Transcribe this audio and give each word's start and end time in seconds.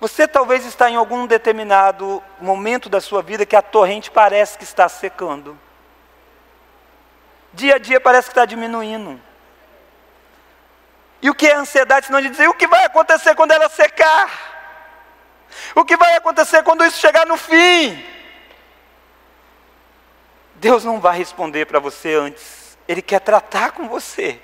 Você 0.00 0.28
talvez 0.28 0.64
está 0.64 0.88
em 0.88 0.96
algum 0.96 1.26
determinado 1.26 2.22
momento 2.40 2.88
da 2.88 3.00
sua 3.00 3.20
vida 3.20 3.44
que 3.44 3.56
a 3.56 3.62
torrente 3.62 4.10
parece 4.10 4.56
que 4.56 4.64
está 4.64 4.88
secando. 4.88 5.58
Dia 7.52 7.74
a 7.74 7.78
dia 7.78 8.00
parece 8.00 8.28
que 8.28 8.32
está 8.32 8.44
diminuindo. 8.44 9.20
E 11.20 11.28
o 11.28 11.34
que 11.34 11.48
é 11.48 11.54
ansiedade, 11.54 12.06
senão 12.06 12.20
de 12.20 12.28
dizer 12.28 12.48
o 12.48 12.54
que 12.54 12.68
vai 12.68 12.84
acontecer 12.84 13.34
quando 13.34 13.50
ela 13.50 13.68
secar? 13.68 14.30
O 15.74 15.84
que 15.84 15.96
vai 15.96 16.14
acontecer 16.14 16.62
quando 16.62 16.84
isso 16.84 17.00
chegar 17.00 17.26
no 17.26 17.36
fim? 17.36 18.04
Deus 20.54 20.84
não 20.84 21.00
vai 21.00 21.16
responder 21.16 21.66
para 21.66 21.80
você 21.80 22.14
antes, 22.14 22.78
Ele 22.86 23.02
quer 23.02 23.20
tratar 23.20 23.72
com 23.72 23.88
você. 23.88 24.40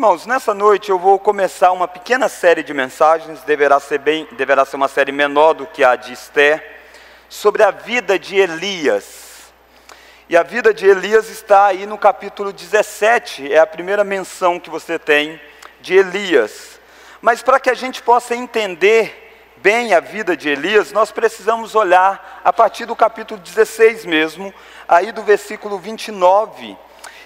Irmãos, 0.00 0.24
nessa 0.24 0.54
noite 0.54 0.88
eu 0.88 0.98
vou 0.98 1.18
começar 1.18 1.72
uma 1.72 1.86
pequena 1.86 2.26
série 2.26 2.62
de 2.62 2.72
mensagens, 2.72 3.42
deverá 3.42 3.78
ser, 3.78 3.98
bem, 3.98 4.26
deverá 4.32 4.64
ser 4.64 4.76
uma 4.76 4.88
série 4.88 5.12
menor 5.12 5.52
do 5.52 5.66
que 5.66 5.84
a 5.84 5.94
de 5.94 6.14
Esther, 6.14 6.80
sobre 7.28 7.62
a 7.62 7.70
vida 7.70 8.18
de 8.18 8.34
Elias. 8.34 9.52
E 10.26 10.38
a 10.38 10.42
vida 10.42 10.72
de 10.72 10.86
Elias 10.86 11.28
está 11.28 11.66
aí 11.66 11.84
no 11.84 11.98
capítulo 11.98 12.50
17, 12.50 13.52
é 13.52 13.58
a 13.58 13.66
primeira 13.66 14.02
menção 14.02 14.58
que 14.58 14.70
você 14.70 14.98
tem 14.98 15.38
de 15.82 15.96
Elias. 15.96 16.80
Mas 17.20 17.42
para 17.42 17.60
que 17.60 17.68
a 17.68 17.74
gente 17.74 18.02
possa 18.02 18.34
entender 18.34 19.52
bem 19.58 19.92
a 19.92 20.00
vida 20.00 20.34
de 20.34 20.48
Elias, 20.48 20.92
nós 20.92 21.12
precisamos 21.12 21.74
olhar 21.74 22.40
a 22.42 22.50
partir 22.54 22.86
do 22.86 22.96
capítulo 22.96 23.38
16 23.38 24.06
mesmo, 24.06 24.54
aí 24.88 25.12
do 25.12 25.22
versículo 25.22 25.78
29. 25.78 26.74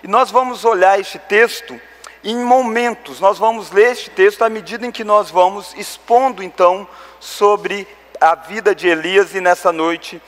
E 0.03 0.09
nós 0.09 0.33
vamos 0.33 0.65
olhar 0.65 0.99
este 0.99 1.21
texto 1.21 1.81
em 2.25 2.37
momentos. 2.37 3.21
Nós 3.21 3.39
vamos 3.39 3.71
ler 3.71 3.93
este 3.93 4.11
texto 4.11 4.43
à 4.43 4.49
medida 4.49 4.87
em 4.87 4.91
que 4.91 5.05
nós 5.05 5.31
vamos 5.31 5.75
expondo 5.75 6.43
então 6.43 6.89
sobre 7.21 7.87
a 8.21 8.35
vida 8.35 8.75
de 8.75 8.89
Elias 8.89 9.35
e 9.35 9.41
nessa 9.41 9.71
noite 9.71 10.21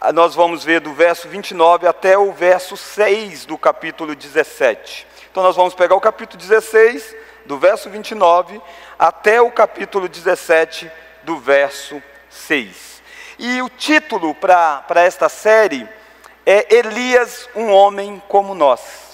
ah, 0.00 0.12
nós 0.12 0.34
vamos 0.34 0.64
ver 0.64 0.80
do 0.80 0.94
verso 0.94 1.28
29 1.28 1.86
até 1.86 2.16
o 2.16 2.32
verso 2.32 2.76
6 2.76 3.44
do 3.44 3.58
capítulo 3.58 4.16
17. 4.16 5.06
Então 5.30 5.42
nós 5.42 5.54
vamos 5.54 5.74
pegar 5.74 5.94
o 5.94 6.00
capítulo 6.00 6.38
16, 6.38 7.14
do 7.44 7.58
verso 7.58 7.90
29 7.90 8.60
até 8.98 9.40
o 9.40 9.50
capítulo 9.50 10.08
17, 10.08 10.90
do 11.22 11.38
verso 11.38 12.02
6. 12.30 13.02
E 13.38 13.60
o 13.60 13.68
título 13.68 14.34
para 14.34 15.02
esta 15.02 15.28
série 15.28 15.86
é 16.46 16.74
Elias, 16.74 17.48
um 17.54 17.70
homem 17.70 18.22
como 18.28 18.54
nós. 18.54 19.11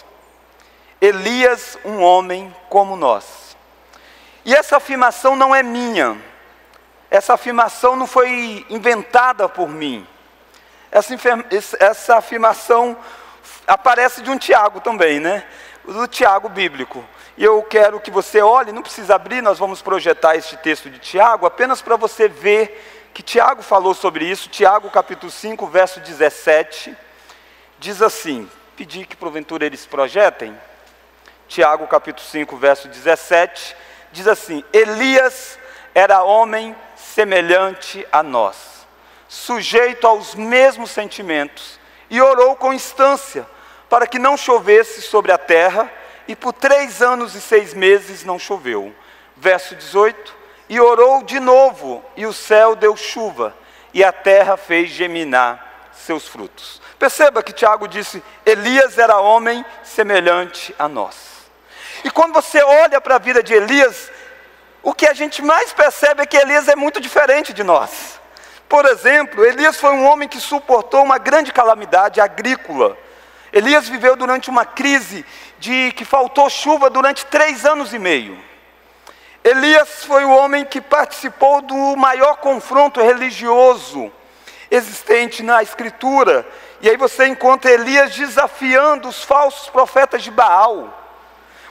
Elias, 1.01 1.79
um 1.85 2.03
homem 2.03 2.55
como 2.69 2.97
nós. 2.97 3.57
E 4.45 4.55
essa 4.55 4.79
afirmação 4.79 5.37
não 5.37 5.55
é 5.55 5.63
minha, 5.63 6.17
essa 7.11 7.35
afirmação 7.35 7.95
não 7.97 8.07
foi 8.07 8.67
inventada 8.69 9.49
por 9.49 9.69
mim, 9.69 10.07
essa, 10.91 11.15
essa 11.79 12.17
afirmação 12.17 12.97
aparece 13.67 14.23
de 14.23 14.31
um 14.31 14.39
Tiago 14.39 14.81
também, 14.81 15.21
né? 15.21 15.47
Do 15.85 16.07
Tiago 16.07 16.49
bíblico. 16.49 17.05
E 17.37 17.45
eu 17.45 17.63
quero 17.63 18.01
que 18.01 18.11
você 18.11 18.41
olhe, 18.41 18.73
não 18.73 18.83
precisa 18.83 19.15
abrir, 19.15 19.43
nós 19.43 19.59
vamos 19.59 19.81
projetar 19.81 20.35
este 20.35 20.57
texto 20.57 20.91
de 20.91 20.99
Tiago, 20.99 21.47
apenas 21.47 21.81
para 21.81 21.97
você 21.97 22.27
ver 22.27 23.11
que 23.15 23.23
Tiago 23.23 23.63
falou 23.63 23.95
sobre 23.95 24.25
isso. 24.25 24.49
Tiago, 24.49 24.91
capítulo 24.91 25.31
5, 25.31 25.67
verso 25.67 26.01
17, 26.01 26.97
diz 27.79 28.03
assim: 28.03 28.51
pedir 28.77 29.07
que 29.07 29.17
porventura 29.17 29.67
eles 29.67 29.87
projetem. 29.87 30.59
Tiago 31.49 31.87
capítulo 31.87 32.29
5, 32.29 32.57
verso 32.59 32.89
17, 32.89 33.75
diz 34.13 34.29
assim: 34.29 34.63
Elias 34.71 35.59
era 35.95 36.23
homem 36.23 36.77
semelhante 36.95 38.07
a 38.13 38.23
nós, 38.23 38.87
sujeito 39.27 40.07
aos 40.07 40.35
mesmos 40.35 40.91
sentimentos, 40.91 41.81
e 42.11 42.21
orou 42.21 42.55
com 42.55 42.73
instância 42.73 43.47
para 43.89 44.07
que 44.07 44.19
não 44.19 44.37
chovesse 44.37 45.01
sobre 45.01 45.33
a 45.33 45.39
terra, 45.39 45.91
e 46.29 46.37
por 46.37 46.53
três 46.53 47.01
anos 47.01 47.35
e 47.35 47.41
seis 47.41 47.73
meses 47.73 48.25
não 48.25 48.39
choveu. 48.39 48.95
Verso 49.35 49.75
18: 49.75 50.37
E 50.69 50.79
orou 50.79 51.23
de 51.23 51.41
novo, 51.41 52.05
e 52.15 52.27
o 52.27 52.33
céu 52.33 52.77
deu 52.77 52.95
chuva, 52.95 53.57
e 53.95 54.05
a 54.05 54.13
terra 54.13 54.59
fez 54.59 54.91
geminar 54.91 55.91
seus 55.95 56.29
frutos. 56.29 56.83
Perceba 56.99 57.43
que 57.43 57.55
Tiago 57.55 57.89
disse: 57.89 58.23
Elias 58.45 58.99
era 58.99 59.19
homem 59.19 59.65
semelhante 59.83 60.75
a 60.79 60.87
nós. 60.87 61.28
E 62.05 62.11
quando 62.11 62.33
você 62.33 62.63
olha 62.63 63.01
para 63.01 63.17
a 63.17 63.19
vida 63.19 63.43
de 63.43 63.55
Elias, 63.55 64.11
o 64.83 64.95
que 64.95 65.07
a 65.07 65.15
gente 65.15 65.43
mais 65.43 65.73
percebe 65.73 66.23
é 66.23 66.27
que 66.27 66.37
Elias 66.37 66.69
é 66.69 66.77
muito 66.77 67.01
diferente 67.01 67.53
de 67.53 67.63
nós. 67.63 68.21
Por 68.69 68.85
exemplo, 68.85 69.45
Elias 69.45 69.79
foi 69.81 69.93
um 69.93 70.07
homem 70.07 70.29
que 70.29 70.41
suportou 70.41 71.03
uma 71.03 71.19
grande 71.19 71.53
calamidade 71.53 72.21
agrícola. 72.21 72.97
Elias 73.53 73.89
viveu 73.89 74.15
durante 74.15 74.51
uma 74.51 74.65
crise 74.65 75.25
de 75.59 75.93
que 75.93 76.05
faltou 76.05 76.51
chuva 76.51 76.91
durante 76.91 77.25
três 77.27 77.65
anos 77.65 77.95
e 77.95 77.99
meio. 77.99 78.39
Elias 79.43 80.05
foi 80.05 80.25
o 80.25 80.31
homem 80.31 80.65
que 80.65 80.81
participou 80.81 81.63
do 81.63 81.97
maior 81.97 82.37
confronto 82.37 83.01
religioso 83.01 84.13
existente 84.71 85.43
na 85.43 85.63
Escritura. 85.63 86.47
E 86.81 86.89
aí 86.89 86.97
você 86.97 87.27
encontra 87.27 87.71
Elias 87.71 88.15
desafiando 88.15 89.09
os 89.09 89.25
falsos 89.25 89.71
profetas 89.71 90.23
de 90.23 90.31
Baal. 90.31 90.98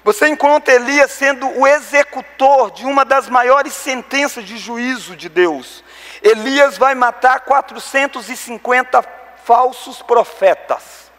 Você 0.08 0.30
encontra 0.30 0.74
Elias 0.74 1.12
sendo 1.12 1.50
o 1.60 1.68
executor 1.68 2.72
de 2.72 2.86
uma 2.86 3.04
das 3.04 3.28
maiores 3.28 3.74
sentenças 3.74 4.46
de 4.46 4.58
juízo 4.58 5.18
de 5.18 5.28
Deus. 5.28 5.84
Elias 6.24 6.78
vai 6.78 6.96
matar 6.96 7.42
450 7.42 9.04
falsos 9.44 10.02
profetas, 10.02 11.12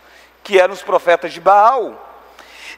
que 0.42 0.58
eram 0.58 0.72
os 0.72 0.80
profetas 0.80 1.34
de 1.34 1.38
Baal. 1.38 2.02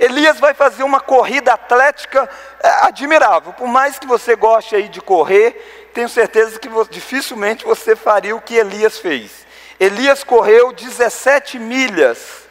Elias 0.00 0.41
vai 0.41 0.53
fazer 0.53 0.82
uma 0.82 0.98
corrida 0.98 1.53
atlética 1.53 2.28
é, 2.60 2.69
admirável. 2.88 3.53
Por 3.53 3.69
mais 3.69 3.97
que 3.97 4.06
você 4.09 4.34
goste 4.34 4.75
aí 4.75 4.88
de 4.88 5.00
correr, 5.00 5.91
tenho 5.94 6.09
certeza 6.09 6.59
que 6.59 6.69
dificilmente 6.91 7.65
você 7.65 7.94
faria 7.94 8.34
o 8.34 8.42
que 8.42 8.56
Elias 8.56 8.98
fez. 8.98 9.47
Elias 9.78 10.25
correu 10.25 10.72
17 10.72 11.56
milhas 11.60 12.48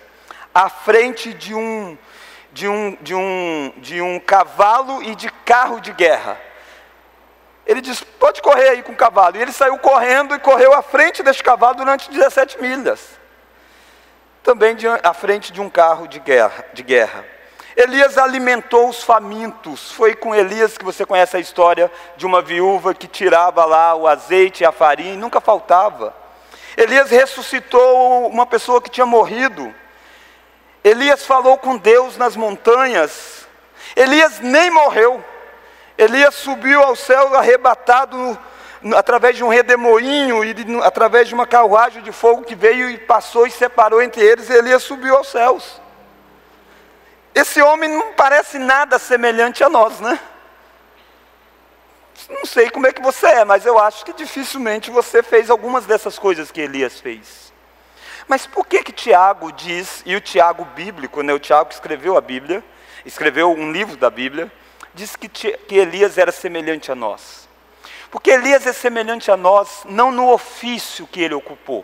à 0.56 0.70
frente 0.70 1.34
de 1.34 1.54
um 1.54 1.98
de 2.52 2.68
um, 2.68 2.98
de 3.02 3.16
um, 3.16 3.74
de 3.78 4.02
um 4.02 4.20
cavalo 4.20 5.02
e 5.04 5.16
de 5.16 5.30
carro 5.30 5.80
de 5.80 5.92
guerra. 5.92 6.40
Ele 7.66 7.82
diz: 7.82 8.02
pode 8.02 8.42
correr 8.42 8.70
aí 8.70 8.84
com 8.84 8.92
o 8.92 8.96
cavalo. 8.96 9.38
E 9.38 9.42
ele 9.42 9.52
saiu 9.52 9.78
correndo 9.78 10.34
e 10.34 10.40
correu 10.40 10.74
à 10.74 10.82
frente 10.82 11.22
deste 11.22 11.44
cavalo 11.44 11.76
durante 11.76 12.10
17 12.10 12.60
milhas. 12.62 13.20
Também 14.42 14.76
de, 14.76 14.88
à 14.88 15.14
frente 15.14 15.54
de 15.54 15.62
um 15.62 15.70
carro 15.70 16.08
de 16.08 16.20
guerra, 16.20 16.66
de 16.74 16.82
guerra. 16.82 17.26
Elias 17.76 18.18
alimentou 18.18 18.90
os 18.90 19.04
famintos. 19.04 19.92
Foi 19.92 20.16
com 20.16 20.34
Elias 20.34 20.78
que 20.78 20.84
você 20.84 21.06
conhece 21.06 21.38
a 21.38 21.40
história 21.40 21.92
de 22.18 22.26
uma 22.26 22.42
viúva 22.42 22.94
que 22.94 23.08
tirava 23.08 23.64
lá 23.64 23.96
o 23.96 24.08
azeite 24.08 24.64
e 24.64 24.66
a 24.66 24.72
farinha 24.72 25.14
e 25.14 25.18
nunca 25.18 25.40
faltava. 25.40 26.14
Elias 26.76 27.10
ressuscitou 27.10 28.28
uma 28.28 28.46
pessoa 28.46 28.82
que 28.82 28.90
tinha 28.90 29.06
morrido. 29.06 29.74
Elias 30.84 31.26
falou 31.26 31.58
com 31.58 31.78
Deus 31.78 32.18
nas 32.18 32.36
montanhas. 32.36 33.48
Elias 33.96 34.40
nem 34.40 34.70
morreu. 34.70 35.24
Elias 35.98 36.36
subiu 36.36 36.82
ao 36.82 36.96
céu 36.96 37.36
arrebatado 37.36 38.38
através 38.96 39.36
de 39.36 39.44
um 39.44 39.50
redemoinho 39.50 40.44
e 40.46 40.54
de, 40.54 40.82
através 40.82 41.28
de 41.28 41.34
uma 41.34 41.46
carruagem 41.46 42.02
de 42.02 42.12
fogo 42.12 42.44
que 42.44 42.56
veio 42.56 42.90
e 42.90 42.98
passou 42.98 43.46
e 43.46 43.52
separou 43.52 44.02
entre 44.02 44.22
eles. 44.22 44.50
Elias 44.50 44.84
subiu 44.84 45.18
aos 45.18 45.28
céus. 45.28 45.82
Esse 47.36 47.62
homem 47.62 47.90
não 47.90 48.14
parece 48.14 48.58
nada 48.58 48.98
semelhante 48.98 49.64
a 49.64 49.70
nós, 49.70 50.00
né? 50.00 50.20
Não 52.30 52.46
sei 52.46 52.70
como 52.70 52.88
é 52.88 52.94
que 52.94 53.02
você 53.02 53.28
é, 53.28 53.46
mas 53.46 53.66
eu 53.66 53.78
acho 53.80 54.06
que 54.06 54.14
dificilmente 54.14 54.92
você 54.92 55.24
fez 55.24 55.50
algumas 55.50 55.86
dessas 55.86 56.20
coisas 56.20 56.52
que 56.52 56.62
Elias 56.62 57.00
fez. 57.00 57.49
Mas 58.30 58.46
por 58.46 58.68
que 58.68 58.84
que 58.84 58.92
Tiago 58.92 59.52
diz, 59.52 60.04
e 60.06 60.16
o 60.16 60.22
Tiago 60.22 60.64
bíblico, 60.64 61.24
né, 61.24 61.34
o 61.34 61.40
Tiago 61.40 61.70
que 61.70 61.74
escreveu 61.74 62.16
a 62.16 62.22
Bíblia, 62.22 62.64
escreveu 63.04 63.52
um 63.52 63.72
livro 63.72 63.98
da 63.98 64.12
Bíblia, 64.12 64.52
diz 64.94 65.16
que, 65.16 65.28
que 65.28 65.76
Elias 65.76 66.16
era 66.16 66.32
semelhante 66.32 66.92
a 66.92 66.96
nós. 66.96 67.50
Porque 68.12 68.30
Elias 68.30 68.68
é 68.68 68.72
semelhante 68.72 69.32
a 69.32 69.36
nós, 69.36 69.82
não 69.86 70.12
no 70.12 70.32
ofício 70.32 71.08
que 71.08 71.20
ele 71.20 71.34
ocupou. 71.34 71.84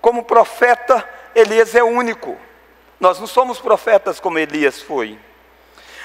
Como 0.00 0.22
profeta, 0.22 1.04
Elias 1.34 1.74
é 1.74 1.82
único. 1.82 2.38
Nós 3.00 3.18
não 3.18 3.26
somos 3.26 3.58
profetas 3.58 4.20
como 4.20 4.38
Elias 4.38 4.80
foi. 4.80 5.18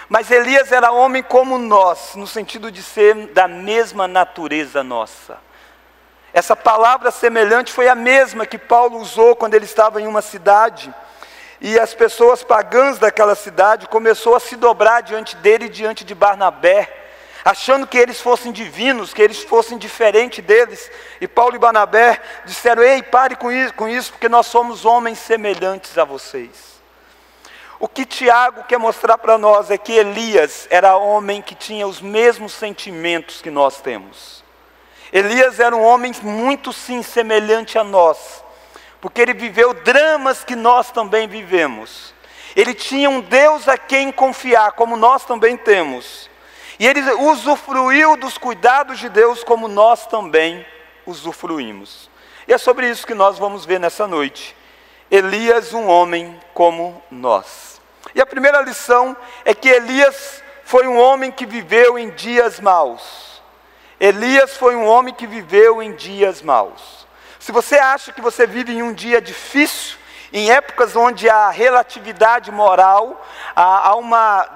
Mas 0.09 0.31
Elias 0.31 0.71
era 0.71 0.91
homem 0.91 1.21
como 1.21 1.59
nós, 1.59 2.15
no 2.15 2.25
sentido 2.25 2.71
de 2.71 2.81
ser 2.81 3.27
da 3.27 3.47
mesma 3.47 4.07
natureza 4.07 4.83
nossa. 4.83 5.44
Essa 6.35 6.53
palavra 6.53 7.11
semelhante 7.11 7.71
foi 7.71 7.87
a 7.87 7.95
mesma 7.95 8.45
que 8.45 8.57
Paulo 8.57 8.99
usou 8.99 9.37
quando 9.37 9.53
ele 9.53 9.63
estava 9.63 10.01
em 10.01 10.05
uma 10.05 10.21
cidade. 10.21 10.93
E 11.61 11.79
as 11.79 11.93
pessoas 11.93 12.43
pagãs 12.43 12.99
daquela 12.99 13.35
cidade 13.35 13.87
começou 13.87 14.35
a 14.35 14.39
se 14.41 14.57
dobrar 14.57 15.01
diante 15.01 15.33
dele 15.37 15.67
e 15.67 15.69
diante 15.69 16.03
de 16.03 16.13
Barnabé, 16.13 16.93
achando 17.45 17.87
que 17.87 17.97
eles 17.97 18.19
fossem 18.19 18.51
divinos, 18.51 19.13
que 19.13 19.21
eles 19.21 19.43
fossem 19.43 19.77
diferentes 19.77 20.43
deles. 20.43 20.91
E 21.21 21.25
Paulo 21.25 21.55
e 21.55 21.59
Barnabé 21.59 22.21
disseram: 22.43 22.83
Ei, 22.83 23.01
pare 23.01 23.37
com 23.37 23.49
isso, 23.49 23.73
com 23.73 23.87
isso, 23.87 24.11
porque 24.11 24.27
nós 24.27 24.45
somos 24.47 24.83
homens 24.83 25.19
semelhantes 25.19 25.97
a 25.97 26.03
vocês. 26.03 26.81
O 27.79 27.87
que 27.87 28.05
Tiago 28.05 28.65
quer 28.65 28.77
mostrar 28.77 29.17
para 29.17 29.37
nós 29.37 29.71
é 29.71 29.77
que 29.77 29.93
Elias 29.93 30.67
era 30.69 30.97
homem 30.97 31.41
que 31.41 31.55
tinha 31.55 31.87
os 31.87 32.01
mesmos 32.01 32.51
sentimentos 32.51 33.41
que 33.41 33.49
nós 33.49 33.79
temos. 33.79 34.43
Elias 35.17 35.59
era 35.59 35.75
um 35.75 35.81
homem 35.81 36.11
muito 36.21 36.73
sim 36.73 37.01
semelhante 37.01 37.77
a 37.77 37.83
nós 37.83 38.45
porque 39.05 39.21
ele 39.21 39.35
viveu 39.35 39.71
dramas 39.71 40.43
que 40.43 40.55
nós 40.55 40.89
também 40.89 41.27
vivemos. 41.27 42.11
Ele 42.55 42.73
tinha 42.73 43.07
um 43.07 43.21
Deus 43.21 43.67
a 43.67 43.77
quem 43.77 44.11
confiar, 44.11 44.71
como 44.71 44.97
nós 44.97 45.23
também 45.25 45.55
temos. 45.55 46.27
E 46.79 46.87
ele 46.87 47.01
usufruiu 47.13 48.17
dos 48.17 48.39
cuidados 48.39 48.97
de 48.97 49.07
Deus, 49.07 49.43
como 49.43 49.67
nós 49.67 50.07
também 50.07 50.65
usufruímos. 51.05 52.09
E 52.47 52.53
é 52.53 52.57
sobre 52.57 52.89
isso 52.89 53.05
que 53.05 53.13
nós 53.13 53.37
vamos 53.37 53.63
ver 53.63 53.79
nessa 53.79 54.07
noite. 54.07 54.57
Elias, 55.11 55.71
um 55.71 55.87
homem 55.87 56.39
como 56.51 56.99
nós. 57.11 57.79
E 58.15 58.19
a 58.19 58.25
primeira 58.25 58.59
lição 58.63 59.15
é 59.45 59.53
que 59.53 59.69
Elias 59.69 60.41
foi 60.63 60.87
um 60.87 60.97
homem 60.97 61.31
que 61.31 61.45
viveu 61.45 61.99
em 61.99 62.09
dias 62.09 62.59
maus. 62.59 63.34
Elias 63.99 64.57
foi 64.57 64.75
um 64.75 64.85
homem 64.85 65.13
que 65.13 65.25
viveu 65.25 65.81
em 65.81 65.93
dias 65.93 66.41
maus. 66.41 67.05
Se 67.39 67.51
você 67.51 67.75
acha 67.75 68.11
que 68.11 68.21
você 68.21 68.45
vive 68.47 68.73
em 68.73 68.81
um 68.81 68.93
dia 68.93 69.21
difícil, 69.21 69.97
em 70.33 70.51
épocas 70.51 70.95
onde 70.95 71.29
há 71.29 71.49
relatividade 71.49 72.51
moral, 72.51 73.23
há, 73.55 73.95
uma, 73.95 74.47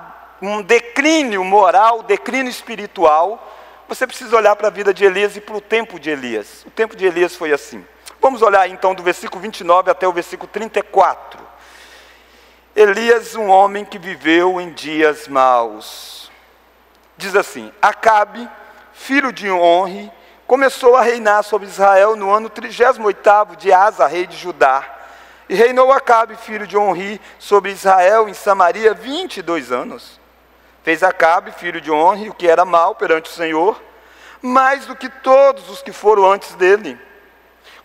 um 0.41 0.61
declínio 0.61 1.43
moral, 1.43 2.03
declínio 2.03 2.49
espiritual, 2.49 3.55
você 3.87 4.05
precisa 4.05 4.35
olhar 4.35 4.55
para 4.55 4.67
a 4.67 4.71
vida 4.71 4.93
de 4.93 5.05
Elias 5.05 5.37
e 5.37 5.41
para 5.41 5.55
o 5.55 5.61
tempo 5.61 5.99
de 5.99 6.09
Elias. 6.09 6.65
O 6.65 6.71
tempo 6.71 6.95
de 6.95 7.05
Elias 7.05 7.35
foi 7.35 7.53
assim. 7.53 7.85
Vamos 8.21 8.41
olhar 8.41 8.67
então 8.67 8.93
do 8.93 9.01
versículo 9.01 9.41
29 9.41 9.89
até 9.89 10.07
o 10.07 10.11
versículo 10.11 10.49
34. 10.51 11.39
Elias, 12.75 13.35
um 13.35 13.49
homem 13.49 13.85
que 13.85 13.97
viveu 13.97 14.59
em 14.59 14.71
dias 14.73 15.27
maus. 15.27 16.31
Diz 17.17 17.35
assim: 17.35 17.71
Acabe, 17.81 18.47
filho 18.99 19.31
de 19.31 19.49
Honre, 19.49 20.11
começou 20.45 20.95
a 20.95 21.01
reinar 21.01 21.41
sobre 21.43 21.67
Israel 21.67 22.17
no 22.17 22.29
ano 22.31 22.49
38 22.49 23.55
de 23.57 23.71
Asa, 23.71 24.05
rei 24.05 24.27
de 24.27 24.35
Judá. 24.35 24.83
E 25.47 25.55
reinou 25.55 25.91
Acabe, 25.91 26.35
filho 26.35 26.67
de 26.67 26.77
Onri, 26.77 27.19
sobre 27.39 27.71
Israel 27.71 28.27
em 28.27 28.33
Samaria 28.33 28.93
22 28.93 29.71
anos. 29.71 30.19
Fez 30.83 31.01
Acabe, 31.01 31.51
filho 31.53 31.79
de 31.79 31.89
Onri, 31.89 32.29
o 32.29 32.33
que 32.33 32.47
era 32.47 32.65
mal 32.65 32.93
perante 32.93 33.31
o 33.31 33.33
Senhor, 33.33 33.81
mais 34.41 34.85
do 34.85 34.95
que 34.95 35.09
todos 35.09 35.69
os 35.69 35.81
que 35.81 35.93
foram 35.93 36.29
antes 36.29 36.53
dele. 36.55 36.99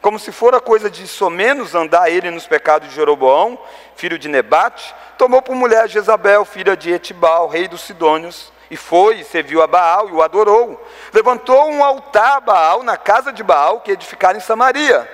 Como 0.03 0.19
se 0.19 0.33
fora 0.33 0.61
coisa 0.61 0.91
de 0.91 1.07
somenos 1.07 1.75
andar 1.75 2.11
ele 2.11 2.31
nos 2.31 2.47
pecados 2.47 2.89
de 2.89 2.95
Jeroboão, 2.95 3.59
filho 3.97 4.19
de 4.19 4.29
Nebate, 4.29 4.95
tomou 5.17 5.41
por 5.41 5.55
mulher 5.55 5.89
Jezabel, 5.89 6.45
filha 6.45 6.77
de 6.77 6.91
Etibal, 6.91 7.49
rei 7.49 7.67
dos 7.67 7.83
Sidônios, 7.83 8.53
e 8.75 8.77
foi, 8.77 9.21
e 9.21 9.25
serviu 9.25 9.63
a 9.63 9.69
Baal 9.69 10.09
e 10.09 10.13
o 10.13 10.21
adorou. 10.21 10.85
Levantou 11.13 11.71
um 11.71 11.83
altar 11.83 12.39
a 12.39 12.41
Baal 12.41 12.83
na 12.83 12.97
casa 12.97 13.33
de 13.33 13.41
Baal 13.41 13.81
que 13.81 13.93
edificaram 13.93 14.37
em 14.37 14.43
Samaria. 14.43 15.09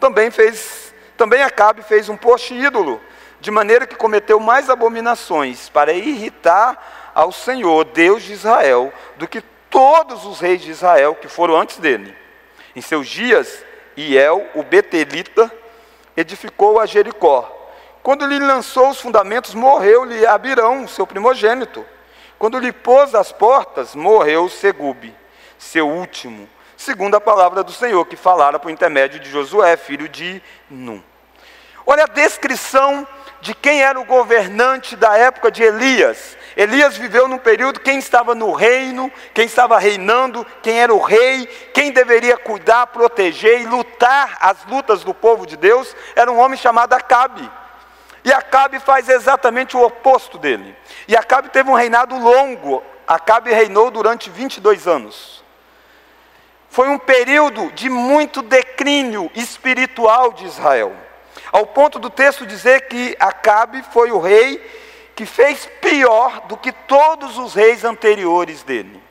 Também 0.00 0.32
fez, 0.32 0.92
também 1.16 1.40
Acabe 1.42 1.82
fez 1.82 2.08
um 2.08 2.16
poste 2.16 2.54
ídolo, 2.54 3.00
de 3.40 3.52
maneira 3.52 3.86
que 3.86 3.94
cometeu 3.94 4.40
mais 4.40 4.68
abominações 4.68 5.68
para 5.68 5.92
irritar 5.92 7.12
ao 7.14 7.30
Senhor, 7.30 7.84
Deus 7.84 8.24
de 8.24 8.32
Israel, 8.32 8.92
do 9.16 9.28
que 9.28 9.42
todos 9.70 10.26
os 10.26 10.40
reis 10.40 10.60
de 10.60 10.72
Israel 10.72 11.14
que 11.14 11.28
foram 11.28 11.56
antes 11.56 11.76
dele. 11.76 12.16
Em 12.74 12.80
seus 12.80 13.06
dias, 13.06 13.64
Iel, 13.96 14.44
o 14.56 14.64
Betelita, 14.64 15.52
edificou 16.16 16.80
a 16.80 16.86
Jericó. 16.86 17.48
Quando 18.02 18.26
lhe 18.26 18.40
lançou 18.40 18.90
os 18.90 19.00
fundamentos, 19.00 19.54
morreu-lhe 19.54 20.26
Abirão, 20.26 20.88
seu 20.88 21.06
primogênito. 21.06 21.86
Quando 22.38 22.58
lhe 22.58 22.72
pôs 22.72 23.14
as 23.14 23.32
portas, 23.32 23.94
morreu 23.94 24.48
Segube, 24.48 25.14
seu 25.58 25.88
último, 25.88 26.48
segundo 26.76 27.16
a 27.16 27.20
palavra 27.20 27.64
do 27.64 27.72
Senhor, 27.72 28.04
que 28.06 28.14
falara 28.14 28.58
por 28.58 28.70
intermédio 28.70 29.18
de 29.18 29.28
Josué, 29.28 29.76
filho 29.76 30.08
de 30.08 30.40
Num. 30.70 31.02
Olha 31.84 32.04
a 32.04 32.08
descrição 32.08 33.06
de 33.40 33.54
quem 33.54 33.82
era 33.82 33.98
o 33.98 34.04
governante 34.04 34.94
da 34.94 35.16
época 35.16 35.50
de 35.50 35.62
Elias. 35.62 36.36
Elias 36.56 36.96
viveu 36.96 37.26
num 37.26 37.38
período 37.38 37.80
quem 37.80 37.98
estava 37.98 38.34
no 38.34 38.52
reino, 38.52 39.10
quem 39.32 39.46
estava 39.46 39.78
reinando, 39.78 40.46
quem 40.62 40.78
era 40.80 40.92
o 40.92 41.00
rei, 41.00 41.46
quem 41.72 41.90
deveria 41.90 42.36
cuidar, 42.36 42.88
proteger 42.88 43.62
e 43.62 43.66
lutar 43.66 44.36
as 44.40 44.64
lutas 44.66 45.02
do 45.02 45.14
povo 45.14 45.46
de 45.46 45.56
Deus, 45.56 45.94
era 46.14 46.30
um 46.30 46.38
homem 46.38 46.58
chamado 46.58 46.92
Acabe. 46.92 47.48
E 48.24 48.32
Acabe 48.32 48.80
faz 48.80 49.08
exatamente 49.08 49.76
o 49.76 49.82
oposto 49.82 50.38
dele. 50.38 50.76
E 51.06 51.16
Acabe 51.16 51.48
teve 51.50 51.70
um 51.70 51.74
reinado 51.74 52.16
longo. 52.16 52.82
Acabe 53.06 53.52
reinou 53.52 53.90
durante 53.90 54.28
22 54.28 54.86
anos. 54.86 55.44
Foi 56.68 56.88
um 56.88 56.98
período 56.98 57.70
de 57.72 57.88
muito 57.88 58.42
declínio 58.42 59.30
espiritual 59.34 60.32
de 60.32 60.44
Israel. 60.44 60.94
Ao 61.50 61.66
ponto 61.66 61.98
do 61.98 62.10
texto 62.10 62.46
dizer 62.46 62.88
que 62.88 63.16
Acabe 63.18 63.82
foi 63.92 64.10
o 64.10 64.20
rei 64.20 64.62
que 65.14 65.24
fez 65.24 65.66
pior 65.80 66.46
do 66.46 66.56
que 66.56 66.70
todos 66.70 67.38
os 67.38 67.54
reis 67.54 67.84
anteriores 67.84 68.62
dele. 68.62 69.02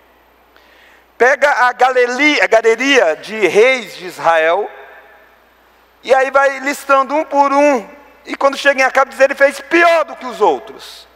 Pega 1.18 1.50
a 1.50 1.74
galeria, 1.74 2.44
a 2.44 2.48
galeria 2.48 3.16
de 3.16 3.48
reis 3.48 3.98
de 3.98 4.06
Israel, 4.06 4.70
e 6.04 6.14
aí 6.14 6.30
vai 6.30 6.60
listando 6.60 7.16
um 7.16 7.26
por 7.26 7.52
um 7.52 7.97
e 8.28 8.36
quando 8.36 8.58
chega 8.58 8.82
em 8.82 8.84
Acabe, 8.84 9.12
diz 9.12 9.20
ele 9.22 9.34
fez 9.34 9.62
pior 9.62 10.04
do 10.04 10.16
que 10.18 10.26
os 10.26 10.42
outros. 10.42 11.08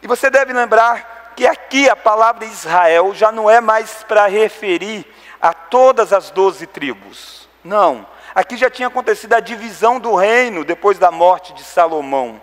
E 0.00 0.06
você 0.06 0.30
deve 0.30 0.52
lembrar 0.52 1.32
que 1.36 1.44
aqui 1.44 1.90
a 1.90 1.96
palavra 1.96 2.44
Israel 2.44 3.12
já 3.12 3.32
não 3.32 3.50
é 3.50 3.60
mais 3.60 4.04
para 4.04 4.28
referir 4.28 5.04
a 5.42 5.52
todas 5.52 6.12
as 6.12 6.30
doze 6.30 6.68
tribos. 6.68 7.48
Não. 7.64 8.06
Aqui 8.32 8.56
já 8.56 8.70
tinha 8.70 8.86
acontecido 8.86 9.34
a 9.34 9.40
divisão 9.40 9.98
do 9.98 10.14
reino 10.14 10.64
depois 10.64 11.00
da 11.00 11.10
morte 11.10 11.52
de 11.52 11.64
Salomão. 11.64 12.40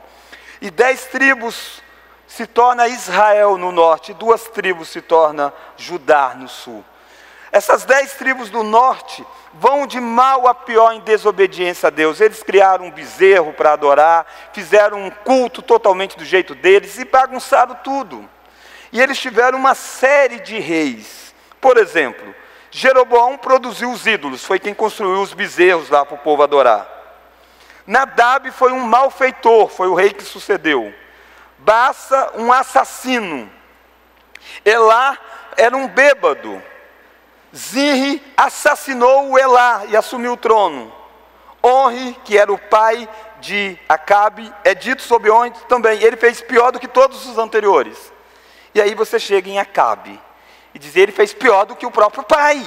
E 0.60 0.70
dez 0.70 1.06
tribos 1.06 1.82
se 2.28 2.46
torna 2.46 2.90
Israel 2.90 3.58
no 3.58 3.72
norte, 3.72 4.12
e 4.12 4.16
duas 4.16 4.44
tribos 4.50 4.90
se 4.90 5.02
torna 5.02 5.54
Judá 5.78 6.34
no 6.36 6.50
sul. 6.50 6.84
Essas 7.54 7.86
dez 7.86 8.16
tribos 8.16 8.50
do 8.50 8.64
norte 8.64 9.26
vão 9.60 9.88
de 9.88 10.00
mal 10.00 10.48
a 10.48 10.54
pior 10.54 10.94
em 10.94 11.02
desobediência 11.02 11.88
a 11.88 11.90
Deus. 11.90 12.22
Eles 12.22 12.44
criaram 12.44 12.86
um 12.86 12.92
bezerro 12.92 13.54
para 13.54 13.74
adorar, 13.74 14.26
fizeram 14.54 15.06
um 15.06 15.10
culto 15.10 15.62
totalmente 15.62 16.18
do 16.18 16.26
jeito 16.26 16.54
deles 16.56 16.98
e 16.98 17.06
bagunçaram 17.06 17.76
tudo. 17.84 18.28
E 18.92 19.02
eles 19.02 19.20
tiveram 19.20 19.58
uma 19.58 19.76
série 19.76 20.40
de 20.40 20.60
reis. 20.60 21.34
Por 21.60 21.78
exemplo, 21.78 22.34
Jeroboão 22.72 23.38
produziu 23.38 23.92
os 23.92 24.06
ídolos, 24.06 24.46
foi 24.46 24.60
quem 24.60 24.74
construiu 24.74 25.22
os 25.22 25.34
bezerros 25.34 25.90
lá 25.90 26.06
para 26.06 26.16
o 26.16 26.20
povo 26.20 26.44
adorar. 26.44 26.88
Nadab 27.86 28.52
foi 28.52 28.72
um 28.72 28.82
malfeitor, 28.82 29.70
foi 29.70 29.88
o 29.88 29.96
rei 29.96 30.12
que 30.12 30.24
sucedeu. 30.24 30.94
Bassa, 31.60 32.34
um 32.36 32.52
assassino. 32.52 33.50
Elá 34.64 35.18
era 35.56 35.76
um 35.76 35.88
bêbado. 35.88 36.62
Zinri 37.56 38.22
assassinou 38.36 39.32
o 39.32 39.40
Elá 39.40 39.84
e 39.88 39.96
assumiu 39.96 40.34
o 40.34 40.38
trono. 40.38 40.94
Honre, 41.64 42.14
que 42.24 42.38
era 42.38 42.52
o 42.52 42.58
pai 42.58 43.10
de 43.40 43.78
Acabe, 43.90 44.54
é 44.64 44.74
dito 44.74 45.02
sobre 45.02 45.32
Honre 45.32 45.52
também. 45.68 46.02
Ele 46.02 46.16
fez 46.16 46.42
pior 46.42 46.72
do 46.72 46.80
que 46.80 46.88
todos 46.88 47.26
os 47.26 47.38
anteriores. 47.38 48.14
E 48.74 48.82
aí 48.82 48.94
você 48.94 49.20
chega 49.20 49.50
em 49.50 49.60
Acabe 49.60 50.20
e 50.74 50.80
diz: 50.80 50.96
ele 50.96 51.12
fez 51.12 51.34
pior 51.34 51.66
do 51.66 51.76
que 51.76 51.86
o 51.86 51.92
próprio 51.92 52.24
pai. 52.24 52.62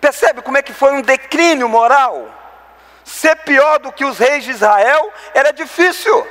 Percebe 0.00 0.42
como 0.42 0.58
é 0.58 0.62
que 0.62 0.72
foi 0.72 0.92
um 0.92 1.02
declínio 1.02 1.68
moral? 1.68 2.28
Ser 3.04 3.36
pior 3.36 3.78
do 3.78 3.92
que 3.92 4.04
os 4.04 4.18
reis 4.18 4.44
de 4.44 4.50
Israel 4.50 5.12
era 5.34 5.52
difícil. 5.52 6.26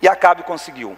E 0.00 0.08
Acabe 0.08 0.42
conseguiu. 0.42 0.96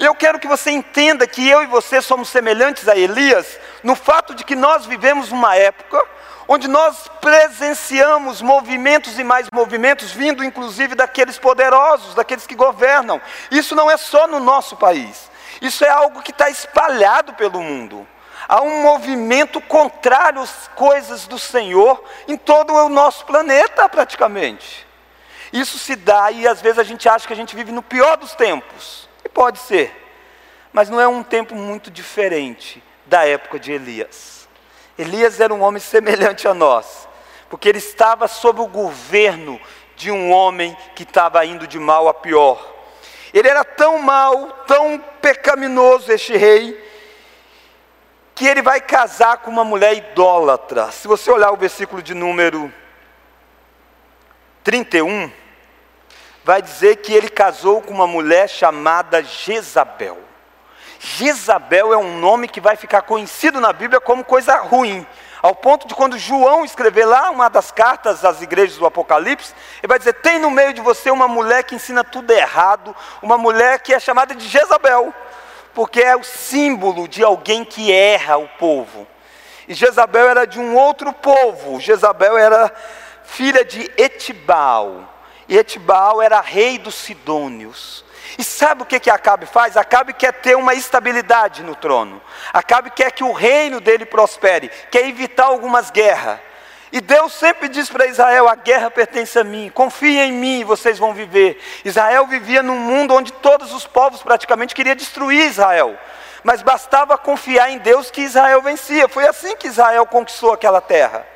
Eu 0.00 0.14
quero 0.14 0.38
que 0.38 0.48
você 0.48 0.70
entenda 0.70 1.26
que 1.26 1.46
eu 1.46 1.62
e 1.62 1.66
você 1.66 2.00
somos 2.00 2.30
semelhantes 2.30 2.88
a 2.88 2.96
Elias 2.96 3.60
no 3.82 3.94
fato 3.94 4.34
de 4.34 4.44
que 4.44 4.56
nós 4.56 4.86
vivemos 4.86 5.30
uma 5.30 5.54
época 5.54 6.02
onde 6.48 6.66
nós 6.66 7.06
presenciamos 7.20 8.40
movimentos 8.40 9.18
e 9.18 9.22
mais 9.22 9.46
movimentos 9.52 10.10
vindo 10.10 10.42
inclusive 10.42 10.94
daqueles 10.94 11.38
poderosos, 11.38 12.14
daqueles 12.14 12.46
que 12.46 12.54
governam. 12.54 13.20
Isso 13.50 13.74
não 13.74 13.90
é 13.90 13.98
só 13.98 14.26
no 14.26 14.40
nosso 14.40 14.74
país. 14.74 15.30
Isso 15.60 15.84
é 15.84 15.90
algo 15.90 16.22
que 16.22 16.30
está 16.30 16.48
espalhado 16.48 17.34
pelo 17.34 17.60
mundo. 17.60 18.08
Há 18.48 18.62
um 18.62 18.82
movimento 18.82 19.60
contrário 19.60 20.40
às 20.40 20.66
coisas 20.74 21.26
do 21.26 21.38
Senhor 21.38 22.02
em 22.26 22.38
todo 22.38 22.72
o 22.72 22.88
nosso 22.88 23.26
planeta, 23.26 23.86
praticamente. 23.86 24.86
Isso 25.52 25.78
se 25.78 25.94
dá 25.94 26.30
e 26.30 26.48
às 26.48 26.62
vezes 26.62 26.78
a 26.78 26.84
gente 26.84 27.06
acha 27.06 27.26
que 27.26 27.34
a 27.34 27.36
gente 27.36 27.54
vive 27.54 27.70
no 27.70 27.82
pior 27.82 28.16
dos 28.16 28.34
tempos. 28.34 29.09
Pode 29.32 29.58
ser. 29.58 29.96
Mas 30.72 30.88
não 30.88 31.00
é 31.00 31.08
um 31.08 31.22
tempo 31.22 31.54
muito 31.54 31.90
diferente 31.90 32.82
da 33.06 33.26
época 33.26 33.58
de 33.58 33.72
Elias. 33.72 34.48
Elias 34.98 35.40
era 35.40 35.52
um 35.52 35.62
homem 35.62 35.80
semelhante 35.80 36.46
a 36.46 36.54
nós, 36.54 37.08
porque 37.48 37.68
ele 37.68 37.78
estava 37.78 38.28
sob 38.28 38.60
o 38.60 38.66
governo 38.66 39.60
de 39.96 40.10
um 40.10 40.30
homem 40.32 40.76
que 40.94 41.02
estava 41.02 41.44
indo 41.44 41.66
de 41.66 41.78
mal 41.78 42.08
a 42.08 42.14
pior. 42.14 42.66
Ele 43.32 43.48
era 43.48 43.64
tão 43.64 43.98
mau, 43.98 44.48
tão 44.66 44.98
pecaminoso, 45.20 46.10
este 46.10 46.36
rei, 46.36 46.88
que 48.34 48.46
ele 48.46 48.62
vai 48.62 48.80
casar 48.80 49.38
com 49.38 49.50
uma 49.50 49.62
mulher 49.62 49.94
idólatra. 49.94 50.90
Se 50.90 51.06
você 51.06 51.30
olhar 51.30 51.50
o 51.52 51.56
versículo 51.56 52.02
de 52.02 52.14
número 52.14 52.72
31, 54.64 55.30
vai 56.44 56.62
dizer 56.62 56.96
que 56.96 57.12
ele 57.12 57.28
casou 57.28 57.82
com 57.82 57.92
uma 57.92 58.06
mulher 58.06 58.48
chamada 58.48 59.22
Jezabel. 59.22 60.18
Jezabel 60.98 61.92
é 61.92 61.96
um 61.96 62.18
nome 62.18 62.46
que 62.48 62.60
vai 62.60 62.76
ficar 62.76 63.02
conhecido 63.02 63.60
na 63.60 63.72
Bíblia 63.72 64.00
como 64.00 64.24
coisa 64.24 64.56
ruim. 64.56 65.06
Ao 65.42 65.54
ponto 65.54 65.88
de 65.88 65.94
quando 65.94 66.18
João 66.18 66.64
escrever 66.64 67.06
lá 67.06 67.30
uma 67.30 67.48
das 67.48 67.70
cartas 67.70 68.24
às 68.24 68.42
igrejas 68.42 68.76
do 68.76 68.84
Apocalipse, 68.84 69.54
ele 69.82 69.88
vai 69.88 69.98
dizer: 69.98 70.12
tem 70.14 70.38
no 70.38 70.50
meio 70.50 70.74
de 70.74 70.82
você 70.82 71.10
uma 71.10 71.26
mulher 71.26 71.64
que 71.64 71.74
ensina 71.74 72.04
tudo 72.04 72.30
errado, 72.30 72.94
uma 73.22 73.38
mulher 73.38 73.80
que 73.80 73.94
é 73.94 73.98
chamada 73.98 74.34
de 74.34 74.46
Jezabel, 74.46 75.14
porque 75.72 76.02
é 76.02 76.14
o 76.14 76.22
símbolo 76.22 77.08
de 77.08 77.24
alguém 77.24 77.64
que 77.64 77.90
erra 77.90 78.36
o 78.36 78.46
povo. 78.46 79.06
E 79.66 79.72
Jezabel 79.72 80.28
era 80.28 80.46
de 80.46 80.60
um 80.60 80.76
outro 80.76 81.10
povo, 81.12 81.80
Jezabel 81.80 82.36
era 82.36 82.70
filha 83.24 83.64
de 83.64 83.90
Etibal, 83.96 85.09
e 85.50 85.58
Etibal 85.58 86.22
era 86.22 86.40
rei 86.40 86.78
dos 86.78 86.94
Sidônios. 86.94 88.04
E 88.38 88.44
sabe 88.44 88.82
o 88.82 88.86
que, 88.86 89.00
que 89.00 89.10
Acabe 89.10 89.46
faz? 89.46 89.76
Acabe 89.76 90.12
quer 90.12 90.32
ter 90.34 90.56
uma 90.56 90.74
estabilidade 90.74 91.64
no 91.64 91.74
trono. 91.74 92.22
Acabe 92.52 92.90
quer 92.90 93.10
que 93.10 93.24
o 93.24 93.32
reino 93.32 93.80
dele 93.80 94.06
prospere, 94.06 94.70
quer 94.92 95.08
evitar 95.08 95.46
algumas 95.46 95.90
guerras. 95.90 96.38
E 96.92 97.00
Deus 97.00 97.32
sempre 97.32 97.68
diz 97.68 97.90
para 97.90 98.06
Israel: 98.06 98.48
a 98.48 98.54
guerra 98.54 98.92
pertence 98.92 99.36
a 99.40 99.44
mim, 99.44 99.72
confia 99.74 100.24
em 100.24 100.32
mim 100.32 100.60
e 100.60 100.64
vocês 100.64 101.00
vão 101.00 101.12
viver. 101.12 101.60
Israel 101.84 102.28
vivia 102.28 102.62
num 102.62 102.78
mundo 102.78 103.12
onde 103.12 103.32
todos 103.32 103.74
os 103.74 103.84
povos 103.84 104.22
praticamente 104.22 104.72
queriam 104.72 104.94
destruir 104.94 105.48
Israel, 105.48 105.98
mas 106.44 106.62
bastava 106.62 107.18
confiar 107.18 107.70
em 107.70 107.78
Deus 107.78 108.08
que 108.08 108.22
Israel 108.22 108.62
vencia. 108.62 109.08
Foi 109.08 109.26
assim 109.26 109.56
que 109.56 109.66
Israel 109.66 110.06
conquistou 110.06 110.52
aquela 110.52 110.80
terra. 110.80 111.26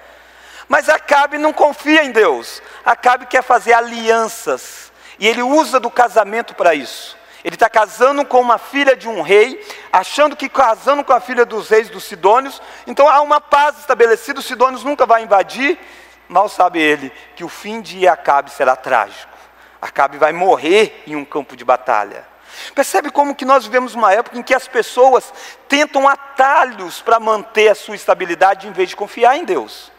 Mas 0.68 0.88
Acabe 0.88 1.38
não 1.38 1.52
confia 1.52 2.04
em 2.04 2.10
Deus, 2.10 2.62
Acabe 2.84 3.26
quer 3.26 3.42
fazer 3.42 3.72
alianças 3.72 4.92
e 5.18 5.26
ele 5.28 5.42
usa 5.42 5.78
do 5.78 5.90
casamento 5.90 6.54
para 6.54 6.74
isso. 6.74 7.16
Ele 7.44 7.56
está 7.56 7.68
casando 7.68 8.24
com 8.24 8.40
uma 8.40 8.56
filha 8.56 8.96
de 8.96 9.06
um 9.06 9.20
rei, 9.20 9.62
achando 9.92 10.34
que 10.34 10.48
casando 10.48 11.04
com 11.04 11.12
a 11.12 11.20
filha 11.20 11.44
dos 11.44 11.68
reis 11.68 11.90
dos 11.90 12.04
Sidônios, 12.04 12.60
então 12.86 13.06
há 13.06 13.20
uma 13.20 13.38
paz 13.38 13.78
estabelecida, 13.78 14.40
os 14.40 14.46
Sidônios 14.46 14.82
nunca 14.82 15.04
vai 15.04 15.22
invadir. 15.22 15.78
Mal 16.26 16.48
sabe 16.48 16.80
ele 16.80 17.12
que 17.36 17.44
o 17.44 17.48
fim 17.48 17.82
de 17.82 18.08
Acabe 18.08 18.50
será 18.50 18.74
trágico. 18.74 19.32
Acabe 19.80 20.16
vai 20.16 20.32
morrer 20.32 21.02
em 21.06 21.14
um 21.14 21.24
campo 21.24 21.54
de 21.54 21.64
batalha. 21.66 22.26
Percebe 22.74 23.10
como 23.10 23.34
que 23.34 23.44
nós 23.44 23.64
vivemos 23.64 23.94
uma 23.94 24.12
época 24.12 24.38
em 24.38 24.42
que 24.42 24.54
as 24.54 24.66
pessoas 24.66 25.30
tentam 25.68 26.08
atalhos 26.08 27.02
para 27.02 27.20
manter 27.20 27.68
a 27.68 27.74
sua 27.74 27.94
estabilidade 27.94 28.66
em 28.66 28.72
vez 28.72 28.88
de 28.88 28.96
confiar 28.96 29.36
em 29.36 29.44
Deus. 29.44 29.92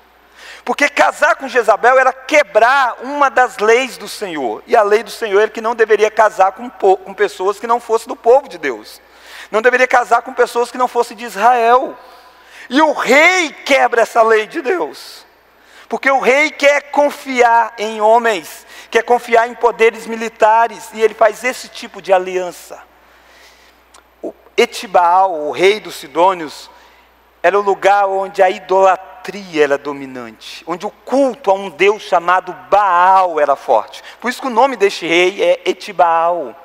Porque 0.66 0.90
casar 0.90 1.36
com 1.36 1.48
Jezabel 1.48 2.00
era 2.00 2.12
quebrar 2.12 2.98
uma 3.04 3.30
das 3.30 3.60
leis 3.60 3.98
do 3.98 4.08
Senhor. 4.08 4.64
E 4.66 4.76
a 4.76 4.82
lei 4.82 5.04
do 5.04 5.12
Senhor 5.12 5.40
era 5.40 5.52
que 5.52 5.62
não 5.62 5.76
deveria 5.76 6.10
casar 6.10 6.54
com, 6.54 6.68
com 6.72 7.14
pessoas 7.14 7.60
que 7.60 7.68
não 7.68 7.80
fossem 7.80 8.08
do 8.08 8.16
povo 8.16 8.50
de 8.50 8.58
Deus. 8.58 9.00
Não 9.52 9.62
deveria 9.62 9.88
casar 9.88 10.24
com 10.24 10.34
pessoas 10.34 10.72
que 10.72 10.78
não 10.78 10.88
fossem 10.88 11.16
de 11.16 11.24
Israel. 11.24 11.96
E 12.68 12.82
o 12.82 12.94
rei 12.94 13.52
quebra 13.64 14.02
essa 14.02 14.24
lei 14.24 14.48
de 14.48 14.60
Deus. 14.64 15.24
Porque 15.88 16.10
o 16.10 16.20
rei 16.20 16.50
quer 16.50 16.90
confiar 16.90 17.76
em 17.78 18.02
homens, 18.02 18.66
quer 18.90 19.04
confiar 19.04 19.48
em 19.48 19.54
poderes 19.54 20.08
militares, 20.08 20.90
e 20.94 21.02
ele 21.02 21.14
faz 21.14 21.44
esse 21.44 21.70
tipo 21.70 22.02
de 22.02 22.12
aliança. 22.12 22.82
O 24.20 24.34
Etibaal, 24.58 25.32
o 25.32 25.52
rei 25.52 25.80
dos 25.80 25.94
Sidônios, 25.94 26.72
era 27.44 27.58
o 27.58 27.62
lugar 27.62 28.08
onde 28.08 28.42
a 28.42 28.50
idolatria 28.50 29.15
idolatria 29.26 29.64
era 29.64 29.78
dominante, 29.78 30.64
onde 30.68 30.86
o 30.86 30.92
culto 30.92 31.50
a 31.50 31.54
um 31.54 31.70
Deus 31.70 32.04
chamado 32.04 32.54
Baal 32.70 33.40
era 33.40 33.56
forte. 33.56 34.04
Por 34.20 34.30
isso 34.30 34.42
que 34.42 34.48
o 34.48 34.52
nome 34.52 34.76
deste 34.76 35.08
rei 35.08 35.42
é 35.42 35.62
Etibaal. 35.66 36.56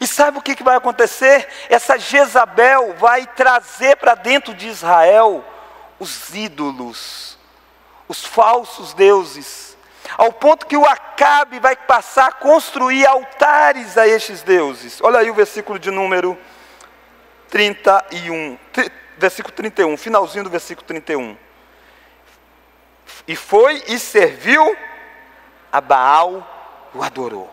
E 0.00 0.06
sabe 0.06 0.38
o 0.38 0.42
que, 0.42 0.62
vai 0.62 0.76
acontecer? 0.76 1.46
Essa 1.68 1.98
Jezabel 1.98 2.94
vai 2.94 3.26
trazer 3.26 3.96
para 3.96 4.14
dentro 4.14 4.54
de 4.54 4.68
Israel 4.68 5.44
os 5.98 6.34
ídolos, 6.34 7.38
os 8.08 8.24
falsos 8.24 8.94
deuses, 8.94 9.76
ao 10.16 10.32
ponto 10.32 10.66
que 10.66 10.76
o 10.76 10.86
Acabe 10.86 11.60
vai 11.60 11.76
passar 11.76 12.28
a 12.28 12.32
construir 12.32 13.06
altares 13.06 13.98
a 13.98 14.06
estes 14.06 14.42
deuses. 14.42 15.00
Olha 15.02 15.18
aí 15.18 15.30
o 15.30 15.34
versículo 15.34 15.78
de 15.78 15.90
número 15.90 16.38
31, 17.48 18.58
versículo 19.18 19.54
31, 19.54 19.96
finalzinho 19.96 20.44
do 20.44 20.50
versículo 20.50 20.86
31. 20.86 21.36
E 23.26 23.36
foi 23.36 23.82
e 23.88 23.98
serviu 23.98 24.76
a 25.70 25.80
Baal, 25.80 26.46
o 26.94 27.02
adorou. 27.02 27.52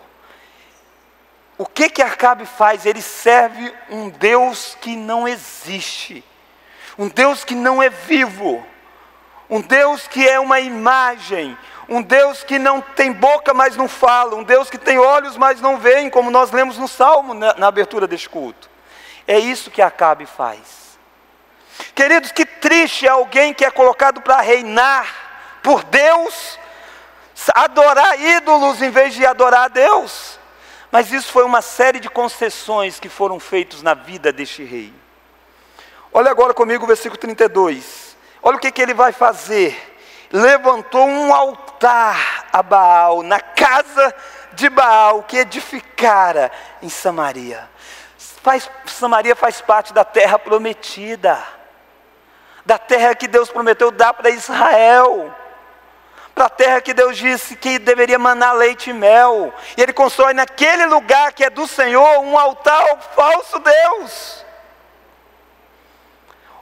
O 1.57 1.65
que 1.65 1.89
que 1.89 2.01
Acabe 2.01 2.45
faz? 2.45 2.85
Ele 2.85 3.01
serve 3.01 3.73
um 3.89 4.09
Deus 4.09 4.77
que 4.79 4.95
não 4.95 5.27
existe, 5.27 6.23
um 6.97 7.07
Deus 7.07 7.43
que 7.43 7.53
não 7.53 7.83
é 7.83 7.89
vivo, 7.89 8.65
um 9.49 9.59
Deus 9.61 10.07
que 10.07 10.27
é 10.27 10.39
uma 10.39 10.59
imagem, 10.59 11.57
um 11.87 12.01
Deus 12.01 12.43
que 12.43 12.57
não 12.59 12.79
tem 12.79 13.11
boca, 13.11 13.53
mas 13.53 13.75
não 13.75 13.89
fala, 13.89 14.35
um 14.35 14.43
Deus 14.43 14.69
que 14.69 14.77
tem 14.77 14.97
olhos, 14.97 15.35
mas 15.35 15.59
não 15.59 15.77
vê, 15.77 16.09
como 16.09 16.31
nós 16.31 16.51
lemos 16.51 16.77
no 16.77 16.87
Salmo 16.87 17.33
na, 17.33 17.53
na 17.55 17.67
abertura 17.67 18.07
deste 18.07 18.29
culto. 18.29 18.69
É 19.27 19.37
isso 19.37 19.69
que 19.71 19.81
Acabe 19.81 20.25
faz. 20.25 20.97
Queridos, 21.93 22.31
que 22.31 22.45
triste 22.45 23.05
é 23.05 23.09
alguém 23.09 23.53
que 23.53 23.65
é 23.65 23.71
colocado 23.71 24.21
para 24.21 24.39
reinar 24.41 25.28
por 25.69 25.83
Deus, 25.83 26.57
adorar 27.53 28.19
ídolos 28.19 28.81
em 28.81 28.89
vez 28.89 29.13
de 29.13 29.23
adorar 29.23 29.65
a 29.65 29.67
Deus. 29.67 30.39
Mas 30.91 31.11
isso 31.11 31.31
foi 31.31 31.43
uma 31.43 31.61
série 31.61 31.99
de 31.99 32.09
concessões 32.09 32.99
que 32.99 33.07
foram 33.07 33.39
feitas 33.39 33.83
na 33.83 33.93
vida 33.93 34.31
deste 34.31 34.63
rei. 34.63 34.91
Olha 36.11 36.31
agora 36.31 36.55
comigo 36.55 36.85
o 36.85 36.87
versículo 36.87 37.19
32. 37.19 38.17
Olha 38.41 38.57
o 38.57 38.59
que, 38.59 38.71
que 38.71 38.81
ele 38.81 38.95
vai 38.95 39.11
fazer. 39.11 39.77
Levantou 40.31 41.05
um 41.05 41.31
altar 41.31 42.47
a 42.51 42.63
Baal, 42.63 43.21
na 43.21 43.39
casa 43.39 44.15
de 44.53 44.69
Baal, 44.69 45.21
que 45.21 45.37
edificara 45.37 46.51
em 46.81 46.89
Samaria. 46.89 47.69
Faz, 48.17 48.67
Samaria 48.87 49.35
faz 49.35 49.61
parte 49.61 49.93
da 49.93 50.03
terra 50.03 50.39
prometida, 50.39 51.37
da 52.65 52.79
terra 52.79 53.13
que 53.13 53.27
Deus 53.27 53.51
prometeu 53.51 53.91
dar 53.91 54.15
para 54.15 54.31
Israel 54.31 55.35
para 56.39 56.45
a 56.45 56.49
terra 56.49 56.79
que 56.79 56.93
Deus 56.93 57.17
disse 57.17 57.53
que 57.53 57.77
deveria 57.77 58.17
manar 58.17 58.53
leite 58.53 58.91
e 58.91 58.93
mel. 58.93 59.53
E 59.75 59.81
ele 59.81 59.91
constrói 59.91 60.33
naquele 60.33 60.85
lugar 60.85 61.33
que 61.33 61.43
é 61.43 61.49
do 61.49 61.67
Senhor 61.67 62.19
um 62.19 62.39
altar 62.39 62.81
ao 62.91 63.01
falso 63.01 63.59
Deus. 63.59 64.45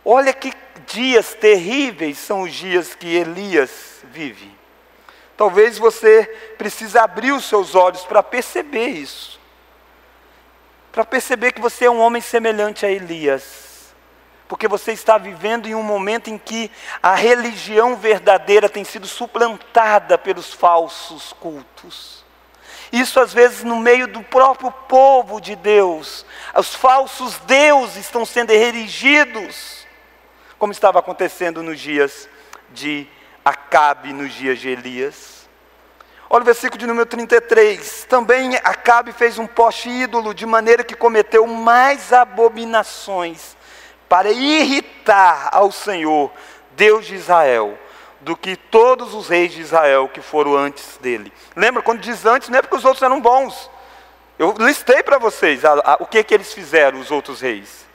Olha 0.03 0.34
que 0.34 0.51
dias 0.88 1.36
terríveis 1.36 2.17
são 2.17 2.41
os 2.41 2.55
dias 2.55 2.96
que 2.96 3.05
Elias 3.17 4.01
vive. 4.05 4.51
Talvez 5.38 5.77
você 5.77 6.24
precise 6.57 6.98
abrir 6.98 7.31
os 7.31 7.46
seus 7.46 7.75
olhos 7.75 8.03
para 8.03 8.24
perceber 8.24 8.88
isso. 8.88 9.39
Para 10.91 11.05
perceber 11.05 11.51
que 11.51 11.62
você 11.62 11.86
é 11.86 11.91
um 11.91 12.00
homem 12.00 12.19
semelhante 12.19 12.84
a 12.84 12.89
Elias 12.89 13.66
porque 14.47 14.67
você 14.67 14.93
está 14.93 15.17
vivendo 15.17 15.67
em 15.67 15.75
um 15.75 15.83
momento 15.83 16.29
em 16.29 16.37
que 16.37 16.71
a 17.03 17.15
religião 17.15 17.95
verdadeira 17.95 18.69
tem 18.69 18.83
sido 18.83 19.05
suplantada 19.05 20.17
pelos 20.17 20.53
falsos 20.53 21.33
cultos. 21.33 22.25
Isso 22.91 23.19
às 23.19 23.33
vezes 23.33 23.63
no 23.65 23.75
meio 23.75 24.07
do 24.07 24.23
próprio 24.23 24.71
povo 24.71 25.41
de 25.41 25.55
Deus. 25.55 26.25
Os 26.55 26.73
falsos 26.73 27.37
deuses 27.39 27.97
estão 27.97 28.25
sendo 28.25 28.51
erigidos, 28.51 29.85
como 30.57 30.71
estava 30.71 30.99
acontecendo 30.99 31.61
nos 31.61 31.79
dias 31.79 32.29
de 32.69 33.05
Acabe, 33.43 34.13
nos 34.13 34.33
dias 34.33 34.59
de 34.59 34.69
Elias. 34.69 35.49
Olha 36.29 36.41
o 36.41 36.45
versículo 36.45 36.79
de 36.79 36.87
número 36.87 37.05
33. 37.05 38.05
Também 38.05 38.55
Acabe 38.57 39.11
fez 39.11 39.37
um 39.37 39.47
poste 39.47 39.89
ídolo, 39.89 40.33
de 40.33 40.45
maneira 40.45 40.83
que 40.83 40.95
cometeu 40.95 41.45
mais 41.47 42.13
abominações 42.13 43.56
para 44.09 44.31
irritar 44.31 45.49
ao 45.51 45.71
Senhor, 45.71 46.31
Deus 46.71 47.05
de 47.05 47.15
Israel, 47.15 47.77
do 48.21 48.35
que 48.35 48.55
todos 48.55 49.13
os 49.13 49.27
reis 49.27 49.51
de 49.51 49.61
Israel 49.61 50.09
que 50.09 50.21
foram 50.21 50.55
antes 50.55 50.97
dele. 50.97 51.31
Lembra 51.55 51.81
quando 51.81 51.99
diz 51.99 52.25
antes, 52.25 52.49
não 52.49 52.59
é 52.59 52.61
porque 52.61 52.75
os 52.75 52.85
outros 52.85 53.03
eram 53.03 53.21
bons. 53.21 53.69
Eu 54.39 54.53
listei 54.59 55.03
para 55.03 55.17
vocês 55.17 55.65
a, 55.65 55.73
a, 55.73 55.97
o 55.99 56.05
que, 56.05 56.23
que 56.23 56.33
eles 56.33 56.53
fizeram, 56.53 56.99
os 56.99 57.11
outros 57.11 57.41
reis. 57.41 57.85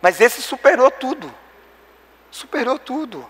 Mas 0.00 0.20
esse 0.20 0.42
superou 0.42 0.90
tudo. 0.90 1.32
Superou 2.30 2.78
tudo. 2.78 3.28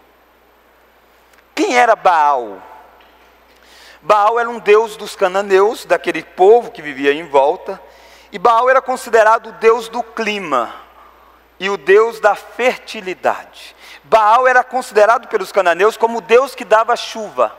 Quem 1.54 1.76
era 1.76 1.96
Baal? 1.96 2.62
Baal 4.02 4.38
era 4.38 4.48
um 4.48 4.58
deus 4.58 4.96
dos 4.96 5.16
cananeus, 5.16 5.84
daquele 5.84 6.22
povo 6.22 6.70
que 6.70 6.82
vivia 6.82 7.12
em 7.12 7.26
volta. 7.26 7.80
E 8.30 8.38
Baal 8.38 8.68
era 8.68 8.82
considerado 8.82 9.48
o 9.48 9.52
deus 9.52 9.88
do 9.88 10.02
clima 10.02 10.87
e 11.60 11.68
o 11.68 11.76
deus 11.76 12.20
da 12.20 12.34
fertilidade. 12.34 13.74
Baal 14.04 14.46
era 14.46 14.64
considerado 14.64 15.28
pelos 15.28 15.52
cananeus 15.52 15.96
como 15.96 16.18
o 16.18 16.22
Deus 16.22 16.54
que 16.54 16.64
dava 16.64 16.96
chuva. 16.96 17.54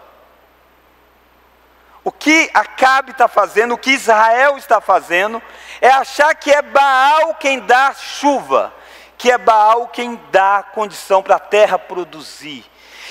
O 2.03 2.12
que 2.12 2.50
Acabe 2.53 3.12
está 3.12 3.27
fazendo, 3.27 3.74
o 3.74 3.77
que 3.77 3.91
Israel 3.91 4.58
está 4.58 4.79
fazendo, 4.79 5.41
é 5.82 5.89
achar 5.89 6.34
que 6.34 6.50
é 6.51 6.62
Baal 6.62 7.36
quem 7.36 7.60
dá 7.60 7.94
chuva, 7.94 8.74
que 9.18 9.29
é 9.29 9.38
Baal 9.38 9.88
quem 9.89 10.20
dá 10.32 10.63
condição 10.63 11.22
para 11.22 11.36
a 11.36 11.39
terra 11.39 11.77
produzir. 11.77 12.65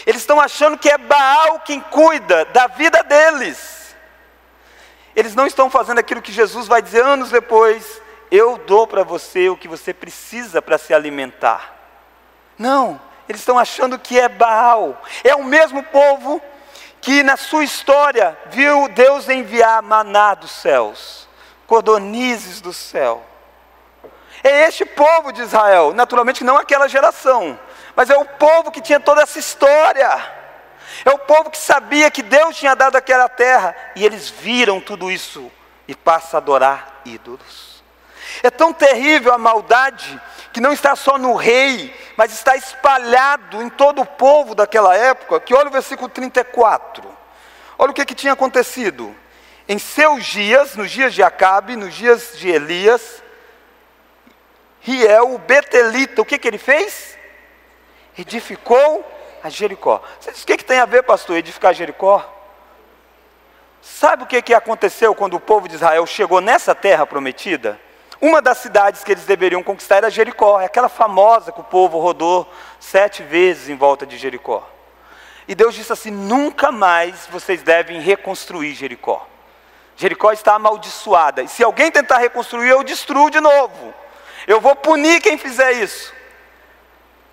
Eles 0.06 0.22
estão 0.22 0.40
achando 0.40 0.78
que 0.78 0.88
é 0.88 0.96
Baal 0.96 1.60
quem 1.60 1.80
cuida 1.80 2.46
da 2.46 2.66
vida 2.66 3.02
deles. 3.02 3.94
Eles 5.14 5.34
não 5.34 5.46
estão 5.46 5.68
fazendo 5.68 5.98
aquilo 5.98 6.22
que 6.22 6.32
Jesus 6.32 6.66
vai 6.66 6.80
dizer 6.80 7.04
anos 7.04 7.30
depois: 7.30 8.00
eu 8.30 8.58
dou 8.58 8.86
para 8.86 9.02
você 9.02 9.48
o 9.48 9.56
que 9.56 9.68
você 9.68 9.94
precisa 9.94 10.60
para 10.60 10.78
se 10.78 10.92
alimentar. 10.92 11.74
Não, 12.58 13.00
eles 13.28 13.40
estão 13.40 13.58
achando 13.58 13.98
que 13.98 14.18
é 14.18 14.28
Baal. 14.28 15.00
É 15.22 15.34
o 15.34 15.44
mesmo 15.44 15.82
povo 15.82 16.40
que 17.00 17.22
na 17.22 17.36
sua 17.36 17.64
história 17.64 18.36
viu 18.46 18.88
Deus 18.88 19.28
enviar 19.28 19.82
maná 19.82 20.34
dos 20.34 20.50
céus, 20.50 21.28
cordonizes 21.66 22.60
do 22.60 22.72
céu. 22.72 23.24
É 24.42 24.68
este 24.68 24.84
povo 24.84 25.32
de 25.32 25.42
Israel, 25.42 25.92
naturalmente 25.94 26.44
não 26.44 26.56
aquela 26.56 26.88
geração, 26.88 27.58
mas 27.96 28.08
é 28.08 28.16
o 28.16 28.24
povo 28.24 28.70
que 28.70 28.80
tinha 28.80 29.00
toda 29.00 29.22
essa 29.22 29.38
história. 29.38 30.08
É 31.04 31.10
o 31.10 31.18
povo 31.18 31.50
que 31.50 31.58
sabia 31.58 32.10
que 32.10 32.22
Deus 32.22 32.56
tinha 32.56 32.74
dado 32.74 32.96
aquela 32.96 33.28
terra 33.28 33.74
e 33.94 34.04
eles 34.04 34.28
viram 34.28 34.80
tudo 34.80 35.10
isso 35.10 35.50
e 35.86 35.94
passam 35.94 36.38
a 36.38 36.42
adorar 36.42 37.00
ídolos. 37.04 37.67
É 38.42 38.50
tão 38.50 38.72
terrível 38.72 39.32
a 39.32 39.38
maldade 39.38 40.20
que 40.52 40.60
não 40.60 40.72
está 40.72 40.96
só 40.96 41.18
no 41.18 41.34
rei, 41.34 41.94
mas 42.16 42.32
está 42.32 42.56
espalhado 42.56 43.62
em 43.62 43.68
todo 43.68 44.02
o 44.02 44.06
povo 44.06 44.54
daquela 44.54 44.96
época, 44.96 45.40
que 45.40 45.54
olha 45.54 45.68
o 45.68 45.72
versículo 45.72 46.08
34. 46.08 47.04
Olha 47.78 47.90
o 47.90 47.94
que, 47.94 48.04
que 48.04 48.14
tinha 48.14 48.32
acontecido. 48.32 49.14
Em 49.68 49.78
seus 49.78 50.24
dias, 50.24 50.74
nos 50.74 50.90
dias 50.90 51.14
de 51.14 51.22
Acabe, 51.22 51.76
nos 51.76 51.94
dias 51.94 52.32
de 52.36 52.48
Elias, 52.48 53.22
Riel, 54.80 55.34
o 55.34 55.38
Betelita, 55.38 56.22
o 56.22 56.24
que, 56.24 56.38
que 56.38 56.48
ele 56.48 56.58
fez? 56.58 57.16
Edificou 58.16 59.04
a 59.42 59.48
Jericó. 59.48 60.02
Você 60.18 60.32
diz, 60.32 60.42
o 60.42 60.46
que, 60.46 60.56
que 60.56 60.64
tem 60.64 60.78
a 60.78 60.86
ver, 60.86 61.02
pastor, 61.02 61.36
edificar 61.36 61.74
Jericó? 61.74 62.34
Sabe 63.80 64.24
o 64.24 64.26
que, 64.26 64.42
que 64.42 64.54
aconteceu 64.54 65.14
quando 65.14 65.34
o 65.34 65.40
povo 65.40 65.68
de 65.68 65.76
Israel 65.76 66.04
chegou 66.06 66.40
nessa 66.40 66.74
terra 66.74 67.06
prometida? 67.06 67.78
Uma 68.20 68.42
das 68.42 68.58
cidades 68.58 69.04
que 69.04 69.12
eles 69.12 69.24
deveriam 69.24 69.62
conquistar 69.62 69.98
era 69.98 70.10
Jericó, 70.10 70.60
é 70.60 70.64
aquela 70.64 70.88
famosa 70.88 71.52
que 71.52 71.60
o 71.60 71.64
povo 71.64 72.00
rodou 72.00 72.50
sete 72.80 73.22
vezes 73.22 73.68
em 73.68 73.76
volta 73.76 74.04
de 74.04 74.16
Jericó. 74.16 74.68
E 75.46 75.54
Deus 75.54 75.74
disse 75.74 75.92
assim: 75.92 76.10
nunca 76.10 76.72
mais 76.72 77.26
vocês 77.30 77.62
devem 77.62 78.00
reconstruir 78.00 78.74
Jericó. 78.74 79.26
Jericó 79.96 80.32
está 80.32 80.54
amaldiçoada, 80.54 81.42
e 81.42 81.48
se 81.48 81.62
alguém 81.62 81.90
tentar 81.90 82.18
reconstruir, 82.18 82.68
eu 82.68 82.84
destruo 82.84 83.30
de 83.30 83.40
novo. 83.40 83.94
Eu 84.46 84.60
vou 84.60 84.74
punir 84.76 85.20
quem 85.20 85.36
fizer 85.36 85.72
isso. 85.72 86.12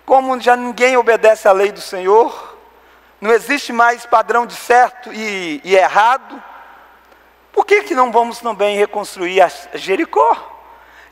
Como 0.04 0.40
já 0.40 0.56
ninguém 0.56 0.96
obedece 0.96 1.48
à 1.48 1.52
lei 1.52 1.72
do 1.72 1.80
Senhor, 1.80 2.56
não 3.20 3.32
existe 3.32 3.72
mais 3.72 4.06
padrão 4.06 4.46
de 4.46 4.54
certo 4.54 5.12
e, 5.12 5.60
e 5.64 5.74
errado, 5.74 6.42
por 7.52 7.64
que, 7.64 7.82
que 7.82 7.94
não 7.94 8.12
vamos 8.12 8.38
também 8.38 8.76
reconstruir 8.76 9.42
Jericó? 9.74 10.55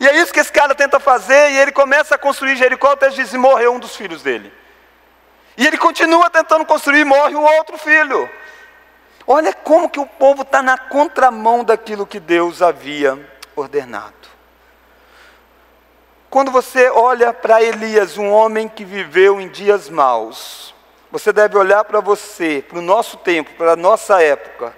E 0.05 0.07
é 0.07 0.17
isso 0.19 0.35
que 0.35 0.41
esse 0.41 0.53
cara 0.53 0.75
tenta 0.75 1.01
fazer, 1.01 1.53
e 1.53 1.57
ele 1.57 1.73
começa 1.73 2.15
a 2.15 2.19
construir 2.19 2.57
Jericó, 2.57 2.91
até 2.91 3.09
diz, 3.09 3.33
e 3.33 3.39
morreu 3.39 3.73
um 3.73 3.79
dos 3.79 3.97
filhos 3.97 4.23
dele. 4.23 4.53
E 5.57 5.67
ele 5.67 5.79
continua 5.79 6.29
tentando 6.29 6.67
construir, 6.67 7.07
morre 7.07 7.35
o 7.35 7.41
outro 7.41 7.79
filho. 7.79 8.29
Olha 9.27 9.55
como 9.55 9.89
que 9.89 9.99
o 9.99 10.05
povo 10.05 10.43
está 10.43 10.63
na 10.63 10.77
contramão 10.77 11.65
daquilo 11.65 12.07
que 12.07 12.21
Deus 12.21 12.61
havia 12.61 13.19
ordenado. 13.57 14.13
Quando 16.29 16.51
você 16.51 16.91
olha 16.91 17.33
para 17.33 17.63
Elias, 17.63 18.19
um 18.19 18.31
homem 18.31 18.69
que 18.69 18.85
viveu 18.85 19.41
em 19.41 19.49
dias 19.49 19.89
maus, 19.89 20.75
você 21.11 21.33
deve 21.33 21.57
olhar 21.57 21.83
para 21.83 22.01
você, 22.01 22.63
para 22.69 22.79
o 22.79 22.83
nosso 22.83 23.17
tempo, 23.17 23.53
para 23.57 23.73
a 23.73 23.77
nossa 23.77 24.23
época, 24.23 24.75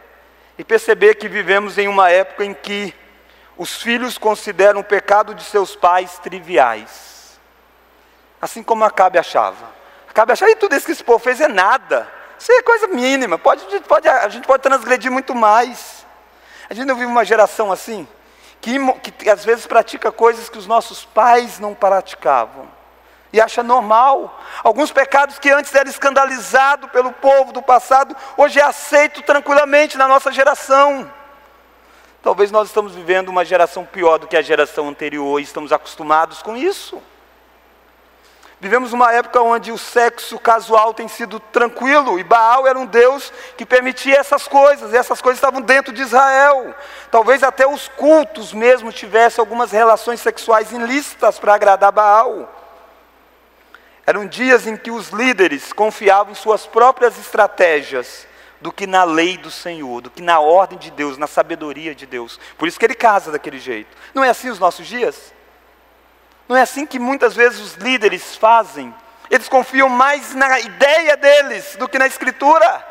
e 0.57 0.63
perceber 0.63 1.17
que 1.17 1.29
vivemos 1.29 1.79
em 1.79 1.89
uma 1.89 2.11
época 2.11 2.45
em 2.45 2.55
que 2.55 2.95
os 3.57 3.83
filhos 3.83 4.19
consideram 4.19 4.81
o 4.81 4.85
pecado 4.85 5.35
de 5.35 5.43
seus 5.43 5.75
pais 5.75 6.19
triviais. 6.19 7.39
Assim 8.41 8.63
como 8.63 8.85
Acabe 8.85 9.19
achava. 9.19 9.75
Acabe 10.09 10.33
achava, 10.33 10.51
e 10.51 10.57
tudo 10.57 10.75
isso 10.77 10.87
que 10.87 10.93
esse 10.93 11.05
povo 11.05 11.19
fez 11.19 11.41
é 11.41 11.49
nada. 11.49 12.09
Isso 12.39 12.53
é 12.53 12.63
coisa 12.63 12.87
mínima. 12.89 13.39
Pode, 13.39 13.65
pode, 13.81 14.09
a 14.09 14.29
gente 14.29 14.47
pode 14.47 14.63
transgredir 14.63 15.11
muito 15.11 15.35
mais. 15.35 16.07
A 16.69 16.75
gente 16.75 16.87
não 16.87 16.95
vive 16.95 17.07
uma 17.07 17.25
geração 17.25 17.73
assim, 17.73 18.07
que, 18.61 18.79
que 19.13 19.31
às 19.31 19.45
vezes 19.45 19.67
pratica 19.67 20.13
coisas 20.13 20.49
que 20.49 20.59
os 20.59 20.67
nossos 20.67 21.05
pais 21.05 21.59
não 21.59 21.75
praticavam. 21.75 22.69
E 23.33 23.41
acha 23.41 23.63
normal. 23.63 24.39
Alguns 24.63 24.93
pecados 24.93 25.39
que 25.39 25.51
antes 25.51 25.75
era 25.75 25.89
escandalizado 25.89 26.89
pelo 26.89 27.13
povo 27.13 27.53
do 27.53 27.63
passado, 27.63 28.15
hoje 28.37 28.61
é 28.61 28.63
aceito 28.63 29.23
tranquilamente 29.23 29.97
na 29.97 30.07
nossa 30.07 30.31
geração. 30.31 31.11
Talvez 32.23 32.51
nós 32.51 32.69
estamos 32.69 32.95
vivendo 32.95 33.29
uma 33.29 33.45
geração 33.45 33.85
pior 33.85 34.19
do 34.19 34.27
que 34.27 34.37
a 34.37 34.43
geração 34.43 34.89
anterior 34.89 35.39
e 35.39 35.45
estamos 35.45 35.73
acostumados 35.73 36.43
com 36.43 36.57
isso. 36.57 37.01
Vivemos 38.59 38.95
uma 38.95 39.13
época 39.13 39.43
onde 39.43 39.71
o 39.71 39.77
sexo 39.77 40.39
casual 40.39 40.95
tem 40.95 41.07
sido 41.09 41.39
tranquilo 41.39 42.19
e 42.19 42.25
Baal 42.25 42.67
era 42.67 42.79
um 42.79 42.87
Deus 42.87 43.31
que 43.55 43.67
permitia 43.67 44.19
essas 44.19 44.49
coisas, 44.49 44.93
e 44.93 44.97
essas 44.97 45.21
coisas 45.21 45.37
estavam 45.37 45.61
dentro 45.61 45.93
de 45.93 46.01
Israel. 46.01 46.75
Talvez 47.11 47.43
até 47.43 47.67
os 47.67 47.87
cultos 47.89 48.55
mesmo 48.55 48.91
tivessem 48.91 49.43
algumas 49.43 49.71
relações 49.73 50.21
sexuais 50.21 50.73
ilícitas 50.73 51.39
para 51.39 51.55
agradar 51.55 51.93
Baal. 51.93 52.51
Eram 54.07 54.27
dias 54.27 54.67
em 54.67 54.77
que 54.77 54.91
os 54.91 55.11
líderes 55.11 55.73
confiavam 55.73 56.33
em 56.33 56.37
suas 56.37 56.67
próprias 56.67 57.19
estratégias 57.19 58.27
do 58.67 58.73
que 58.73 58.85
na 58.85 59.05
lei 59.05 59.37
do 59.37 59.49
Senhor, 59.49 60.01
do 60.01 60.11
que 60.11 60.21
na 60.21 60.41
ordem 60.41 60.77
de 60.77 60.91
Deus, 60.91 61.17
na 61.17 61.29
sabedoria 61.29 61.95
de 61.95 62.05
Deus. 62.05 62.41
Por 62.59 62.67
isso 62.67 62.77
que 62.77 62.85
ele 62.85 62.97
casa 62.97 63.31
daquele 63.31 63.61
jeito. 63.61 63.97
Não 64.13 64.25
é 64.25 64.29
assim 64.29 64.51
os 64.51 64.59
nossos 64.59 64.89
dias? 64.89 65.33
Não 66.49 66.57
é 66.57 66.63
assim 66.63 66.85
que 66.85 66.99
muitas 66.99 67.37
vezes 67.37 67.61
os 67.61 67.75
líderes 67.75 68.35
fazem? 68.35 68.93
Eles 69.31 69.49
confiam 69.49 69.89
mais 69.89 70.35
na 70.35 70.59
ideia 70.59 71.17
deles 71.17 71.77
do 71.79 71.89
que 71.89 71.97
na 71.97 72.09
Escritura. 72.09 72.85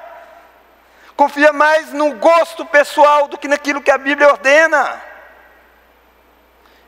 Confia 1.14 1.52
mais 1.52 1.92
no 1.92 2.14
gosto 2.14 2.66
pessoal 2.66 3.28
do 3.28 3.38
que 3.38 3.50
naquilo 3.50 3.82
que 3.82 3.92
a 3.92 3.98
Bíblia 3.98 4.30
ordena. 4.30 5.04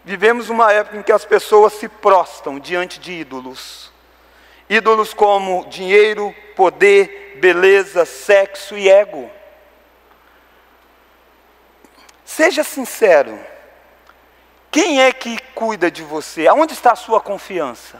Vivemos 0.05 0.47
uma 0.47 0.71
época 0.71 0.95
em 0.95 1.03
que 1.03 1.11
as 1.11 1.25
pessoas 1.25 1.73
se 1.73 1.89
prostam 1.89 2.57
diante 2.57 3.01
de 3.01 3.11
ídolos. 3.11 3.91
Ídolos 4.69 5.13
como 5.13 5.65
dinheiro, 5.67 6.35
poder, 6.55 7.37
beleza, 7.39 8.05
sexo 8.05 8.77
e 8.77 8.89
ego. 8.89 9.29
Seja 12.25 12.63
sincero. 12.63 13.39
Quem 14.69 15.01
é 15.01 15.11
que 15.13 15.39
cuida 15.55 15.89
de 15.89 16.03
você? 16.03 16.47
Aonde 16.47 16.73
está 16.73 16.91
a 16.91 16.95
sua 16.95 17.21
confiança? 17.21 17.99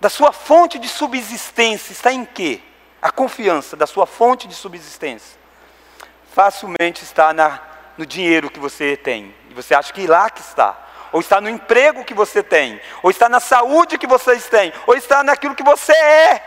Da 0.00 0.08
sua 0.08 0.32
fonte 0.32 0.78
de 0.78 0.88
subsistência 0.88 1.92
está 1.92 2.12
em 2.12 2.24
quê? 2.24 2.60
A 3.00 3.10
confiança 3.10 3.76
da 3.76 3.86
sua 3.86 4.06
fonte 4.06 4.48
de 4.48 4.54
subsistência. 4.54 5.38
Facilmente 6.32 7.04
está 7.04 7.32
na, 7.32 7.60
no 7.96 8.04
dinheiro 8.04 8.50
que 8.50 8.58
você 8.58 8.96
tem. 8.96 9.34
E 9.50 9.54
você 9.54 9.74
acha 9.74 9.92
que 9.92 10.06
lá 10.06 10.30
que 10.30 10.40
está. 10.40 10.83
Ou 11.14 11.20
está 11.20 11.40
no 11.40 11.48
emprego 11.48 12.04
que 12.04 12.12
você 12.12 12.42
tem. 12.42 12.80
Ou 13.00 13.08
está 13.08 13.28
na 13.28 13.38
saúde 13.38 13.96
que 13.96 14.06
vocês 14.06 14.48
têm. 14.48 14.72
Ou 14.84 14.96
está 14.96 15.22
naquilo 15.22 15.54
que 15.54 15.62
você 15.62 15.92
é. 15.92 16.42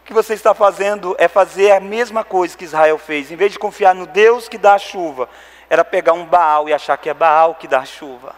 O 0.00 0.04
que 0.04 0.12
você 0.12 0.34
está 0.34 0.54
fazendo 0.54 1.16
é 1.18 1.26
fazer 1.26 1.72
a 1.72 1.80
mesma 1.80 2.22
coisa 2.22 2.56
que 2.56 2.62
Israel 2.62 2.96
fez. 2.96 3.32
Em 3.32 3.34
vez 3.34 3.50
de 3.50 3.58
confiar 3.58 3.92
no 3.92 4.06
Deus 4.06 4.48
que 4.48 4.56
dá 4.56 4.74
a 4.74 4.78
chuva, 4.78 5.28
era 5.68 5.84
pegar 5.84 6.12
um 6.12 6.24
Baal 6.24 6.68
e 6.68 6.72
achar 6.72 6.96
que 6.96 7.10
é 7.10 7.14
Baal 7.14 7.56
que 7.56 7.66
dá 7.66 7.80
a 7.80 7.84
chuva. 7.84 8.36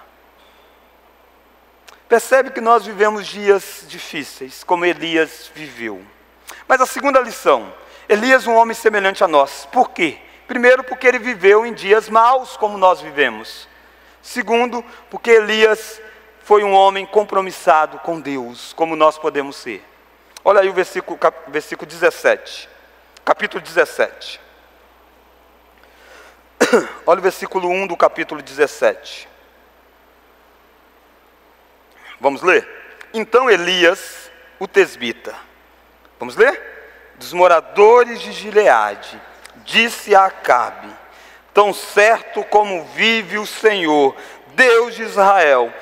Percebe 2.08 2.52
que 2.52 2.60
nós 2.62 2.86
vivemos 2.86 3.26
dias 3.26 3.84
difíceis, 3.86 4.64
como 4.64 4.86
Elias 4.86 5.50
viveu. 5.54 6.00
Mas 6.66 6.80
a 6.80 6.86
segunda 6.86 7.20
lição, 7.20 7.70
Elias, 8.08 8.46
um 8.46 8.54
homem 8.54 8.74
semelhante 8.74 9.22
a 9.22 9.28
nós. 9.28 9.68
Por 9.70 9.90
quê? 9.90 10.16
Primeiro, 10.48 10.82
porque 10.84 11.06
ele 11.06 11.18
viveu 11.18 11.66
em 11.66 11.74
dias 11.74 12.08
maus, 12.08 12.56
como 12.56 12.78
nós 12.78 13.02
vivemos. 13.02 13.68
Segundo, 14.26 14.84
porque 15.08 15.30
Elias 15.30 16.02
foi 16.40 16.64
um 16.64 16.72
homem 16.72 17.06
compromissado 17.06 18.00
com 18.00 18.18
Deus, 18.18 18.72
como 18.72 18.96
nós 18.96 19.16
podemos 19.16 19.54
ser. 19.54 19.84
Olha 20.44 20.62
aí 20.62 20.68
o 20.68 20.72
versículo, 20.72 21.16
versículo 21.46 21.88
17, 21.88 22.68
capítulo 23.24 23.62
17. 23.62 24.40
Olha 27.06 27.20
o 27.20 27.22
versículo 27.22 27.68
1 27.68 27.86
do 27.86 27.96
capítulo 27.96 28.42
17. 28.42 29.28
Vamos 32.20 32.42
ler? 32.42 32.68
Então 33.14 33.48
Elias, 33.48 34.28
o 34.58 34.66
tesbita, 34.66 35.36
vamos 36.18 36.34
ler? 36.34 37.14
Dos 37.14 37.32
moradores 37.32 38.20
de 38.20 38.32
Gileade, 38.32 39.22
disse 39.58 40.16
a 40.16 40.24
Acabe: 40.24 41.05
Tão 41.56 41.72
certo 41.72 42.44
como 42.44 42.84
vive 42.84 43.38
o 43.38 43.46
Senhor, 43.46 44.14
Deus 44.48 44.94
de 44.94 45.04
Israel, 45.04 45.72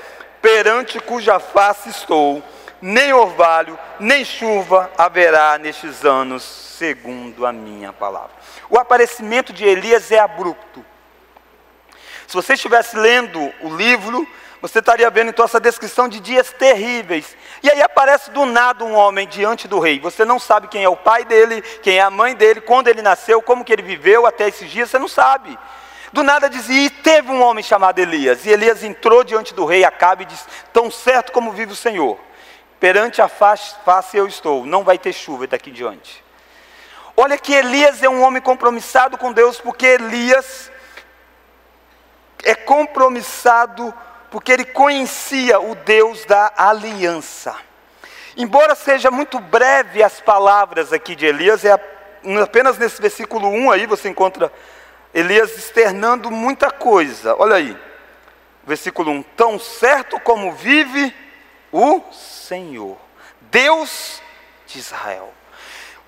perante 0.40 1.00
cuja 1.00 1.40
face 1.40 1.88
estou, 1.88 2.40
nem 2.80 3.12
orvalho, 3.12 3.76
nem 3.98 4.24
chuva 4.24 4.88
haverá 4.96 5.58
nestes 5.58 6.04
anos, 6.04 6.44
segundo 6.44 7.44
a 7.44 7.52
minha 7.52 7.92
palavra. 7.92 8.30
O 8.70 8.78
aparecimento 8.78 9.52
de 9.52 9.64
Elias 9.64 10.12
é 10.12 10.20
abrupto. 10.20 10.86
Se 12.28 12.34
você 12.34 12.52
estivesse 12.52 12.96
lendo 12.96 13.40
o 13.60 13.74
livro, 13.74 14.24
você 14.64 14.78
estaria 14.78 15.10
vendo 15.10 15.28
então 15.28 15.44
essa 15.44 15.60
descrição 15.60 16.08
de 16.08 16.18
dias 16.18 16.50
terríveis. 16.50 17.36
E 17.62 17.70
aí 17.70 17.82
aparece 17.82 18.30
do 18.30 18.46
nada 18.46 18.82
um 18.82 18.94
homem 18.94 19.28
diante 19.28 19.68
do 19.68 19.78
rei. 19.78 20.00
Você 20.00 20.24
não 20.24 20.38
sabe 20.38 20.68
quem 20.68 20.82
é 20.82 20.88
o 20.88 20.96
pai 20.96 21.22
dele, 21.22 21.60
quem 21.82 21.98
é 21.98 22.00
a 22.00 22.08
mãe 22.08 22.34
dele, 22.34 22.62
quando 22.62 22.88
ele 22.88 23.02
nasceu, 23.02 23.42
como 23.42 23.62
que 23.62 23.70
ele 23.70 23.82
viveu 23.82 24.24
até 24.24 24.48
esses 24.48 24.70
dias, 24.70 24.88
você 24.88 24.98
não 24.98 25.06
sabe. 25.06 25.58
Do 26.14 26.22
nada 26.22 26.48
dizia, 26.48 26.86
e 26.86 26.88
teve 26.88 27.30
um 27.30 27.42
homem 27.42 27.62
chamado 27.62 27.98
Elias. 27.98 28.46
E 28.46 28.48
Elias 28.48 28.82
entrou 28.82 29.22
diante 29.22 29.52
do 29.52 29.66
rei 29.66 29.84
Acabe 29.84 30.22
e 30.22 30.28
disse: 30.28 30.46
Tão 30.72 30.90
certo 30.90 31.30
como 31.30 31.52
vive 31.52 31.72
o 31.72 31.76
Senhor, 31.76 32.18
perante 32.80 33.20
a 33.20 33.28
face, 33.28 33.76
eu 34.14 34.26
estou, 34.26 34.64
não 34.64 34.82
vai 34.82 34.96
ter 34.96 35.12
chuva 35.12 35.46
daqui 35.46 35.70
diante. 35.70 36.24
Olha 37.14 37.36
que 37.36 37.52
Elias 37.52 38.02
é 38.02 38.08
um 38.08 38.22
homem 38.22 38.40
compromissado 38.40 39.18
com 39.18 39.30
Deus, 39.30 39.60
porque 39.60 39.84
Elias 39.84 40.72
é 42.42 42.54
compromissado 42.54 43.92
porque 44.34 44.50
ele 44.50 44.64
conhecia 44.64 45.60
o 45.60 45.76
Deus 45.76 46.24
da 46.24 46.52
aliança. 46.56 47.54
Embora 48.36 48.74
seja 48.74 49.08
muito 49.08 49.38
breve 49.38 50.02
as 50.02 50.20
palavras 50.20 50.92
aqui 50.92 51.14
de 51.14 51.24
Elias, 51.24 51.64
é 51.64 51.70
apenas 52.42 52.76
nesse 52.76 53.00
versículo 53.00 53.46
1 53.46 53.70
aí 53.70 53.86
você 53.86 54.08
encontra 54.08 54.52
Elias 55.14 55.56
externando 55.56 56.32
muita 56.32 56.68
coisa. 56.68 57.36
Olha 57.38 57.54
aí, 57.54 57.78
versículo 58.66 59.12
1: 59.12 59.22
Tão 59.36 59.56
certo 59.56 60.18
como 60.18 60.50
vive 60.50 61.14
o 61.70 62.02
Senhor, 62.12 62.98
Deus 63.40 64.20
de 64.66 64.80
Israel. 64.80 65.32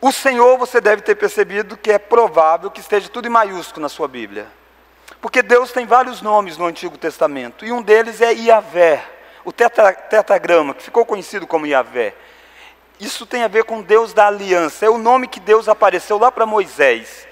O 0.01 0.11
Senhor, 0.11 0.59
você 0.59 0.81
deve 0.81 1.01
ter 1.01 1.15
percebido 1.15 1.77
que 1.77 1.93
é 1.93 1.99
provável 1.99 2.73
que 2.73 2.81
esteja 2.81 3.09
tudo 3.09 3.29
em 3.29 3.31
maiúsculo 3.31 3.83
na 3.83 3.89
sua 3.89 4.09
Bíblia. 4.09 4.49
Porque 5.21 5.43
Deus 5.43 5.73
tem 5.73 5.87
vários 5.87 6.21
nomes 6.21 6.57
no 6.57 6.67
Antigo 6.67 6.99
Testamento, 6.99 7.65
e 7.65 7.73
um 7.73 7.83
deles 7.83 8.21
é 8.21 8.33
Iavé, 8.33 9.05
o 9.45 9.53
tetra, 9.53 9.93
tetragrama, 9.93 10.75
que 10.75 10.83
ficou 10.83 11.05
conhecido 11.05 11.47
como 11.47 11.67
Iavé. 11.67 12.15
Isso 12.99 13.27
tem 13.27 13.43
a 13.43 13.49
ver 13.49 13.65
com 13.65 13.83
Deus 13.83 14.13
da 14.13 14.27
aliança, 14.27 14.87
é 14.87 14.91
o 14.91 14.99
nome 14.99 15.29
que 15.29 15.41
Deus 15.41 15.69
apareceu 15.69 16.19
lá 16.19 16.31
para 16.31 16.47
Moisés. 16.47 17.27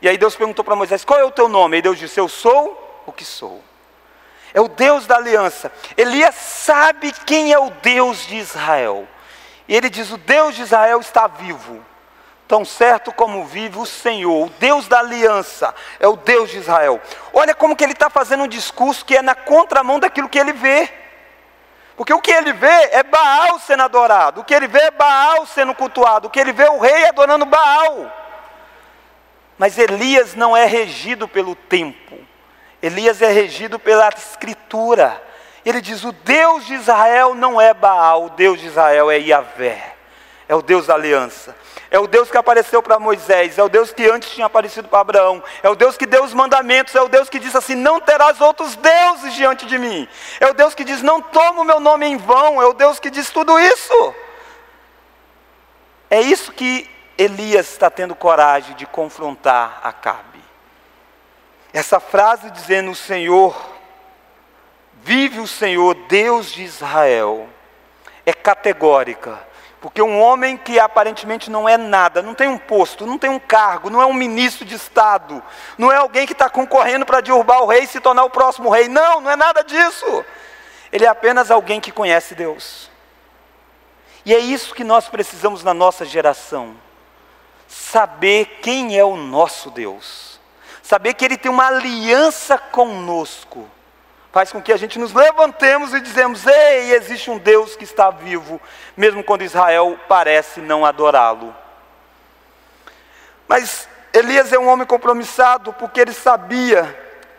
E 0.00 0.08
aí 0.08 0.18
Deus 0.18 0.36
perguntou 0.36 0.64
para 0.64 0.76
Moisés: 0.76 1.04
qual 1.04 1.18
é 1.18 1.24
o 1.24 1.30
teu 1.30 1.48
nome? 1.48 1.78
E 1.78 1.82
Deus 1.82 1.98
disse: 1.98 2.20
Eu 2.20 2.28
sou 2.28 3.02
o 3.06 3.12
que 3.12 3.24
sou. 3.24 3.62
É 4.52 4.60
o 4.60 4.68
Deus 4.68 5.06
da 5.06 5.16
aliança. 5.16 5.70
Elias 5.96 6.34
sabe 6.34 7.12
quem 7.24 7.52
é 7.52 7.58
o 7.58 7.70
Deus 7.82 8.26
de 8.26 8.36
Israel. 8.36 9.06
E 9.68 9.74
ele 9.74 9.88
diz: 9.88 10.10
O 10.10 10.18
Deus 10.18 10.54
de 10.54 10.62
Israel 10.62 11.00
está 11.00 11.26
vivo 11.26 11.84
tão 12.46 12.64
certo 12.64 13.12
como 13.12 13.44
vive 13.44 13.78
o 13.78 13.86
Senhor, 13.86 14.46
o 14.46 14.50
Deus 14.50 14.86
da 14.86 15.00
aliança, 15.00 15.74
é 15.98 16.06
o 16.06 16.16
Deus 16.16 16.50
de 16.50 16.58
Israel. 16.58 17.00
Olha 17.32 17.54
como 17.54 17.74
que 17.76 17.82
ele 17.82 17.92
está 17.92 18.08
fazendo 18.08 18.44
um 18.44 18.48
discurso 18.48 19.04
que 19.04 19.16
é 19.16 19.22
na 19.22 19.34
contramão 19.34 19.98
daquilo 19.98 20.28
que 20.28 20.38
ele 20.38 20.52
vê. 20.52 20.88
Porque 21.96 22.12
o 22.12 22.20
que 22.20 22.30
ele 22.30 22.52
vê 22.52 22.90
é 22.92 23.02
Baal 23.02 23.58
sendo 23.58 23.82
adorado, 23.82 24.42
o 24.42 24.44
que 24.44 24.54
ele 24.54 24.68
vê 24.68 24.80
é 24.80 24.90
Baal 24.90 25.46
sendo 25.46 25.74
cultuado, 25.74 26.28
o 26.28 26.30
que 26.30 26.38
ele 26.38 26.52
vê 26.52 26.64
é 26.64 26.70
o 26.70 26.78
rei 26.78 27.06
adorando 27.06 27.46
Baal. 27.46 28.12
Mas 29.56 29.78
Elias 29.78 30.34
não 30.34 30.54
é 30.54 30.66
regido 30.66 31.26
pelo 31.26 31.54
tempo, 31.54 32.18
Elias 32.82 33.22
é 33.22 33.30
regido 33.30 33.78
pela 33.78 34.08
escritura. 34.10 35.22
Ele 35.64 35.80
diz: 35.80 36.04
o 36.04 36.12
Deus 36.12 36.66
de 36.66 36.74
Israel 36.74 37.34
não 37.34 37.58
é 37.58 37.72
Baal, 37.72 38.26
o 38.26 38.30
Deus 38.30 38.60
de 38.60 38.66
Israel 38.66 39.10
é 39.10 39.18
Yahvé, 39.18 39.94
é 40.46 40.54
o 40.54 40.60
Deus 40.60 40.86
da 40.86 40.94
aliança. 40.94 41.56
É 41.90 41.98
o 41.98 42.06
Deus 42.06 42.30
que 42.30 42.36
apareceu 42.36 42.82
para 42.82 42.98
Moisés, 42.98 43.58
é 43.58 43.62
o 43.62 43.68
Deus 43.68 43.92
que 43.92 44.10
antes 44.10 44.30
tinha 44.30 44.46
aparecido 44.46 44.88
para 44.88 45.00
Abraão, 45.00 45.42
é 45.62 45.68
o 45.68 45.76
Deus 45.76 45.96
que 45.96 46.04
deu 46.04 46.24
os 46.24 46.34
mandamentos, 46.34 46.94
é 46.94 47.00
o 47.00 47.08
Deus 47.08 47.28
que 47.28 47.38
disse 47.38 47.56
assim: 47.56 47.76
Não 47.76 48.00
terás 48.00 48.40
outros 48.40 48.74
deuses 48.74 49.34
diante 49.34 49.66
de 49.66 49.78
mim. 49.78 50.08
É 50.40 50.48
o 50.48 50.54
Deus 50.54 50.74
que 50.74 50.84
diz: 50.84 51.00
Não 51.00 51.22
toma 51.22 51.60
o 51.60 51.64
meu 51.64 51.78
nome 51.78 52.06
em 52.06 52.16
vão. 52.16 52.60
É 52.60 52.66
o 52.66 52.72
Deus 52.72 52.98
que 52.98 53.10
diz 53.10 53.30
tudo 53.30 53.58
isso. 53.58 54.14
É 56.10 56.20
isso 56.20 56.52
que 56.52 56.90
Elias 57.16 57.70
está 57.70 57.88
tendo 57.88 58.14
coragem 58.14 58.74
de 58.74 58.86
confrontar 58.86 59.80
Acabe. 59.82 60.42
Essa 61.72 62.00
frase 62.00 62.50
dizendo: 62.50 62.90
O 62.90 62.96
Senhor, 62.96 63.54
vive 65.02 65.38
o 65.38 65.46
Senhor, 65.46 65.94
Deus 66.08 66.50
de 66.50 66.64
Israel, 66.64 67.48
é 68.24 68.32
categórica 68.32 69.45
porque 69.80 70.00
um 70.00 70.20
homem 70.20 70.56
que 70.56 70.78
aparentemente 70.78 71.50
não 71.50 71.68
é 71.68 71.76
nada, 71.76 72.22
não 72.22 72.34
tem 72.34 72.48
um 72.48 72.58
posto, 72.58 73.06
não 73.06 73.18
tem 73.18 73.28
um 73.28 73.38
cargo, 73.38 73.90
não 73.90 74.00
é 74.00 74.06
um 74.06 74.14
ministro 74.14 74.64
de 74.64 74.74
Estado, 74.74 75.42
não 75.76 75.92
é 75.92 75.96
alguém 75.96 76.26
que 76.26 76.32
está 76.32 76.48
concorrendo 76.48 77.04
para 77.04 77.20
derrubar 77.20 77.62
o 77.62 77.66
rei 77.66 77.82
e 77.82 77.86
se 77.86 78.00
tornar 78.00 78.24
o 78.24 78.30
próximo 78.30 78.70
rei. 78.70 78.88
Não, 78.88 79.20
não 79.20 79.30
é 79.30 79.36
nada 79.36 79.62
disso. 79.62 80.24
Ele 80.90 81.04
é 81.04 81.08
apenas 81.08 81.50
alguém 81.50 81.80
que 81.80 81.92
conhece 81.92 82.34
Deus. 82.34 82.90
E 84.24 84.34
é 84.34 84.38
isso 84.38 84.74
que 84.74 84.82
nós 84.82 85.08
precisamos 85.08 85.62
na 85.62 85.74
nossa 85.74 86.04
geração: 86.04 86.74
saber 87.68 88.58
quem 88.62 88.98
é 88.98 89.04
o 89.04 89.16
nosso 89.16 89.70
Deus, 89.70 90.40
saber 90.82 91.14
que 91.14 91.24
Ele 91.24 91.36
tem 91.36 91.50
uma 91.50 91.66
aliança 91.66 92.56
conosco 92.56 93.70
faz 94.36 94.52
com 94.52 94.60
que 94.60 94.70
a 94.70 94.76
gente 94.76 94.98
nos 94.98 95.14
levantemos 95.14 95.94
e 95.94 96.00
dizemos: 96.00 96.46
Ei, 96.46 96.92
existe 96.92 97.30
um 97.30 97.38
Deus 97.38 97.74
que 97.74 97.84
está 97.84 98.10
vivo, 98.10 98.60
mesmo 98.94 99.24
quando 99.24 99.40
Israel 99.40 99.98
parece 100.06 100.60
não 100.60 100.84
adorá-lo. 100.84 101.56
Mas 103.48 103.88
Elias 104.12 104.52
é 104.52 104.58
um 104.58 104.68
homem 104.68 104.86
compromissado 104.86 105.72
porque 105.72 106.02
ele 106.02 106.12
sabia 106.12 106.84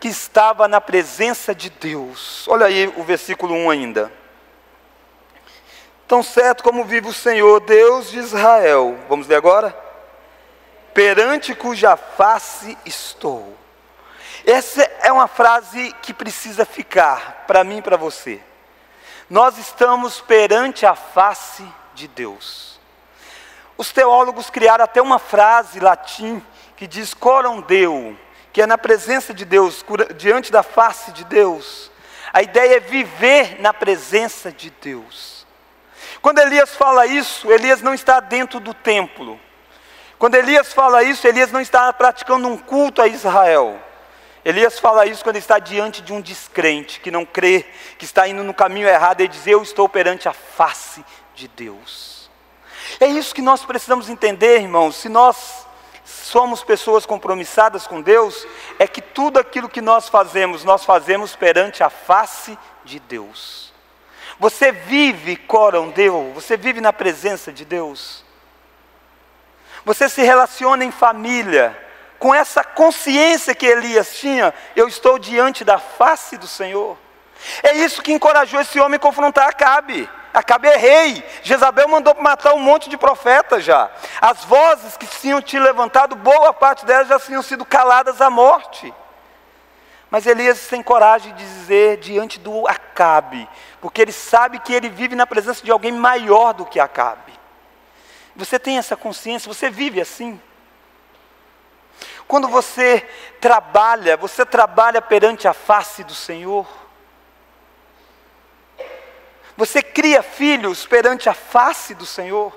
que 0.00 0.08
estava 0.08 0.66
na 0.66 0.80
presença 0.80 1.54
de 1.54 1.70
Deus. 1.70 2.48
Olha 2.48 2.66
aí 2.66 2.92
o 2.96 3.04
versículo 3.04 3.54
1 3.54 3.70
ainda. 3.70 4.12
Tão 6.08 6.20
certo 6.20 6.64
como 6.64 6.84
vive 6.84 7.06
o 7.06 7.14
Senhor, 7.14 7.60
Deus 7.60 8.10
de 8.10 8.18
Israel. 8.18 8.98
Vamos 9.08 9.28
ler 9.28 9.36
agora? 9.36 9.72
Perante 10.92 11.54
cuja 11.54 11.96
face 11.96 12.76
estou 12.84 13.57
essa 14.50 14.82
é 15.02 15.12
uma 15.12 15.28
frase 15.28 15.94
que 16.00 16.14
precisa 16.14 16.64
ficar 16.64 17.44
para 17.46 17.62
mim 17.62 17.78
e 17.78 17.82
para 17.82 17.98
você. 17.98 18.40
Nós 19.28 19.58
estamos 19.58 20.22
perante 20.22 20.86
a 20.86 20.94
face 20.94 21.62
de 21.92 22.08
Deus. 22.08 22.80
Os 23.76 23.92
teólogos 23.92 24.48
criaram 24.48 24.84
até 24.84 25.02
uma 25.02 25.18
frase 25.18 25.80
latim 25.80 26.42
que 26.76 26.86
diz 26.86 27.12
coram 27.12 27.60
deu, 27.60 28.16
que 28.50 28.62
é 28.62 28.66
na 28.66 28.78
presença 28.78 29.34
de 29.34 29.44
Deus, 29.44 29.84
diante 30.16 30.50
da 30.50 30.62
face 30.62 31.12
de 31.12 31.24
Deus. 31.26 31.90
A 32.32 32.40
ideia 32.40 32.78
é 32.78 32.80
viver 32.80 33.60
na 33.60 33.74
presença 33.74 34.50
de 34.50 34.70
Deus. 34.70 35.46
Quando 36.22 36.38
Elias 36.38 36.74
fala 36.74 37.04
isso, 37.04 37.52
Elias 37.52 37.82
não 37.82 37.92
está 37.92 38.18
dentro 38.18 38.60
do 38.60 38.72
templo. 38.72 39.38
Quando 40.18 40.36
Elias 40.36 40.72
fala 40.72 41.02
isso, 41.02 41.28
Elias 41.28 41.52
não 41.52 41.60
está 41.60 41.92
praticando 41.92 42.48
um 42.48 42.56
culto 42.56 43.02
a 43.02 43.06
Israel. 43.06 43.78
Elias 44.48 44.78
fala 44.78 45.04
isso 45.04 45.22
quando 45.22 45.36
está 45.36 45.58
diante 45.58 46.00
de 46.00 46.10
um 46.10 46.22
descrente, 46.22 47.00
que 47.00 47.10
não 47.10 47.26
crê, 47.26 47.66
que 47.98 48.06
está 48.06 48.26
indo 48.26 48.42
no 48.42 48.54
caminho 48.54 48.88
errado, 48.88 49.20
e 49.20 49.28
diz: 49.28 49.46
Eu 49.46 49.62
estou 49.62 49.86
perante 49.90 50.26
a 50.26 50.32
face 50.32 51.04
de 51.34 51.46
Deus. 51.48 52.30
É 52.98 53.04
isso 53.04 53.34
que 53.34 53.42
nós 53.42 53.62
precisamos 53.66 54.08
entender, 54.08 54.62
irmãos. 54.62 54.96
Se 54.96 55.10
nós 55.10 55.66
somos 56.02 56.64
pessoas 56.64 57.04
compromissadas 57.04 57.86
com 57.86 58.00
Deus, 58.00 58.46
é 58.78 58.88
que 58.88 59.02
tudo 59.02 59.38
aquilo 59.38 59.68
que 59.68 59.82
nós 59.82 60.08
fazemos, 60.08 60.64
nós 60.64 60.82
fazemos 60.82 61.36
perante 61.36 61.84
a 61.84 61.90
face 61.90 62.58
de 62.86 62.98
Deus. 63.00 63.70
Você 64.40 64.72
vive 64.72 65.36
coram 65.36 65.90
Deus, 65.90 66.32
você 66.32 66.56
vive 66.56 66.80
na 66.80 66.90
presença 66.90 67.52
de 67.52 67.66
Deus. 67.66 68.24
Você 69.84 70.08
se 70.08 70.22
relaciona 70.22 70.86
em 70.86 70.90
família, 70.90 71.87
com 72.18 72.34
essa 72.34 72.64
consciência 72.64 73.54
que 73.54 73.66
Elias 73.66 74.16
tinha, 74.16 74.52
eu 74.74 74.88
estou 74.88 75.18
diante 75.18 75.64
da 75.64 75.78
face 75.78 76.36
do 76.36 76.46
Senhor. 76.46 76.98
É 77.62 77.72
isso 77.72 78.02
que 78.02 78.12
encorajou 78.12 78.60
esse 78.60 78.80
homem 78.80 78.96
a 78.96 79.00
confrontar 79.00 79.48
Acabe. 79.48 80.08
Acabe 80.34 80.68
é 80.68 80.76
rei. 80.76 81.24
Jezabel 81.42 81.88
mandou 81.88 82.14
matar 82.20 82.54
um 82.54 82.58
monte 82.58 82.90
de 82.90 82.96
profetas 82.96 83.64
já. 83.64 83.90
As 84.20 84.44
vozes 84.44 84.96
que 84.96 85.06
tinham 85.06 85.40
te 85.40 85.58
levantado, 85.58 86.16
boa 86.16 86.52
parte 86.52 86.84
delas 86.84 87.08
já 87.08 87.18
tinham 87.18 87.42
sido 87.42 87.64
caladas 87.64 88.20
à 88.20 88.28
morte. 88.28 88.92
Mas 90.10 90.26
Elias 90.26 90.66
tem 90.68 90.82
coragem 90.82 91.34
de 91.34 91.44
dizer 91.44 91.98
diante 91.98 92.38
do 92.40 92.66
Acabe, 92.66 93.48
porque 93.80 94.00
ele 94.00 94.12
sabe 94.12 94.58
que 94.58 94.72
ele 94.72 94.88
vive 94.88 95.14
na 95.14 95.26
presença 95.26 95.62
de 95.62 95.70
alguém 95.70 95.92
maior 95.92 96.54
do 96.54 96.64
que 96.64 96.80
Acabe. 96.80 97.38
Você 98.34 98.58
tem 98.58 98.78
essa 98.78 98.96
consciência, 98.96 99.52
você 99.52 99.68
vive 99.68 100.00
assim. 100.00 100.40
Quando 102.28 102.46
você 102.46 103.08
trabalha, 103.40 104.14
você 104.18 104.44
trabalha 104.44 105.00
perante 105.00 105.48
a 105.48 105.54
face 105.54 106.04
do 106.04 106.14
Senhor. 106.14 106.68
Você 109.56 109.82
cria 109.82 110.22
filhos 110.22 110.86
perante 110.86 111.30
a 111.30 111.34
face 111.34 111.94
do 111.94 112.04
Senhor. 112.04 112.54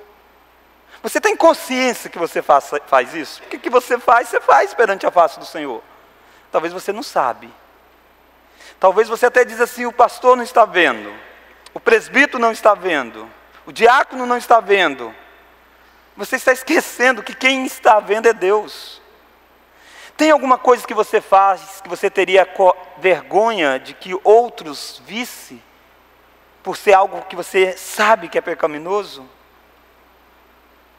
Você 1.02 1.22
tem 1.22 1.38
consciência 1.38 2.10
que 2.10 2.20
você 2.20 2.42
faz, 2.42 2.70
isso? 3.16 3.42
O 3.42 3.48
que, 3.48 3.58
que 3.58 3.70
você 3.70 3.98
faz, 3.98 4.28
você 4.28 4.42
faz 4.42 4.74
perante 4.74 5.08
a 5.08 5.12
face 5.12 5.40
do 5.40 5.46
Senhor. 5.46 5.82
Talvez 6.52 6.74
você 6.74 6.92
não 6.92 7.02
sabe. 7.02 7.52
Talvez 8.78 9.08
você 9.08 9.28
até 9.28 9.46
diz 9.46 9.62
assim: 9.62 9.86
o 9.86 9.94
pastor 9.94 10.36
não 10.36 10.44
está 10.44 10.66
vendo, 10.66 11.14
o 11.74 11.80
presbítero 11.80 12.40
não 12.40 12.52
está 12.52 12.76
vendo, 12.76 13.28
o 13.66 13.72
diácono 13.72 14.26
não 14.26 14.38
está 14.38 14.60
vendo. 14.60 15.16
Você 16.18 16.36
está 16.36 16.52
esquecendo 16.52 17.24
que 17.24 17.34
quem 17.34 17.66
está 17.66 18.02
vendo 18.02 18.28
é 18.28 18.34
Deus. 18.34 19.02
Tem 20.18 20.32
alguma 20.32 20.58
coisa 20.58 20.86
que 20.86 20.94
você 20.94 21.20
faz 21.20 21.82
que 21.82 21.90
você 21.90 22.10
teria 22.10 22.48
vergonha 23.00 23.80
de 23.80 23.94
que 23.94 24.18
outros 24.24 25.02
vissem? 25.06 25.62
por 26.64 26.78
ser 26.78 26.94
algo 26.94 27.24
que 27.24 27.36
você 27.36 27.76
sabe 27.78 28.28
que 28.28 28.38
é 28.38 28.42
pecaminoso? 28.42 29.28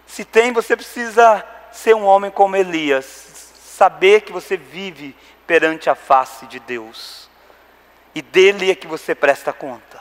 Se 0.07 0.25
tem, 0.25 0.53
você 0.53 0.77
precisa 0.77 1.45
ser 1.71 1.95
um 1.95 2.05
homem 2.05 2.31
como 2.31 2.57
Elias, 2.57 3.53
saber 3.65 4.23
que 4.23 4.33
você 4.33 4.57
vive 4.57 5.17
perante 5.47 5.89
a 5.89 5.95
face 5.95 6.47
de 6.47 6.59
Deus, 6.61 7.31
e 8.15 8.21
dele 8.21 8.71
é 8.71 8.75
que 8.75 8.87
você 8.87 9.15
presta 9.15 9.53
conta. 9.53 10.01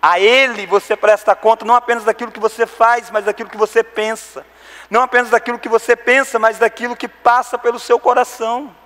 A 0.00 0.18
Ele 0.18 0.66
você 0.66 0.96
presta 0.96 1.34
conta 1.34 1.64
não 1.64 1.74
apenas 1.74 2.04
daquilo 2.04 2.32
que 2.32 2.40
você 2.40 2.66
faz, 2.66 3.10
mas 3.10 3.24
daquilo 3.24 3.48
que 3.48 3.56
você 3.56 3.82
pensa. 3.84 4.44
Não 4.92 5.00
apenas 5.00 5.30
daquilo 5.30 5.58
que 5.58 5.70
você 5.70 5.96
pensa, 5.96 6.38
mas 6.38 6.58
daquilo 6.58 6.94
que 6.94 7.08
passa 7.08 7.56
pelo 7.56 7.78
seu 7.78 7.98
coração. 7.98 8.76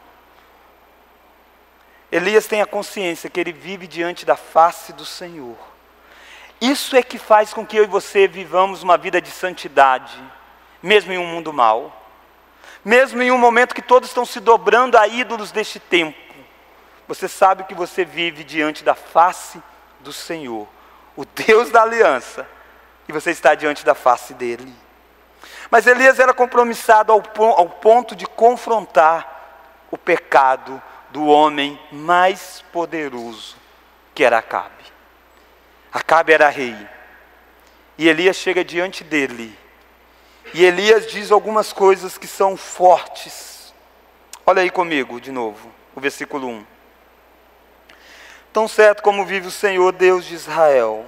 Elias 2.13 2.47
tem 2.47 2.63
a 2.63 2.67
consciência 2.67 3.29
que 3.29 3.41
ele 3.41 3.51
vive 3.51 3.89
diante 3.89 4.25
da 4.25 4.37
face 4.37 4.93
do 4.93 5.05
Senhor. 5.05 5.57
Isso 6.61 6.95
é 6.95 7.03
que 7.03 7.19
faz 7.19 7.53
com 7.53 7.67
que 7.67 7.77
eu 7.77 7.83
e 7.83 7.89
você 7.89 8.29
vivamos 8.29 8.85
uma 8.85 8.97
vida 8.97 9.21
de 9.21 9.33
santidade, 9.33 10.17
mesmo 10.81 11.13
em 11.13 11.19
um 11.19 11.27
mundo 11.27 11.53
mau, 11.53 11.93
mesmo 12.85 13.21
em 13.21 13.33
um 13.33 13.39
momento 13.39 13.75
que 13.75 13.83
todos 13.83 14.09
estão 14.09 14.25
se 14.25 14.39
dobrando 14.39 14.97
a 14.97 15.09
ídolos 15.09 15.51
deste 15.51 15.81
tempo. 15.81 16.17
Você 17.09 17.27
sabe 17.27 17.65
que 17.65 17.75
você 17.75 18.05
vive 18.05 18.45
diante 18.45 18.85
da 18.85 18.95
face 18.95 19.61
do 19.99 20.13
Senhor, 20.13 20.69
o 21.17 21.25
Deus 21.25 21.71
da 21.71 21.83
aliança, 21.83 22.49
e 23.09 23.13
você 23.13 23.33
está 23.33 23.57
diante 23.57 23.85
da 23.85 23.97
face 23.97 24.35
dele. 24.35 24.86
Mas 25.71 25.87
Elias 25.87 26.19
era 26.19 26.33
compromissado 26.33 27.13
ao, 27.13 27.23
ao 27.59 27.69
ponto 27.69 28.15
de 28.15 28.27
confrontar 28.27 29.37
o 29.91 29.99
pecado 29.99 30.81
do 31.11 31.27
homem 31.27 31.81
mais 31.91 32.63
poderoso, 32.73 33.57
que 34.15 34.25
era 34.25 34.39
Acabe. 34.39 34.85
Acabe 35.93 36.33
era 36.33 36.49
rei. 36.49 36.77
E 37.99 38.09
Elias 38.09 38.37
chega 38.37 38.65
diante 38.65 39.03
dele. 39.03 39.59
E 40.53 40.65
Elias 40.65 41.07
diz 41.07 41.33
algumas 41.33 41.73
coisas 41.73 42.19
que 42.19 42.27
são 42.27 42.57
fortes. 42.57 43.75
Olha 44.45 44.63
aí 44.63 44.71
comigo 44.71 45.21
de 45.21 45.33
novo, 45.33 45.73
o 45.95 46.01
versículo 46.01 46.47
1. 46.49 46.67
Tão 48.53 48.69
certo 48.69 49.03
como 49.03 49.25
vive 49.25 49.49
o 49.49 49.51
Senhor 49.51 49.93
Deus 49.93 50.25
de 50.25 50.35
Israel, 50.35 51.05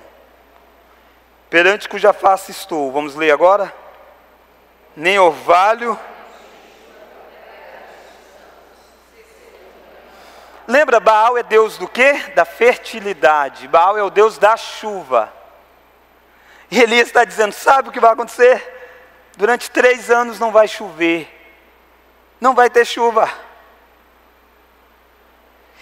perante 1.49 1.89
cuja 1.89 2.13
face 2.13 2.51
estou. 2.51 2.91
Vamos 2.91 3.15
ler 3.15 3.31
agora? 3.31 3.73
Nem 4.99 5.19
orvalho 5.19 5.99
Lembra, 10.69 11.01
Baal 11.01 11.39
é 11.39 11.43
Deus 11.43 11.79
do 11.79 11.89
quê? 11.89 12.13
Da 12.35 12.45
fertilidade. 12.45 13.67
Baal 13.67 13.97
é 13.97 14.03
o 14.03 14.11
Deus 14.11 14.37
da 14.37 14.55
chuva. 14.55 15.33
E 16.71 16.79
Elias 16.79 17.07
está 17.07 17.25
dizendo: 17.25 17.53
sabe 17.53 17.89
o 17.89 17.93
que 17.93 17.99
vai 17.99 18.13
acontecer? 18.13 18.63
Durante 19.39 19.71
três 19.71 20.11
anos 20.11 20.39
não 20.39 20.53
vai 20.53 20.69
chover, 20.69 21.27
não 22.39 22.55
vai 22.55 22.69
ter 22.69 22.85
chuva. 22.85 23.33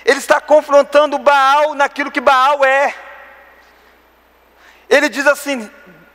Ele 0.05 0.19
está 0.19 0.41
confrontando 0.41 1.19
Baal 1.19 1.75
naquilo 1.75 2.13
que 2.13 2.21
Baal 2.21 2.65
é. 2.65 2.95
Ele 4.89 5.09
diz 5.09 5.27
assim: 5.27 5.69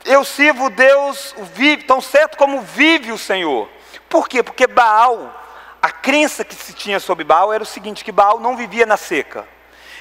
Eu 0.04 0.24
sirvo 0.24 0.70
Deus 0.70 1.34
vive, 1.54 1.84
tão 1.84 2.00
certo 2.00 2.36
como 2.36 2.60
vive 2.60 3.12
o 3.12 3.18
Senhor. 3.18 3.68
Por 4.08 4.28
quê? 4.28 4.42
Porque 4.42 4.66
Baal 4.66 5.42
a 5.82 5.90
crença 5.90 6.44
que 6.44 6.54
se 6.54 6.72
tinha 6.72 7.00
sobre 7.00 7.24
Baal 7.24 7.52
era 7.52 7.64
o 7.64 7.66
seguinte: 7.66 8.04
que 8.04 8.12
Baal 8.12 8.38
não 8.38 8.56
vivia 8.56 8.86
na 8.86 8.96
seca. 8.96 9.48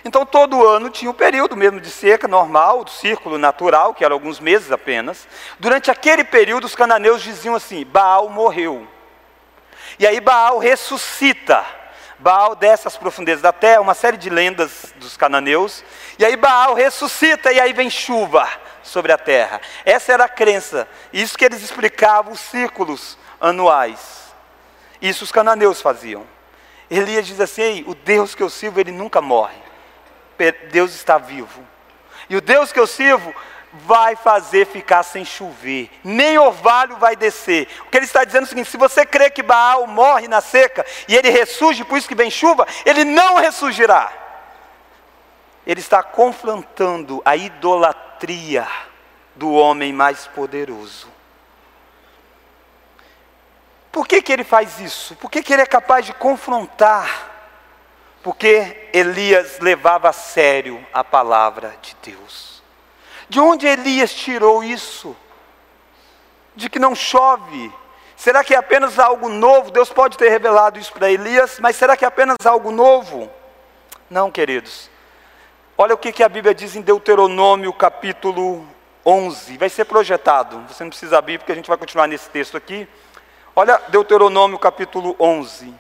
Então, 0.06 0.26
todo 0.26 0.66
ano 0.66 0.90
tinha 0.92 1.10
um 1.10 1.14
período 1.14 1.58
mesmo 1.58 1.80
de 1.80 1.90
seca 1.90 2.28
normal, 2.28 2.84
do 2.84 2.92
círculo 2.92 3.38
natural, 3.38 3.94
que 3.94 4.06
era 4.06 4.14
alguns 4.14 4.40
meses 4.40 4.72
apenas. 4.72 5.28
Durante 5.60 5.90
aquele 5.90 6.24
período, 6.24 6.66
os 6.66 6.76
cananeus 6.76 7.24
diziam 7.24 7.56
assim: 7.56 7.84
Baal 7.84 8.30
morreu. 8.30 8.88
E 9.98 10.06
aí, 10.06 10.22
Baal 10.22 10.60
ressuscita. 10.60 11.66
Baal 12.20 12.54
desce 12.54 12.88
às 12.88 12.96
profundezas 12.96 13.42
da 13.42 13.52
terra, 13.52 13.82
uma 13.82 13.96
série 13.96 14.18
de 14.18 14.30
lendas 14.30 14.94
dos 14.98 15.18
cananeus. 15.18 15.84
E 16.20 16.26
aí, 16.26 16.36
Baal 16.36 16.76
ressuscita, 16.76 17.52
e 17.52 17.60
aí 17.60 17.74
vem 17.74 17.90
chuva 17.90 18.48
sobre 18.91 19.12
a 19.12 19.17
terra. 19.17 19.62
Essa 19.86 20.13
era 20.13 20.25
a 20.25 20.30
crença. 20.30 20.88
Isso 21.12 21.38
que 21.38 21.45
eles 21.45 21.63
explicavam 21.63 22.34
os 22.34 22.39
círculos 22.39 23.17
anuais. 23.39 24.34
Isso 25.01 25.23
os 25.23 25.32
cananeus 25.32 25.82
faziam. 25.82 26.27
Elias 26.89 27.25
diz 27.25 27.39
assim: 27.39 27.84
o 27.88 27.95
Deus 27.95 28.36
que 28.36 28.43
eu 28.43 28.49
sirvo, 28.49 28.80
ele 28.80 28.91
nunca 28.91 29.21
morre. 29.21 29.58
Deus 30.71 30.93
está 30.93 31.17
vivo. 31.17 31.65
E 32.30 32.36
o 32.36 32.41
Deus 32.41 32.71
que 32.71 32.80
eu 32.80 32.88
sirvo 32.88 33.34
vai 33.73 34.15
fazer 34.15 34.65
ficar 34.65 35.04
sem 35.04 35.23
chover, 35.23 35.89
nem 36.04 36.38
orvalho 36.38 36.97
vai 36.97 37.15
descer. 37.15 37.67
O 37.86 37.89
que 37.89 37.97
ele 37.97 38.06
está 38.06 38.23
dizendo 38.23 38.43
é 38.43 38.45
o 38.45 38.49
seguinte: 38.49 38.69
se 38.69 38.77
você 38.77 39.06
crê 39.06 39.30
que 39.30 39.41
Baal 39.41 39.88
morre 39.88 40.27
na 40.27 40.41
seca 40.41 40.86
e 41.08 41.15
ele 41.15 41.30
ressurge, 41.30 41.86
por 41.86 41.97
isso 41.97 42.08
que 42.08 42.15
vem 42.15 42.30
chuva, 42.30 42.67
ele 42.86 43.04
não 43.04 43.36
ressurgirá. 43.38 44.12
Ele 45.65 45.80
está 45.80 46.02
confrontando 46.02 47.21
a 47.24 47.36
idolatria 47.36 48.67
do 49.36 49.52
homem 49.52 49.93
mais 49.93 50.28
poderoso. 50.28 51.08
Por 53.91 54.08
que, 54.08 54.21
que 54.21 54.32
ele 54.32 54.43
faz 54.43 54.80
isso? 54.80 55.15
Por 55.17 55.30
que, 55.30 55.43
que 55.43 55.52
ele 55.52 55.62
é 55.62 55.65
capaz 55.65 56.06
de 56.06 56.13
confrontar? 56.13 57.30
Porque 58.24 58.89
Elias 58.93 59.60
levava 59.60 60.10
a 60.10 60.13
sério 60.13 60.86
a 60.93 61.04
palavra 61.04 61.76
de 61.82 61.95
Deus. 62.02 62.62
De 63.28 63.39
onde 63.39 63.65
Elias 63.65 64.13
tirou 64.13 64.63
isso? 64.63 65.15
De 66.56 66.69
que 66.69 66.80
não 66.80 66.93
chove. 66.93 67.74
Será 68.15 68.43
que 68.43 68.54
é 68.54 68.58
apenas 68.58 69.00
algo 69.00 69.28
novo? 69.28 69.71
Deus 69.71 69.89
pode 69.89 70.17
ter 70.17 70.30
revelado 70.30 70.78
isso 70.78 70.93
para 70.93 71.12
Elias, 71.12 71.60
mas 71.60 71.76
será 71.76 71.97
que 71.97 72.06
é 72.06 72.08
apenas 72.08 72.38
algo 72.45 72.71
novo? 72.71 73.32
Não, 74.10 74.30
queridos. 74.30 74.90
Olha 75.82 75.96
o 75.96 75.98
que, 75.98 76.12
que 76.12 76.22
a 76.22 76.30
Bíblia 76.30 76.54
diz 76.54 76.76
em 76.76 76.82
Deuteronômio 76.82 77.74
capítulo 77.74 78.63
11. 79.04 79.58
Vai 79.58 79.67
ser 79.67 79.86
projetado. 79.86 80.60
Você 80.67 80.84
não 80.84 80.91
precisa 80.91 81.17
abrir, 81.17 81.39
porque 81.39 81.52
a 81.52 81.56
gente 81.56 81.67
vai 81.67 81.76
continuar 81.76 82.06
nesse 82.06 82.30
texto 82.30 82.56
aqui. 82.56 82.88
Olha 83.56 83.82
Deuteronômio 83.88 84.60
capítulo 84.60 85.15
11. 85.20 85.74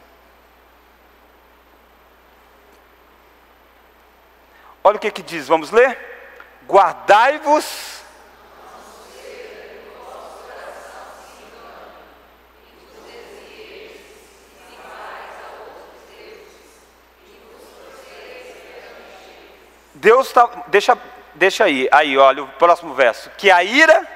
Olha 4.83 4.97
o 4.97 4.99
que, 4.99 5.11
que 5.11 5.21
diz, 5.21 5.47
vamos 5.47 5.69
ler? 5.69 5.95
Guardai-vos. 6.67 8.00
Deus 20.01 20.27
está, 20.27 20.47
deixa 20.67 20.97
deixa 21.35 21.65
aí, 21.65 21.87
aí, 21.91 22.17
olha 22.17 22.43
o 22.43 22.47
próximo 22.47 22.95
verso. 22.95 23.29
Que 23.37 23.51
a 23.51 23.63
ira 23.63 24.07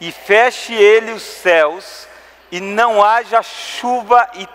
e 0.00 0.12
feche 0.12 0.72
ele 0.72 1.10
os 1.10 1.22
céus, 1.22 2.06
e 2.52 2.60
não 2.60 3.02
haja 3.02 3.42
chuva 3.42 4.28
e 4.34 4.46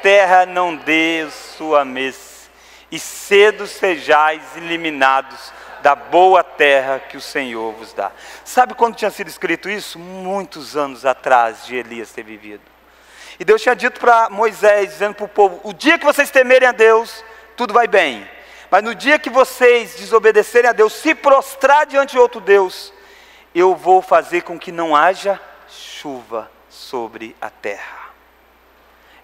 terra 0.00 0.46
não 0.46 0.76
dê 0.76 1.26
sua 1.56 1.84
mês, 1.84 2.48
e 2.88 3.00
cedo 3.00 3.66
sejais 3.66 4.56
eliminados 4.56 5.52
da 5.82 5.96
boa 5.96 6.44
terra 6.44 7.00
que 7.00 7.16
o 7.16 7.20
Senhor 7.20 7.72
vos 7.72 7.92
dá. 7.92 8.12
Sabe 8.44 8.74
quando 8.74 8.94
tinha 8.94 9.10
sido 9.10 9.26
escrito 9.26 9.68
isso? 9.68 9.98
Muitos 9.98 10.76
anos 10.76 11.04
atrás 11.04 11.66
de 11.66 11.74
Elias 11.74 12.12
ter 12.12 12.22
vivido. 12.22 12.71
E 13.42 13.44
Deus 13.44 13.60
tinha 13.60 13.74
dito 13.74 13.98
para 13.98 14.30
Moisés, 14.30 14.90
dizendo 14.90 15.16
para 15.16 15.24
o 15.24 15.28
povo: 15.28 15.60
o 15.64 15.72
dia 15.72 15.98
que 15.98 16.04
vocês 16.04 16.30
temerem 16.30 16.68
a 16.68 16.70
Deus, 16.70 17.24
tudo 17.56 17.74
vai 17.74 17.88
bem. 17.88 18.24
Mas 18.70 18.84
no 18.84 18.94
dia 18.94 19.18
que 19.18 19.28
vocês 19.28 19.96
desobedecerem 19.96 20.70
a 20.70 20.72
Deus, 20.72 20.92
se 20.92 21.12
prostrar 21.12 21.84
diante 21.84 22.12
de 22.12 22.20
outro 22.20 22.40
Deus, 22.40 22.94
eu 23.52 23.74
vou 23.74 24.00
fazer 24.00 24.42
com 24.42 24.56
que 24.56 24.70
não 24.70 24.94
haja 24.94 25.40
chuva 25.68 26.48
sobre 26.70 27.34
a 27.40 27.50
terra. 27.50 28.10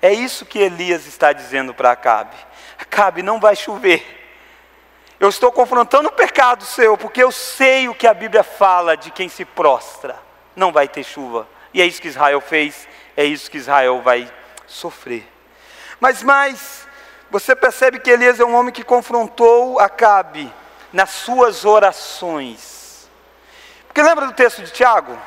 É 0.02 0.12
isso 0.12 0.44
que 0.44 0.58
Elias 0.58 1.06
está 1.06 1.32
dizendo 1.32 1.72
para 1.72 1.92
Acabe. 1.92 2.34
Acabe, 2.76 3.22
não 3.22 3.38
vai 3.38 3.54
chover. 3.54 4.04
Eu 5.20 5.28
estou 5.28 5.52
confrontando 5.52 6.08
o 6.08 6.12
pecado 6.12 6.64
seu, 6.64 6.98
porque 6.98 7.22
eu 7.22 7.30
sei 7.30 7.88
o 7.88 7.94
que 7.94 8.08
a 8.08 8.14
Bíblia 8.14 8.42
fala 8.42 8.96
de 8.96 9.12
quem 9.12 9.28
se 9.28 9.44
prostra. 9.44 10.16
Não 10.56 10.72
vai 10.72 10.88
ter 10.88 11.04
chuva. 11.04 11.46
E 11.72 11.80
é 11.80 11.86
isso 11.86 12.02
que 12.02 12.08
Israel 12.08 12.40
fez, 12.40 12.88
é 13.18 13.24
isso 13.24 13.50
que 13.50 13.58
Israel 13.58 14.00
vai 14.00 14.32
sofrer. 14.64 15.28
Mas 15.98 16.22
mais, 16.22 16.86
você 17.28 17.56
percebe 17.56 17.98
que 17.98 18.08
Elias 18.08 18.38
é 18.38 18.44
um 18.44 18.54
homem 18.54 18.72
que 18.72 18.84
confrontou 18.84 19.80
Acabe 19.80 20.48
nas 20.92 21.10
suas 21.10 21.64
orações. 21.64 23.10
Porque 23.88 24.00
lembra 24.00 24.24
do 24.24 24.32
texto 24.32 24.62
de 24.62 24.70
Tiago? 24.70 25.20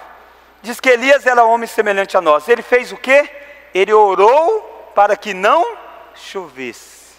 Diz 0.61 0.79
que 0.79 0.87
Elias 0.87 1.25
era 1.25 1.43
homem 1.43 1.67
semelhante 1.67 2.15
a 2.15 2.21
nós. 2.21 2.47
Ele 2.47 2.61
fez 2.61 2.93
o 2.93 2.97
quê? 2.97 3.29
Ele 3.73 3.91
orou 3.91 4.61
para 4.95 5.17
que 5.17 5.33
não 5.33 5.77
chovesse. 6.15 7.17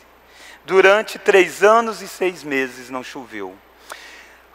Durante 0.65 1.19
três 1.19 1.63
anos 1.63 2.01
e 2.01 2.09
seis 2.09 2.43
meses 2.43 2.89
não 2.89 3.05
choveu. 3.05 3.55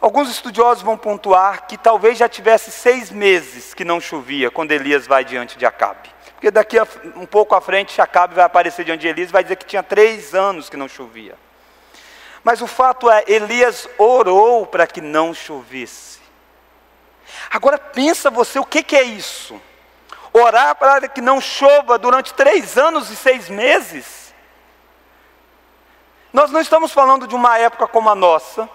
Alguns 0.00 0.30
estudiosos 0.30 0.82
vão 0.82 0.96
pontuar 0.96 1.66
que 1.66 1.76
talvez 1.76 2.16
já 2.16 2.28
tivesse 2.28 2.70
seis 2.70 3.10
meses 3.10 3.74
que 3.74 3.84
não 3.84 4.00
chovia 4.00 4.50
quando 4.50 4.70
Elias 4.70 5.06
vai 5.06 5.24
diante 5.24 5.58
de 5.58 5.66
Acabe. 5.66 6.08
Porque 6.34 6.52
daqui 6.52 6.78
a, 6.78 6.86
um 7.16 7.26
pouco 7.26 7.54
à 7.56 7.60
frente, 7.60 8.00
Acabe 8.00 8.34
vai 8.36 8.44
aparecer 8.44 8.84
diante 8.84 9.00
de 9.00 9.08
Elias 9.08 9.28
e 9.28 9.32
vai 9.32 9.42
dizer 9.42 9.56
que 9.56 9.66
tinha 9.66 9.82
três 9.82 10.36
anos 10.36 10.70
que 10.70 10.76
não 10.76 10.86
chovia. 10.86 11.36
Mas 12.44 12.62
o 12.62 12.68
fato 12.68 13.10
é, 13.10 13.24
Elias 13.26 13.88
orou 13.98 14.64
para 14.64 14.86
que 14.86 15.00
não 15.00 15.34
chovesse. 15.34 16.20
Agora 17.50 17.76
pensa 17.76 18.30
você, 18.30 18.58
o 18.60 18.64
que, 18.64 18.84
que 18.84 18.96
é 18.96 19.02
isso? 19.02 19.60
Orar 20.32 20.76
para 20.76 21.08
que 21.08 21.20
não 21.20 21.40
chova 21.40 21.98
durante 21.98 22.32
três 22.34 22.78
anos 22.78 23.10
e 23.10 23.16
seis 23.16 23.48
meses? 23.48 24.32
Nós 26.32 26.52
não 26.52 26.60
estamos 26.60 26.92
falando 26.92 27.26
de 27.26 27.34
uma 27.34 27.58
época 27.58 27.88
como 27.88 28.08
a 28.08 28.14
nossa, 28.14 28.68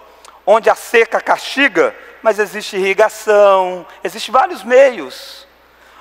onde 0.46 0.68
a 0.68 0.74
seca 0.74 1.20
castiga, 1.20 1.94
mas 2.22 2.38
existe 2.38 2.76
irrigação, 2.76 3.86
existe 4.02 4.30
vários 4.30 4.62
meios. 4.62 5.46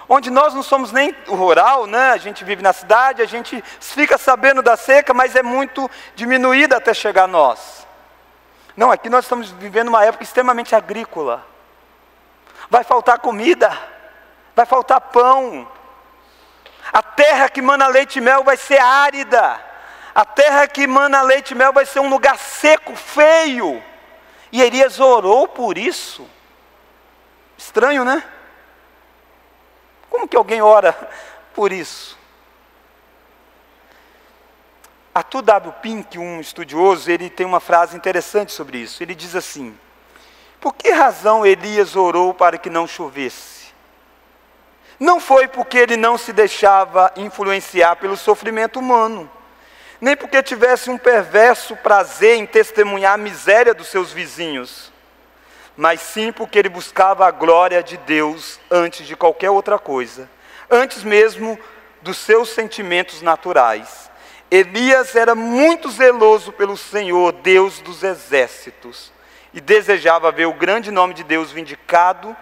Onde 0.08 0.30
nós 0.30 0.54
não 0.54 0.62
somos 0.62 0.92
nem 0.92 1.16
rural, 1.28 1.88
né? 1.88 2.12
a 2.12 2.18
gente 2.18 2.44
vive 2.44 2.62
na 2.62 2.74
cidade, 2.74 3.22
a 3.22 3.26
gente 3.26 3.64
fica 3.80 4.18
sabendo 4.18 4.62
da 4.62 4.76
seca, 4.76 5.14
mas 5.14 5.36
é 5.36 5.42
muito 5.42 5.90
diminuída 6.16 6.78
até 6.78 6.94
chegar 6.94 7.24
a 7.24 7.28
nós. 7.28 7.88
Não, 8.76 8.92
aqui 8.92 9.10
nós 9.10 9.26
estamos 9.26 9.52
vivendo 9.52 9.88
uma 9.88 10.04
época 10.04 10.24
extremamente 10.24 10.76
agrícola 10.76 11.54
vai 12.74 12.84
faltar 12.84 13.20
comida, 13.20 13.72
vai 14.56 14.66
faltar 14.66 15.00
pão. 15.00 15.68
A 16.92 17.04
terra 17.04 17.48
que 17.48 17.62
mana 17.62 17.88
leite 17.88 18.18
e 18.18 18.22
mel 18.22 18.44
vai 18.44 18.58
ser 18.58 18.80
árida. 18.80 19.60
A 20.16 20.26
terra 20.26 20.68
que 20.68 20.88
mana 20.88 21.22
leite 21.22 21.52
e 21.52 21.56
mel 21.56 21.72
vai 21.72 21.86
ser 21.86 22.00
um 22.00 22.10
lugar 22.10 22.36
seco, 22.38 22.96
feio. 22.96 23.84
E 24.54 24.62
Elias 24.62 25.00
orou 25.00 25.48
por 25.48 25.80
isso. 25.80 26.30
Estranho, 27.58 28.06
né? 28.06 28.24
Como 30.12 30.28
que 30.28 30.38
alguém 30.38 30.62
ora 30.62 30.94
por 31.56 31.74
isso? 31.74 32.16
Arthur 35.16 35.42
W. 35.42 35.74
Pink, 35.82 36.20
um 36.20 36.40
estudioso, 36.40 37.10
ele 37.10 37.32
tem 37.32 37.48
uma 37.48 37.60
frase 37.60 37.98
interessante 37.98 38.52
sobre 38.52 38.78
isso. 38.78 39.02
Ele 39.02 39.16
diz 39.16 39.36
assim: 39.36 39.76
por 40.62 40.76
que 40.76 40.92
razão 40.92 41.44
Elias 41.44 41.96
orou 41.96 42.32
para 42.32 42.60
que 42.60 42.70
não 42.70 42.86
chovesse? 42.86 43.74
Não 45.00 45.20
foi 45.20 45.48
porque 45.48 45.80
ele 45.80 45.98
não 45.98 46.16
se 46.16 46.32
deixava 46.32 47.12
influenciar 47.16 47.96
pelo 47.96 48.16
sofrimento 48.16 48.80
humano, 48.80 49.30
nem 50.04 50.18
porque 50.18 50.44
tivesse 50.44 50.90
um 50.90 50.98
perverso 50.98 51.78
prazer 51.78 52.36
em 52.36 52.46
testemunhar 52.46 53.14
a 53.14 53.18
miséria 53.18 53.74
dos 53.74 53.88
seus 53.88 54.12
vizinhos, 54.12 54.92
mas 55.78 56.02
sim 56.02 56.30
porque 56.30 56.60
ele 56.60 56.68
buscava 56.68 57.26
a 57.26 57.32
glória 57.32 57.82
de 57.82 57.96
Deus 57.96 58.60
antes 58.70 59.08
de 59.08 59.16
qualquer 59.16 59.50
outra 59.50 59.80
coisa, 59.80 60.30
antes 60.70 61.06
mesmo 61.06 61.58
dos 62.02 62.18
seus 62.18 62.50
sentimentos 62.50 63.22
naturais. 63.22 64.12
Elias 64.52 65.16
era 65.16 65.34
muito 65.34 65.90
zeloso 65.90 66.52
pelo 66.52 66.76
Senhor, 66.76 67.32
Deus 67.32 67.80
dos 67.80 68.04
exércitos 68.04 69.10
e 69.54 69.62
desejava 69.62 70.34
ver 70.34 70.48
o 70.48 70.54
grande 70.54 70.92
nome 70.92 71.14
de 71.14 71.24
Deus 71.24 71.50
vindicado 71.50 72.36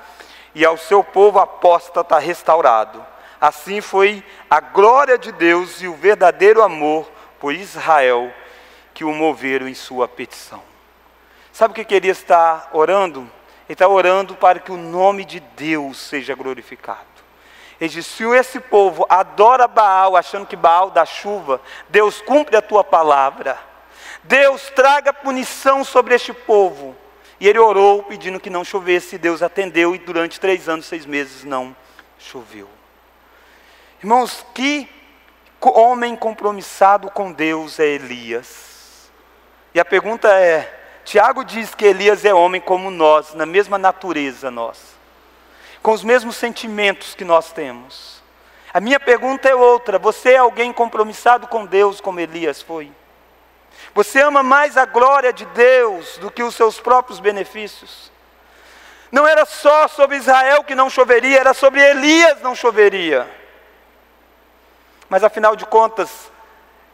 e 0.56 0.65
ao 0.65 0.78
seu 0.78 1.04
povo 1.04 1.38
apóstata 1.38 2.17
restaurado. 2.17 3.06
Assim 3.39 3.82
foi 3.82 4.24
a 4.50 4.60
glória 4.60 5.15
de 5.15 5.32
Deus 5.32 5.80
e 5.84 5.88
o 5.88 5.93
verdadeiro 5.93 6.63
amor 6.63 7.21
por 7.41 7.54
Israel 7.54 8.32
que 8.93 9.04
o 9.04 9.12
moveram 9.12 9.67
em 9.67 9.73
sua 9.73 10.08
petição. 10.08 10.62
Sabe 11.51 11.71
o 11.71 11.75
que 11.75 11.84
queria 11.84 12.12
estar 12.12 12.69
orando? 12.71 13.21
Ele 13.67 13.73
está 13.73 13.88
orando 13.88 14.36
para 14.36 14.60
que 14.60 14.71
o 14.71 14.77
nome 14.77 15.25
de 15.25 15.39
Deus 15.39 15.97
seja 15.97 16.36
glorificado. 16.36 16.99
Ele 17.80 17.89
diz: 17.89 18.06
se 18.06 18.23
esse 18.23 18.60
povo 18.60 19.06
adora 19.10 19.67
Baal, 19.67 20.15
achando 20.15 20.45
que 20.45 20.56
Baal 20.56 20.91
dá 20.91 21.04
chuva, 21.04 21.60
Deus 21.89 22.21
cumpre 22.21 22.56
a 22.56 22.62
tua 22.62 22.84
palavra. 22.84 23.58
Deus 24.23 24.69
traga 24.75 25.12
punição 25.12 25.84
sobre 25.84 26.13
este 26.13 26.32
povo. 26.32 26.95
E 27.39 27.47
ele 27.47 27.58
orou 27.58 28.04
pedindo 28.04 28.39
que 28.39 28.51
não 28.51 28.63
chovesse, 28.63 29.15
e 29.15 29.17
Deus 29.17 29.41
atendeu, 29.41 29.95
e 29.95 29.97
durante 29.97 30.39
três 30.39 30.69
anos, 30.69 30.86
seis 30.86 31.08
meses 31.08 31.43
não 31.43 31.75
choveu. 32.19 32.69
Irmãos, 33.99 34.45
que 34.54 34.88
homem 35.69 36.15
compromissado 36.15 37.10
com 37.12 37.32
Deus 37.32 37.80
é 37.80 37.86
Elias? 37.86 39.12
E 39.74 39.80
a 39.80 39.86
pergunta 39.86 40.28
é: 40.30 41.00
Tiago 41.04 41.43
diz 41.43 41.76
que 41.76 41.86
Elias 41.86 42.26
é 42.26 42.34
homem 42.34 42.62
como 42.62 42.89
nós, 42.89 43.34
na 43.34 43.45
mesma 43.45 43.78
natureza 43.78 44.50
nós, 44.50 44.80
com 45.82 45.91
os 45.91 46.04
mesmos 46.04 46.36
sentimentos 46.36 47.13
que 47.15 47.24
nós 47.24 47.52
temos. 47.52 48.21
A 48.74 48.80
minha 48.80 49.00
pergunta 49.00 49.50
é 49.50 49.56
outra: 49.56 50.00
você 50.00 50.34
é 50.34 50.38
alguém 50.38 50.71
compromissado 50.71 51.47
com 51.47 51.65
Deus 51.65 52.02
como 52.02 52.19
Elias 52.19 52.62
foi? 52.62 52.91
Você 53.93 54.21
ama 54.21 54.41
mais 54.41 54.78
a 54.78 54.86
glória 54.86 55.34
de 55.34 55.45
Deus 55.45 56.17
do 56.17 56.32
que 56.32 56.43
os 56.43 56.56
seus 56.56 56.80
próprios 56.80 57.19
benefícios. 57.19 58.12
Não 59.12 59.28
era 59.28 59.43
só 59.45 59.88
sobre 59.89 60.15
Israel 60.15 60.63
que 60.63 60.74
não 60.74 60.89
choveria, 60.89 61.39
era 61.39 61.54
sobre 61.54 61.82
Elias 61.82 62.41
não 62.41 62.56
choveria. 62.56 63.30
Mas 65.12 65.26
afinal 65.26 65.58
de 65.58 65.65
contas, 65.65 66.32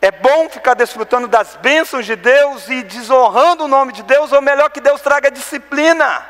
é 0.01 0.09
bom 0.09 0.49
ficar 0.49 0.73
desfrutando 0.73 1.27
das 1.27 1.55
bênçãos 1.57 2.03
de 2.03 2.15
Deus 2.15 2.67
e 2.67 2.81
desonrando 2.81 3.65
o 3.65 3.67
nome 3.67 3.93
de 3.93 4.01
Deus, 4.01 4.31
ou 4.31 4.41
melhor 4.41 4.71
que 4.71 4.81
Deus 4.81 5.01
traga 5.01 5.29
disciplina. 5.29 6.27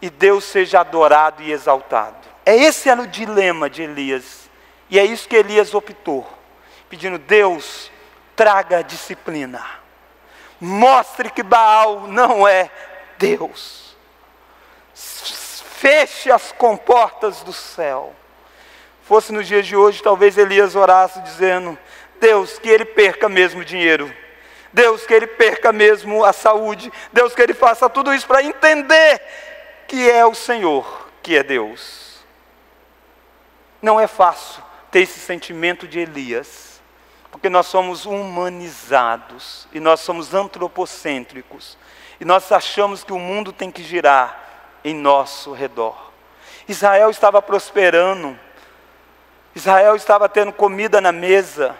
E 0.00 0.08
Deus 0.08 0.44
seja 0.44 0.78
adorado 0.78 1.42
e 1.42 1.50
exaltado. 1.50 2.14
É 2.46 2.54
esse 2.54 2.88
era 2.88 3.02
o 3.02 3.06
dilema 3.08 3.68
de 3.68 3.82
Elias. 3.82 4.48
E 4.88 4.96
é 4.96 5.04
isso 5.04 5.28
que 5.28 5.34
Elias 5.34 5.74
optou, 5.74 6.24
pedindo: 6.88 7.18
Deus, 7.18 7.90
traga 8.36 8.84
disciplina. 8.84 9.60
Mostre 10.60 11.30
que 11.30 11.42
Baal 11.42 12.02
não 12.06 12.46
é 12.46 12.70
Deus. 13.18 13.96
Feche 14.94 16.30
as 16.30 16.52
comportas 16.52 17.42
do 17.42 17.52
céu. 17.52 18.14
Fosse 19.06 19.32
nos 19.32 19.46
dias 19.46 19.66
de 19.66 19.76
hoje, 19.76 20.02
talvez 20.02 20.36
Elias 20.38 20.74
orasse 20.74 21.20
dizendo: 21.20 21.78
Deus, 22.20 22.58
que 22.58 22.68
ele 22.68 22.84
perca 22.84 23.28
mesmo 23.28 23.64
dinheiro. 23.64 24.12
Deus, 24.72 25.06
que 25.06 25.14
ele 25.14 25.26
perca 25.26 25.72
mesmo 25.72 26.24
a 26.24 26.32
saúde. 26.32 26.92
Deus, 27.12 27.34
que 27.34 27.40
ele 27.40 27.54
faça 27.54 27.88
tudo 27.88 28.12
isso 28.12 28.26
para 28.26 28.42
entender 28.42 29.20
que 29.86 30.10
é 30.10 30.26
o 30.26 30.34
Senhor 30.34 31.04
que 31.24 31.36
é 31.36 31.42
Deus. 31.42 32.18
Não 33.80 33.98
é 33.98 34.06
fácil 34.06 34.62
ter 34.90 35.00
esse 35.00 35.18
sentimento 35.18 35.88
de 35.88 35.98
Elias 35.98 36.80
Porque 37.32 37.48
nós 37.48 37.66
somos 37.66 38.06
humanizados 38.06 39.66
e 39.72 39.80
nós 39.80 40.00
somos 40.00 40.34
antropocêntricos. 40.34 41.76
E 42.20 42.24
nós 42.24 42.52
achamos 42.52 43.02
que 43.02 43.12
o 43.12 43.18
mundo 43.18 43.52
tem 43.52 43.72
que 43.72 43.82
girar 43.82 44.40
em 44.84 44.94
nosso 44.94 45.52
redor. 45.52 46.12
Israel 46.68 47.10
estava 47.10 47.42
prosperando, 47.42 48.38
Israel 49.54 49.94
estava 49.94 50.28
tendo 50.28 50.52
comida 50.52 51.00
na 51.00 51.12
mesa, 51.12 51.76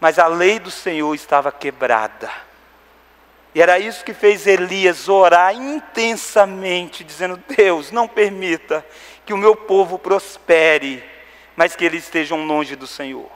mas 0.00 0.18
a 0.18 0.26
lei 0.26 0.58
do 0.58 0.70
Senhor 0.70 1.14
estava 1.14 1.52
quebrada. 1.52 2.30
E 3.54 3.62
era 3.62 3.78
isso 3.78 4.04
que 4.04 4.12
fez 4.12 4.46
Elias 4.46 5.08
orar 5.08 5.54
intensamente, 5.54 7.04
dizendo: 7.04 7.42
Deus, 7.56 7.90
não 7.90 8.06
permita 8.06 8.84
que 9.24 9.32
o 9.32 9.38
meu 9.38 9.54
povo 9.54 9.98
prospere, 9.98 11.02
mas 11.56 11.74
que 11.74 11.84
eles 11.84 12.04
estejam 12.04 12.46
longe 12.46 12.76
do 12.76 12.86
Senhor. 12.86 13.30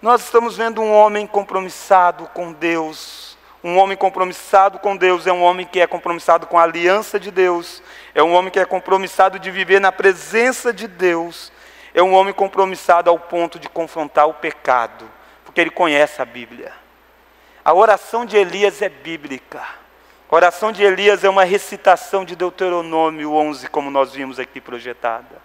Nós 0.00 0.22
estamos 0.24 0.56
vendo 0.56 0.80
um 0.82 0.92
homem 0.92 1.26
compromissado 1.26 2.26
com 2.34 2.52
Deus. 2.52 3.38
Um 3.64 3.78
homem 3.78 3.96
compromissado 3.96 4.80
com 4.80 4.96
Deus 4.96 5.24
é 5.26 5.32
um 5.32 5.42
homem 5.42 5.64
que 5.64 5.78
é 5.78 5.86
compromissado 5.86 6.48
com 6.48 6.58
a 6.58 6.64
aliança 6.64 7.20
de 7.20 7.30
Deus, 7.30 7.80
é 8.12 8.20
um 8.20 8.32
homem 8.32 8.50
que 8.50 8.58
é 8.58 8.64
compromissado 8.64 9.38
de 9.38 9.52
viver 9.52 9.80
na 9.80 9.92
presença 9.92 10.72
de 10.72 10.88
Deus, 10.88 11.52
é 11.94 12.02
um 12.02 12.14
homem 12.14 12.32
compromissado 12.32 13.10
ao 13.10 13.18
ponto 13.18 13.58
de 13.58 13.68
confrontar 13.68 14.26
o 14.26 14.34
pecado, 14.34 15.08
porque 15.44 15.60
ele 15.60 15.70
conhece 15.70 16.22
a 16.22 16.24
Bíblia. 16.24 16.72
A 17.64 17.72
oração 17.74 18.24
de 18.24 18.36
Elias 18.36 18.82
é 18.82 18.88
bíblica. 18.88 19.62
A 20.30 20.34
oração 20.34 20.72
de 20.72 20.82
Elias 20.82 21.22
é 21.22 21.28
uma 21.28 21.44
recitação 21.44 22.24
de 22.24 22.34
Deuteronômio 22.34 23.32
11, 23.34 23.68
como 23.68 23.90
nós 23.90 24.12
vimos 24.12 24.38
aqui 24.38 24.60
projetada. 24.60 25.42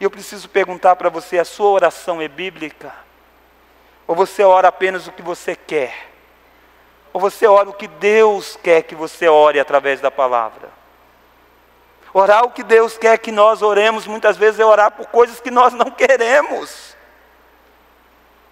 E 0.00 0.04
eu 0.04 0.10
preciso 0.10 0.48
perguntar 0.48 0.96
para 0.96 1.08
você: 1.08 1.38
a 1.38 1.44
sua 1.44 1.70
oração 1.70 2.20
é 2.20 2.28
bíblica? 2.28 2.92
Ou 4.06 4.16
você 4.16 4.42
ora 4.42 4.68
apenas 4.68 5.06
o 5.06 5.12
que 5.12 5.22
você 5.22 5.54
quer? 5.54 6.08
Ou 7.12 7.20
você 7.20 7.46
ora 7.46 7.68
o 7.68 7.74
que 7.74 7.86
Deus 7.86 8.58
quer 8.62 8.82
que 8.82 8.94
você 8.94 9.28
ore 9.28 9.60
através 9.60 10.00
da 10.00 10.10
palavra? 10.10 10.77
Orar 12.18 12.44
o 12.44 12.50
que 12.50 12.62
Deus 12.62 12.98
quer 12.98 13.18
que 13.18 13.30
nós 13.30 13.62
oremos, 13.62 14.06
muitas 14.06 14.36
vezes 14.36 14.58
é 14.60 14.64
orar 14.64 14.90
por 14.90 15.06
coisas 15.06 15.40
que 15.40 15.50
nós 15.50 15.72
não 15.72 15.90
queremos. 15.90 16.96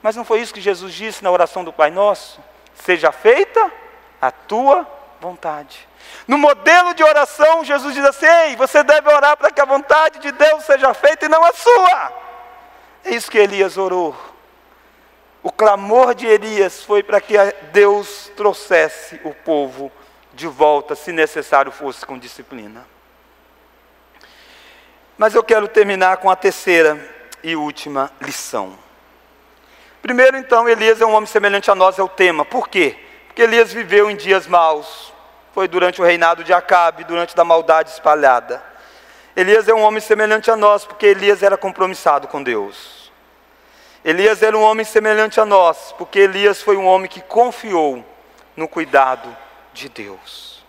Mas 0.03 0.15
não 0.15 0.25
foi 0.25 0.41
isso 0.41 0.55
que 0.55 0.61
Jesus 0.61 0.95
disse 0.95 1.25
na 1.25 1.31
oração 1.31 1.65
do 1.65 1.73
Pai 1.73 1.91
Nosso? 1.91 2.41
seja 2.85 3.11
feita 3.13 3.73
a 4.21 4.31
tua 4.31 4.87
vontade. 5.21 5.89
No 6.27 6.39
modelo 6.39 6.95
de 6.95 7.03
oração, 7.03 7.65
Jesus 7.65 7.95
diz 7.95 8.05
assim: 8.05 8.27
Ei, 8.27 8.57
você 8.57 8.83
deve 8.83 9.13
orar 9.13 9.37
para 9.37 9.51
que 9.51 9.61
a 9.61 9.65
vontade 9.65 10.19
de 10.19 10.33
Deus 10.33 10.65
seja 10.65 10.93
feita 10.95 11.27
e 11.27 11.29
não 11.29 11.45
a 11.45 11.53
sua. 11.53 12.13
É 13.05 13.11
isso 13.11 13.31
que 13.31 13.39
Elias 13.39 13.77
orou. 13.77 14.17
O 15.43 15.51
clamor 15.51 16.15
de 16.15 16.27
Elias 16.27 16.83
foi 16.83 17.03
para 17.03 17.21
que 17.21 17.37
Deus 17.73 18.31
trouxesse 18.37 19.21
o 19.25 19.33
povo 19.33 19.93
de 20.35 20.47
volta, 20.47 20.95
se 20.95 21.13
necessário 21.13 21.71
fosse 21.71 22.05
com 22.05 22.19
disciplina. 22.19 22.96
Mas 25.19 25.35
eu 25.35 25.43
quero 25.43 25.67
terminar 25.67 26.19
com 26.19 26.31
a 26.31 26.37
terceira 26.37 26.99
e 27.43 27.57
última 27.57 28.11
lição. 28.21 28.79
Primeiro, 30.03 30.37
então, 30.37 30.69
Elias 30.69 31.01
é 31.01 31.07
um 31.07 31.15
homem 31.15 31.27
semelhante 31.27 31.71
a 31.71 31.75
nós, 31.75 31.99
é 31.99 32.03
o 32.03 32.09
tema. 32.09 32.45
Por 32.45 32.69
quê? 32.69 32.97
Porque 33.27 33.43
Elias 33.43 33.73
viveu 33.73 34.11
em 34.11 34.17
dias 34.17 34.47
maus. 34.47 35.13
Foi 35.55 35.67
durante 35.67 36.01
o 36.03 36.05
reinado 36.05 36.45
de 36.45 36.53
Acabe, 36.53 37.05
durante 37.05 37.35
da 37.35 37.45
maldade 37.45 37.91
espalhada. 37.91 38.63
Elias 39.35 39.67
é 39.69 39.75
um 39.75 39.83
homem 39.83 40.01
semelhante 40.01 40.51
a 40.51 40.57
nós, 40.57 40.85
porque 40.85 41.07
Elias 41.07 41.43
era 41.43 41.57
compromissado 41.57 42.29
com 42.29 42.43
Deus. 42.43 43.11
Elias 44.05 44.43
era 44.43 44.57
um 44.57 44.63
homem 44.63 44.85
semelhante 44.85 45.41
a 45.41 45.45
nós, 45.45 45.93
porque 45.97 46.19
Elias 46.19 46.63
foi 46.63 46.77
um 46.77 46.87
homem 46.87 47.09
que 47.09 47.21
confiou 47.21 48.05
no 48.55 48.69
cuidado 48.69 49.35
de 49.73 49.89
Deus. 49.89 50.65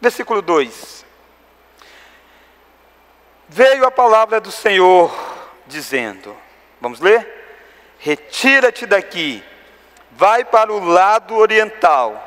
Versículo 0.00 0.42
2: 0.42 1.03
Veio 3.48 3.84
a 3.84 3.90
palavra 3.90 4.40
do 4.40 4.50
Senhor 4.50 5.14
dizendo: 5.66 6.36
Vamos 6.80 7.00
ler? 7.00 7.26
Retira-te 7.98 8.86
daqui, 8.86 9.42
vai 10.12 10.44
para 10.44 10.72
o 10.72 10.84
lado 10.84 11.36
oriental, 11.36 12.22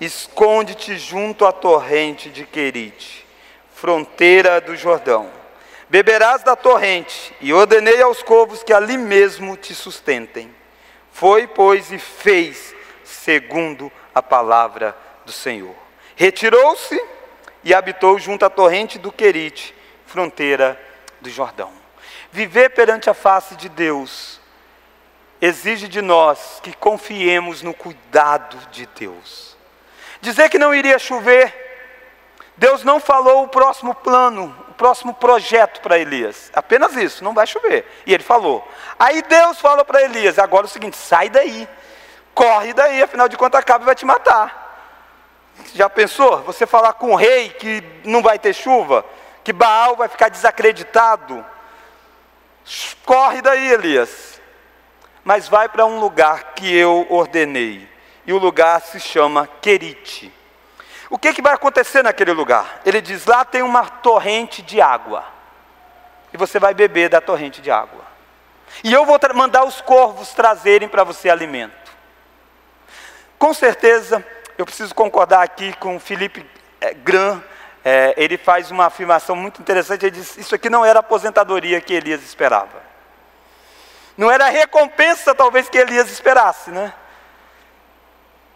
esconde-te 0.00 0.96
junto 0.96 1.44
à 1.44 1.52
torrente 1.52 2.30
de 2.30 2.44
Querite, 2.46 3.26
fronteira 3.74 4.60
do 4.60 4.76
Jordão. 4.76 5.30
Beberás 5.88 6.42
da 6.42 6.54
torrente, 6.54 7.34
e 7.40 7.52
ordenei 7.52 8.00
aos 8.00 8.22
corvos 8.22 8.62
que 8.62 8.72
ali 8.72 8.96
mesmo 8.96 9.56
te 9.56 9.74
sustentem. 9.74 10.54
Foi, 11.10 11.48
pois, 11.48 11.90
e 11.90 11.98
fez 11.98 12.74
segundo 13.02 13.90
a 14.14 14.22
palavra 14.22 14.96
do 15.26 15.32
Senhor. 15.32 15.74
Retirou-se 16.14 16.98
e 17.64 17.74
habitou 17.74 18.18
junto 18.18 18.44
à 18.44 18.50
torrente 18.50 18.98
do 18.98 19.10
Querite, 19.10 19.74
fronteira 20.10 20.78
do 21.20 21.30
Jordão. 21.30 21.70
Viver 22.32 22.70
perante 22.70 23.08
a 23.08 23.14
face 23.14 23.54
de 23.54 23.68
Deus 23.68 24.40
exige 25.40 25.86
de 25.86 26.02
nós 26.02 26.60
que 26.62 26.72
confiemos 26.72 27.62
no 27.62 27.72
cuidado 27.72 28.58
de 28.72 28.86
Deus. 28.86 29.56
Dizer 30.20 30.50
que 30.50 30.58
não 30.58 30.74
iria 30.74 30.98
chover, 30.98 31.54
Deus 32.56 32.82
não 32.82 32.98
falou 32.98 33.44
o 33.44 33.48
próximo 33.48 33.94
plano, 33.94 34.54
o 34.68 34.74
próximo 34.74 35.14
projeto 35.14 35.80
para 35.80 35.98
Elias. 35.98 36.50
Apenas 36.54 36.94
isso, 36.96 37.22
não 37.22 37.32
vai 37.32 37.46
chover. 37.46 37.86
E 38.04 38.12
ele 38.12 38.24
falou. 38.24 38.68
Aí 38.98 39.22
Deus 39.22 39.60
falou 39.60 39.84
para 39.84 40.02
Elias: 40.02 40.38
agora 40.38 40.64
é 40.66 40.68
o 40.68 40.70
seguinte, 40.70 40.96
sai 40.96 41.30
daí, 41.30 41.68
corre 42.34 42.74
daí, 42.74 43.00
afinal 43.00 43.28
de 43.28 43.36
contas 43.36 43.60
Acabe 43.60 43.84
vai 43.84 43.94
te 43.94 44.04
matar. 44.04 44.60
Já 45.72 45.88
pensou? 45.88 46.42
Você 46.42 46.66
falar 46.66 46.94
com 46.94 47.12
o 47.12 47.16
rei 47.16 47.50
que 47.50 47.82
não 48.04 48.22
vai 48.22 48.38
ter 48.38 48.52
chuva, 48.52 49.04
que 49.44 49.52
Baal 49.52 49.96
vai 49.96 50.08
ficar 50.08 50.28
desacreditado. 50.28 51.44
Corre 53.04 53.42
daí, 53.42 53.72
Elias 53.72 54.30
mas 55.24 55.48
vai 55.48 55.68
para 55.68 55.86
um 55.86 56.00
lugar 56.00 56.54
que 56.54 56.74
eu 56.74 57.06
ordenei. 57.08 57.88
E 58.26 58.32
o 58.32 58.38
lugar 58.38 58.80
se 58.80 59.00
chama 59.00 59.46
Querite. 59.60 60.32
O 61.08 61.18
que, 61.18 61.32
que 61.32 61.42
vai 61.42 61.54
acontecer 61.54 62.02
naquele 62.02 62.32
lugar? 62.32 62.80
Ele 62.84 63.00
diz: 63.00 63.26
lá 63.26 63.44
tem 63.44 63.62
uma 63.62 63.86
torrente 63.86 64.62
de 64.62 64.80
água. 64.80 65.24
E 66.32 66.36
você 66.36 66.58
vai 66.58 66.74
beber 66.74 67.08
da 67.08 67.20
torrente 67.20 67.60
de 67.60 67.70
água. 67.70 68.04
E 68.84 68.92
eu 68.92 69.04
vou 69.04 69.18
mandar 69.34 69.64
os 69.64 69.80
corvos 69.80 70.32
trazerem 70.32 70.88
para 70.88 71.02
você 71.02 71.28
alimento. 71.28 71.90
Com 73.36 73.52
certeza, 73.52 74.24
eu 74.56 74.64
preciso 74.64 74.94
concordar 74.94 75.42
aqui 75.42 75.72
com 75.78 75.98
Felipe 75.98 76.46
é, 76.80 76.94
Gran. 76.94 77.42
É, 77.84 78.14
ele 78.16 78.36
faz 78.36 78.70
uma 78.70 78.86
afirmação 78.86 79.34
muito 79.34 79.60
interessante. 79.60 80.06
Ele 80.06 80.16
diz: 80.16 80.36
Isso 80.36 80.54
aqui 80.54 80.68
não 80.68 80.84
era 80.84 80.98
a 80.98 81.00
aposentadoria 81.00 81.80
que 81.80 81.94
Elias 81.94 82.22
esperava. 82.22 82.82
Não 84.16 84.30
era 84.30 84.46
a 84.46 84.50
recompensa, 84.50 85.34
talvez, 85.34 85.68
que 85.68 85.78
Elias 85.78 86.10
esperasse, 86.10 86.70
né? 86.70 86.92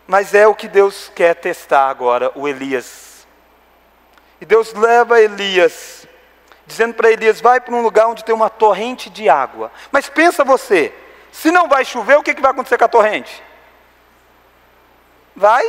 Mas 0.06 0.34
é 0.34 0.46
o 0.46 0.54
que 0.54 0.68
Deus 0.68 1.10
quer 1.14 1.34
testar 1.34 1.88
agora, 1.88 2.30
o 2.34 2.46
Elias. 2.46 3.26
E 4.40 4.44
Deus 4.44 4.74
leva 4.74 5.20
Elias, 5.20 6.06
dizendo 6.66 6.92
para 6.92 7.10
Elias: 7.10 7.40
vai 7.40 7.60
para 7.60 7.74
um 7.74 7.80
lugar 7.80 8.08
onde 8.08 8.24
tem 8.24 8.34
uma 8.34 8.50
torrente 8.50 9.08
de 9.08 9.28
água. 9.28 9.72
Mas 9.90 10.08
pensa 10.08 10.44
você, 10.44 10.92
se 11.32 11.50
não 11.50 11.66
vai 11.66 11.84
chover, 11.84 12.18
o 12.18 12.22
que, 12.22 12.34
que 12.34 12.42
vai 12.42 12.50
acontecer 12.50 12.76
com 12.76 12.84
a 12.84 12.88
torrente? 12.88 13.42
Vai 15.34 15.64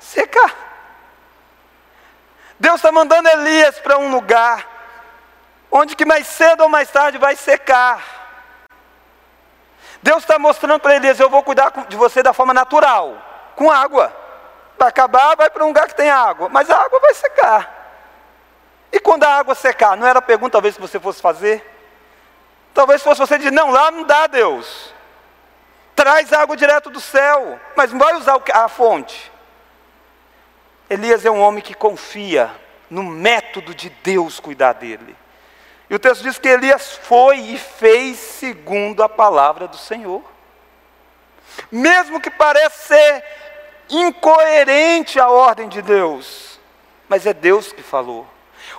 secar. 0.00 0.67
Deus 2.58 2.76
está 2.76 2.90
mandando 2.90 3.28
Elias 3.28 3.78
para 3.78 3.98
um 3.98 4.10
lugar 4.10 4.66
onde 5.70 5.94
que 5.94 6.04
mais 6.04 6.26
cedo 6.26 6.62
ou 6.62 6.68
mais 6.68 6.90
tarde 6.90 7.18
vai 7.18 7.36
secar. 7.36 8.02
Deus 10.02 10.18
está 10.18 10.38
mostrando 10.38 10.80
para 10.80 10.96
Elias: 10.96 11.20
eu 11.20 11.30
vou 11.30 11.42
cuidar 11.42 11.72
de 11.88 11.96
você 11.96 12.22
da 12.22 12.32
forma 12.32 12.54
natural, 12.54 13.16
com 13.54 13.70
água. 13.70 14.12
Vai 14.78 14.88
acabar, 14.88 15.36
vai 15.36 15.50
para 15.50 15.64
um 15.64 15.68
lugar 15.68 15.88
que 15.88 15.94
tem 15.94 16.08
água, 16.08 16.48
mas 16.48 16.70
a 16.70 16.76
água 16.80 17.00
vai 17.00 17.14
secar. 17.14 17.78
E 18.92 19.00
quando 19.00 19.24
a 19.24 19.34
água 19.34 19.54
secar, 19.54 19.96
não 19.96 20.06
era 20.06 20.20
a 20.20 20.22
pergunta 20.22 20.52
talvez 20.52 20.76
que 20.76 20.80
você 20.80 20.98
fosse 20.98 21.20
fazer? 21.20 21.64
Talvez 22.72 23.02
fosse 23.02 23.20
você 23.20 23.38
dizer: 23.38 23.50
não, 23.50 23.70
lá 23.70 23.90
não 23.90 24.04
dá, 24.04 24.26
Deus. 24.26 24.94
Traz 25.94 26.32
água 26.32 26.56
direto 26.56 26.90
do 26.90 27.00
céu, 27.00 27.58
mas 27.76 27.90
não 27.90 27.98
vai 27.98 28.14
usar 28.14 28.40
a 28.54 28.68
fonte. 28.68 29.32
Elias 30.88 31.24
é 31.24 31.30
um 31.30 31.40
homem 31.40 31.62
que 31.62 31.74
confia 31.74 32.50
no 32.88 33.02
método 33.02 33.74
de 33.74 33.90
Deus 33.90 34.40
cuidar 34.40 34.72
dele. 34.72 35.14
E 35.90 35.94
o 35.94 35.98
texto 35.98 36.22
diz 36.22 36.38
que 36.38 36.48
Elias 36.48 36.98
foi 37.02 37.38
e 37.38 37.58
fez 37.58 38.18
segundo 38.18 39.02
a 39.02 39.08
palavra 39.08 39.66
do 39.66 39.76
Senhor. 39.76 40.22
Mesmo 41.70 42.20
que 42.20 42.30
pareça 42.30 42.94
ser 42.94 43.24
incoerente 43.88 45.18
a 45.18 45.28
ordem 45.28 45.68
de 45.68 45.80
Deus, 45.80 46.60
mas 47.08 47.26
é 47.26 47.32
Deus 47.32 47.72
que 47.72 47.82
falou. 47.82 48.26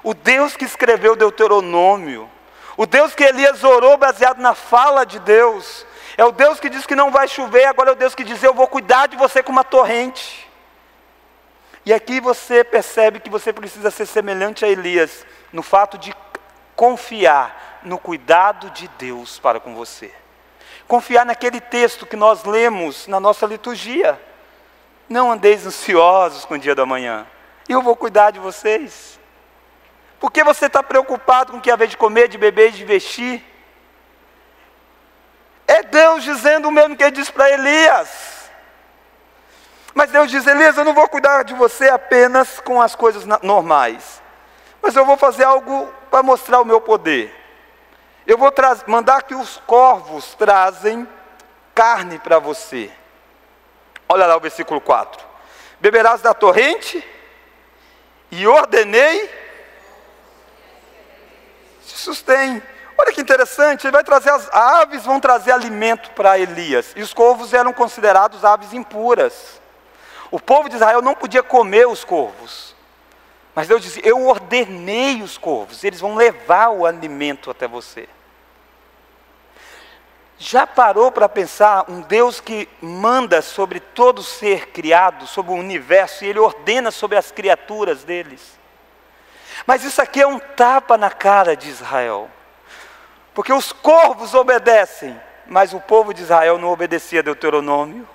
O 0.03 0.14
Deus 0.14 0.55
que 0.55 0.66
escreveu 0.66 1.16
Deuteronômio, 1.16 2.30
o 2.78 2.86
Deus 2.86 3.16
que 3.16 3.24
Elias 3.24 3.64
orou 3.64 3.97
baseado 3.97 4.39
na 4.39 4.53
fala 4.53 5.05
de 5.05 5.20
Deus, 5.20 5.86
É 6.18 6.26
o 6.26 6.34
Deus 6.34 6.60
que 6.60 6.70
diz 6.70 6.86
que 6.86 6.95
não 6.95 7.12
vai 7.12 7.30
chover, 7.30 7.64
agora 7.64 7.91
é 7.91 7.93
o 7.93 7.95
Deus 7.95 8.14
que 8.14 8.26
diz: 8.26 8.43
Eu 8.43 8.53
vou 8.53 8.68
cuidar 8.68 9.07
de 9.07 9.16
você 9.16 9.41
com 9.41 9.53
uma 9.53 9.64
torrente. 9.64 10.48
E 11.89 11.93
aqui 11.93 12.21
você 12.21 12.63
percebe 12.63 13.19
que 13.19 13.31
você 13.31 13.51
precisa 13.51 13.89
ser 13.89 14.05
semelhante 14.05 14.63
a 14.63 14.67
Elias, 14.67 15.25
no 15.51 15.63
fato 15.63 15.97
de 15.97 16.15
confiar 16.75 17.79
no 17.81 17.97
cuidado 17.97 18.69
de 18.69 18.87
Deus 18.89 19.39
para 19.39 19.59
com 19.59 19.73
você. 19.73 20.13
Confiar 20.87 21.25
naquele 21.25 21.59
texto 21.59 22.05
que 22.05 22.15
nós 22.15 22.43
lemos 22.43 23.07
na 23.07 23.19
nossa 23.19 23.47
liturgia. 23.47 24.21
Não 25.09 25.31
andeis 25.31 25.65
ansiosos 25.65 26.45
com 26.45 26.53
o 26.53 26.59
dia 26.59 26.75
da 26.75 26.85
manhã. 26.85 27.25
Eu 27.67 27.81
vou 27.81 27.95
cuidar 27.95 28.29
de 28.29 28.37
vocês. 28.37 29.19
Por 30.19 30.31
que 30.31 30.43
você 30.43 30.67
está 30.67 30.83
preocupado 30.83 31.53
com 31.53 31.57
o 31.57 31.61
que 31.61 31.71
haver 31.71 31.87
de 31.87 31.97
comer, 31.97 32.27
de 32.27 32.37
beber 32.37 32.71
de 32.71 32.85
vestir? 32.85 33.43
É 35.67 35.81
Deus 35.81 36.23
dizendo 36.23 36.67
o 36.67 36.71
mesmo 36.71 36.95
que 36.95 37.01
ele 37.01 37.13
disse 37.13 37.33
para 37.33 37.49
Elias. 37.49 38.28
Mas 39.99 40.11
Deus 40.11 40.31
diz: 40.31 40.47
Elias, 40.47 40.77
eu 40.77 40.85
não 40.85 40.93
vou 40.93 41.09
cuidar 41.09 41.43
de 41.43 41.53
você 41.53 41.89
apenas 41.89 42.61
com 42.61 42.81
as 42.81 42.95
coisas 42.95 43.25
normais, 43.43 44.21
mas 44.81 44.95
eu 44.95 45.05
vou 45.05 45.17
fazer 45.17 45.43
algo 45.43 45.93
para 46.09 46.23
mostrar 46.23 46.61
o 46.61 46.65
meu 46.65 46.79
poder. 46.79 47.35
Eu 48.25 48.37
vou 48.37 48.49
mandar 48.87 49.23
que 49.23 49.35
os 49.35 49.57
corvos 49.67 50.33
trazem 50.35 51.05
carne 51.75 52.17
para 52.17 52.39
você. 52.39 52.89
Olha 54.07 54.25
lá 54.25 54.37
o 54.37 54.39
versículo 54.39 54.79
4. 54.79 55.21
Beberás 55.81 56.21
da 56.21 56.33
torrente 56.33 57.05
e 58.31 58.47
ordenei 58.47 59.29
se 61.81 61.97
sustém. 61.97 62.63
Olha 62.97 63.11
que 63.11 63.19
interessante, 63.19 63.85
ele 63.85 63.91
vai 63.91 64.05
trazer 64.05 64.29
as 64.29 64.49
aves 64.53 65.03
vão 65.03 65.19
trazer 65.19 65.51
alimento 65.51 66.11
para 66.11 66.39
Elias. 66.39 66.93
E 66.95 67.01
os 67.01 67.13
corvos 67.13 67.53
eram 67.53 67.73
considerados 67.73 68.45
aves 68.45 68.71
impuras. 68.71 69.59
O 70.32 70.39
povo 70.39 70.69
de 70.69 70.75
Israel 70.75 71.01
não 71.01 71.15
podia 71.15 71.41
comer 71.41 71.88
os 71.88 72.03
corvos. 72.03 72.75
Mas 73.55 73.67
Deus 73.67 73.82
disse: 73.82 74.01
Eu 74.03 74.25
ordenei 74.27 75.21
os 75.21 75.38
corvos, 75.38 75.84
eles 75.84 75.99
vão 75.99 76.15
levar 76.15 76.69
o 76.69 76.86
alimento 76.86 77.49
até 77.49 77.67
você. 77.67 78.07
Já 80.38 80.65
parou 80.65 81.11
para 81.11 81.27
pensar 81.27 81.84
um 81.89 81.99
Deus 81.99 82.39
que 82.39 82.69
manda 82.82 83.41
sobre 83.41 83.82
todo 83.82 84.23
ser 84.23 84.67
criado, 84.67 85.27
sobre 85.27 85.51
o 85.51 85.55
universo, 85.55 86.23
e 86.23 86.30
Ele 86.30 86.39
ordena 86.39 86.91
sobre 86.91 87.17
as 87.17 87.30
criaturas 87.30 88.05
deles? 88.05 88.57
Mas 89.67 89.84
isso 89.84 90.01
aqui 90.01 90.21
é 90.21 90.27
um 90.27 90.39
tapa 90.39 90.97
na 90.97 91.09
cara 91.11 91.57
de 91.57 91.69
Israel, 91.69 92.30
porque 93.34 93.51
os 93.51 93.73
corvos 93.73 94.34
obedecem, 94.34 95.19
mas 95.45 95.73
o 95.73 95.80
povo 95.82 96.13
de 96.13 96.21
Israel 96.21 96.57
não 96.57 96.69
obedecia 96.69 97.19
a 97.19 97.23
Deuteronômio. 97.23 98.07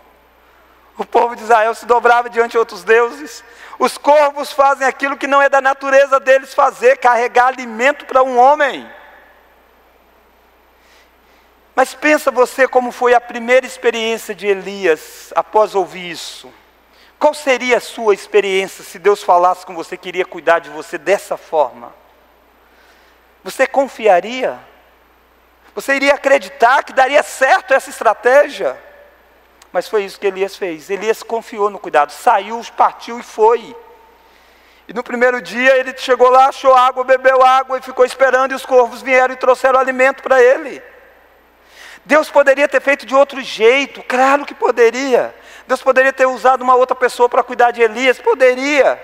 O 0.97 1.05
povo 1.05 1.35
de 1.35 1.43
Israel 1.43 1.75
se 1.75 1.87
dobrava 1.87 2.31
diante 2.31 2.53
de 2.53 2.59
outros 2.59 2.85
deuses. 2.85 3.43
Os 3.79 3.99
corvos 3.99 4.53
fazem 4.53 4.87
aquilo 4.87 5.17
que 5.17 5.27
não 5.27 5.43
é 5.43 5.49
da 5.49 5.61
natureza 5.61 6.21
deles 6.21 6.55
fazer, 6.55 6.99
carregar 6.99 7.49
alimento 7.49 8.07
para 8.07 8.23
um 8.23 8.39
homem. 8.39 8.89
Mas 11.75 11.93
pensa 11.93 12.31
você 12.31 12.69
como 12.69 12.93
foi 12.93 13.15
a 13.15 13.21
primeira 13.21 13.67
experiência 13.67 14.35
de 14.35 14.47
Elias 14.47 15.33
após 15.35 15.75
ouvir 15.75 16.09
isso. 16.11 16.53
Qual 17.19 17.35
seria 17.35 17.79
a 17.79 17.81
sua 17.81 18.15
experiência 18.15 18.85
se 18.85 18.99
Deus 18.99 19.23
falasse 19.23 19.67
com 19.67 19.75
você 19.75 19.97
que 19.97 20.09
iria 20.09 20.25
cuidar 20.25 20.61
de 20.61 20.71
você 20.71 20.97
dessa 20.97 21.37
forma? 21.37 21.93
Você 23.43 23.67
confiaria? 23.67 24.61
Você 25.75 25.95
iria 25.95 26.15
acreditar 26.15 26.85
que 26.85 26.93
daria 26.93 27.23
certo 27.25 27.75
essa 27.75 27.91
estratégia? 27.91 28.79
Mas 29.75 29.89
foi 29.89 30.05
isso 30.05 30.21
que 30.21 30.29
Elias 30.29 30.55
fez. 30.55 30.89
Elias 30.89 31.21
confiou 31.21 31.69
no 31.69 31.81
cuidado, 31.81 32.13
saiu, 32.13 32.63
partiu 32.77 33.19
e 33.19 33.25
foi. 33.25 33.75
E 34.87 34.93
no 34.95 35.03
primeiro 35.03 35.43
dia 35.43 35.77
ele 35.77 35.93
chegou 35.97 36.31
lá, 36.31 36.47
achou 36.47 36.73
água, 36.73 37.03
bebeu 37.03 37.45
água 37.45 37.77
e 37.77 37.83
ficou 37.83 38.05
esperando, 38.05 38.53
e 38.53 38.55
os 38.55 38.65
corvos 38.65 39.03
vieram 39.03 39.35
e 39.35 39.37
trouxeram 39.37 39.81
alimento 39.81 40.23
para 40.23 40.41
ele. 40.41 40.81
Deus 42.05 42.31
poderia 42.31 42.69
ter 42.69 42.81
feito 42.81 43.05
de 43.05 43.17
outro 43.17 43.41
jeito, 43.41 44.01
claro 44.05 44.47
que 44.47 44.55
poderia. 44.55 45.35
Deus 45.67 45.83
poderia 45.83 46.13
ter 46.13 46.27
usado 46.27 46.63
uma 46.63 46.77
outra 46.77 46.95
pessoa 46.95 47.29
para 47.29 47.43
cuidar 47.43 47.73
de 47.73 47.83
Elias, 47.83 48.21
poderia. 48.21 48.97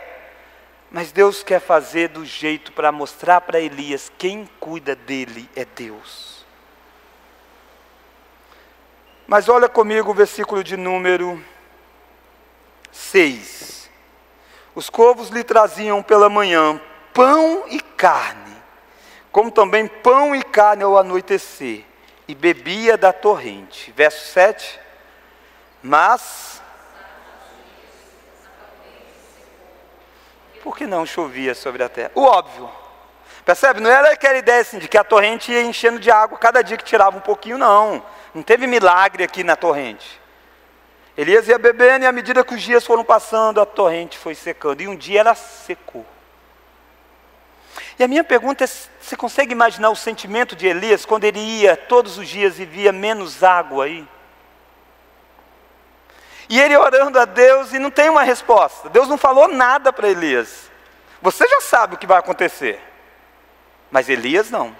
Mas 0.89 1.11
Deus 1.11 1.43
quer 1.43 1.61
fazer 1.61 2.11
do 2.11 2.25
jeito 2.25 2.71
para 2.71 2.93
mostrar 2.93 3.41
para 3.41 3.59
Elias 3.59 4.13
quem 4.17 4.49
cuida 4.61 4.95
dele 4.95 5.51
é 5.57 5.65
Deus. 5.65 6.30
Mas 9.31 9.49
olha 9.49 9.69
comigo 9.69 10.11
o 10.11 10.15
versículo 10.15 10.65
de 10.65 10.77
número 10.77 11.41
6. 12.91 13.89
Os 14.75 14.91
corvos 14.91 15.29
lhe 15.29 15.45
traziam 15.45 16.03
pela 16.03 16.29
manhã 16.29 16.81
pão 17.15 17.63
e 17.69 17.81
carne, 17.81 18.57
como 19.31 19.53
também 19.53 19.87
pão 19.87 20.35
e 20.35 20.43
carne 20.43 20.83
ao 20.83 20.99
anoitecer 20.99 21.85
e 22.27 22.35
bebia 22.35 22.99
da 22.99 23.13
torrente. 23.13 23.93
Verso 23.93 24.33
7. 24.33 24.81
Mas. 25.81 26.61
Por 30.61 30.77
que 30.77 30.89
não 30.89 31.07
chovia 31.07 31.55
sobre 31.55 31.85
a 31.85 31.89
terra? 31.89 32.11
O 32.17 32.25
óbvio. 32.25 32.69
Percebe? 33.45 33.79
Não 33.79 33.91
era 33.91 34.11
aquela 34.11 34.39
ideia 34.39 34.61
assim 34.61 34.81
de 34.81 34.89
que 34.89 34.99
a 34.99 35.05
torrente 35.05 35.53
ia 35.53 35.63
enchendo 35.63 36.01
de 36.01 36.11
água 36.11 36.37
cada 36.37 36.63
dia 36.63 36.77
que 36.77 36.83
tirava 36.83 37.17
um 37.17 37.21
pouquinho, 37.21 37.59
não. 37.59 38.03
Não 38.35 38.43
teve 38.43 38.67
milagre 38.67 39.25
aqui 39.25 39.43
na 39.43 39.57
torrente. 39.57 40.21
Elias 41.17 41.49
ia 41.49 41.59
bebendo 41.59 42.05
e 42.05 42.09
à 42.09 42.13
medida 42.13 42.45
que 42.45 42.55
os 42.55 42.63
dias 42.63 42.87
foram 42.87 43.05
passando, 43.05 43.61
a 43.61 43.67
torrente 43.67 44.17
foi 44.17 44.35
secando. 44.35 44.81
E 44.81 44.89
um 44.89 44.97
dia 44.97 45.21
ela 45.21 45.35
secou. 45.35 46.07
E 47.99 48.05
a 48.05 48.09
minha 48.09 48.25
pergunta 48.25 48.65
é: 48.65 48.67
você 48.67 49.17
consegue 49.17 49.53
imaginar 49.53 49.91
o 49.91 49.97
sentimento 49.97 50.57
de 50.57 50.67
Elias 50.67 51.05
quando 51.05 51.25
ele 51.25 51.39
ia 51.39 51.77
todos 51.77 52.17
os 52.17 52.29
dias 52.29 52.59
e 52.59 52.65
via 52.65 52.93
menos 52.93 53.43
água 53.43 53.85
aí? 53.85 54.07
E 56.49 56.61
ele 56.61 56.77
orando 56.77 57.19
a 57.19 57.25
Deus 57.25 57.73
e 57.73 57.79
não 57.79 57.91
tem 57.91 58.09
uma 58.09 58.23
resposta. 58.23 58.89
Deus 58.89 59.09
não 59.09 59.19
falou 59.19 59.47
nada 59.47 59.93
para 59.93 60.09
Elias. 60.09 60.71
Você 61.23 61.47
já 61.47 61.61
sabe 61.61 61.95
o 61.95 61.99
que 61.99 62.07
vai 62.07 62.19
acontecer. 62.19 62.81
Mas 63.91 64.09
Elias 64.09 64.51
não. 64.51 64.75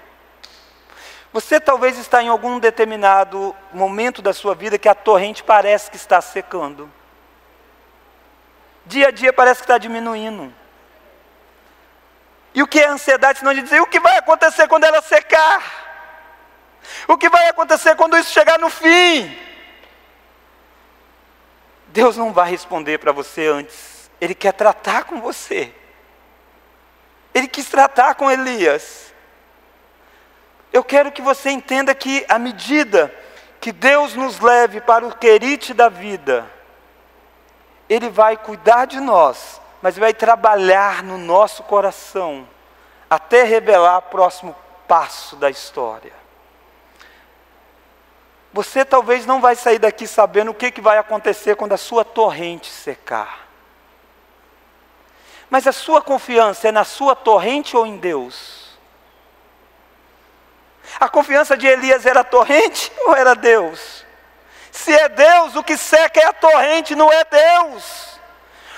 Você 1.33 1.59
talvez 1.59 1.97
está 1.97 2.21
em 2.21 2.27
algum 2.27 2.59
determinado 2.59 3.55
momento 3.71 4.21
da 4.21 4.33
sua 4.33 4.53
vida 4.53 4.77
que 4.77 4.89
a 4.89 4.95
torrente 4.95 5.43
parece 5.43 5.89
que 5.89 5.95
está 5.95 6.19
secando. 6.19 6.91
Dia 8.85 9.07
a 9.07 9.11
dia 9.11 9.31
parece 9.31 9.61
que 9.61 9.65
está 9.65 9.77
diminuindo. 9.77 10.53
E 12.53 12.61
o 12.61 12.67
que 12.67 12.79
é 12.79 12.87
ansiedade, 12.87 13.39
senão 13.39 13.53
de 13.53 13.61
dizer 13.61 13.79
o 13.81 13.87
que 13.87 13.99
vai 13.99 14.17
acontecer 14.17 14.67
quando 14.67 14.83
ela 14.83 15.01
secar? 15.01 15.89
O 17.07 17.17
que 17.17 17.29
vai 17.29 17.47
acontecer 17.47 17.95
quando 17.95 18.17
isso 18.17 18.31
chegar 18.31 18.59
no 18.59 18.69
fim? 18.69 19.37
Deus 21.87 22.17
não 22.17 22.33
vai 22.33 22.49
responder 22.49 22.97
para 22.97 23.11
você 23.11 23.47
antes. 23.47 24.09
Ele 24.19 24.35
quer 24.35 24.53
tratar 24.53 25.05
com 25.05 25.21
você. 25.21 25.73
Ele 27.33 27.47
quis 27.47 27.69
tratar 27.69 28.15
com 28.15 28.29
Elias. 28.29 29.10
Eu 30.71 30.83
quero 30.83 31.11
que 31.11 31.21
você 31.21 31.49
entenda 31.49 31.93
que 31.93 32.25
à 32.29 32.39
medida 32.39 33.13
que 33.59 33.71
Deus 33.71 34.15
nos 34.15 34.39
leve 34.39 34.81
para 34.81 35.05
o 35.05 35.15
querite 35.15 35.73
da 35.73 35.89
vida, 35.89 36.49
Ele 37.89 38.09
vai 38.09 38.37
cuidar 38.37 38.85
de 38.85 38.99
nós 38.99 39.61
mas 39.81 39.97
vai 39.97 40.13
trabalhar 40.13 41.03
no 41.03 41.17
nosso 41.17 41.63
coração 41.63 42.47
até 43.09 43.43
revelar 43.43 43.97
o 43.97 44.01
próximo 44.03 44.55
passo 44.87 45.35
da 45.35 45.49
história. 45.49 46.13
Você 48.53 48.85
talvez 48.85 49.25
não 49.25 49.41
vai 49.41 49.55
sair 49.55 49.79
daqui 49.79 50.05
sabendo 50.05 50.51
o 50.51 50.53
que, 50.53 50.71
que 50.71 50.81
vai 50.81 50.97
acontecer 50.97 51.55
quando 51.55 51.73
a 51.73 51.77
sua 51.77 52.05
torrente 52.05 52.69
secar. 52.69 53.47
Mas 55.49 55.67
a 55.67 55.71
sua 55.71 56.01
confiança 56.01 56.67
é 56.67 56.71
na 56.71 56.83
sua 56.83 57.15
torrente 57.15 57.75
ou 57.75 57.85
em 57.85 57.97
Deus? 57.97 58.60
A 61.01 61.09
confiança 61.09 61.57
de 61.57 61.65
Elias 61.65 62.05
era 62.05 62.23
torrente 62.23 62.91
ou 62.99 63.15
era 63.15 63.33
Deus? 63.33 64.05
Se 64.71 64.93
é 64.93 65.09
Deus, 65.09 65.55
o 65.55 65.63
que 65.63 65.75
seca 65.75 66.19
é 66.19 66.25
a 66.27 66.31
torrente, 66.31 66.95
não 66.95 67.11
é 67.11 67.23
Deus. 67.23 68.19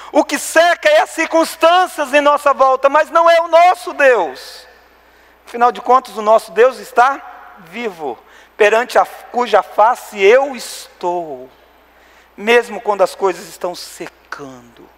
O 0.10 0.24
que 0.24 0.40
seca 0.40 0.88
é 0.88 1.02
as 1.02 1.10
circunstâncias 1.10 2.14
em 2.14 2.22
nossa 2.22 2.54
volta, 2.54 2.88
mas 2.88 3.10
não 3.10 3.30
é 3.30 3.42
o 3.42 3.50
nosso 3.50 3.92
Deus. 3.92 4.66
Afinal 5.46 5.70
de 5.70 5.82
contas, 5.82 6.16
o 6.16 6.22
nosso 6.22 6.54
Deus 6.54 6.80
está 6.80 7.22
vivo, 7.58 8.18
perante 8.56 8.98
a 8.98 9.06
cuja 9.06 9.62
face 9.62 10.18
eu 10.18 10.56
estou, 10.56 11.50
mesmo 12.38 12.80
quando 12.80 13.02
as 13.02 13.16
coisas 13.16 13.50
estão 13.50 13.76
secando. 13.76 14.90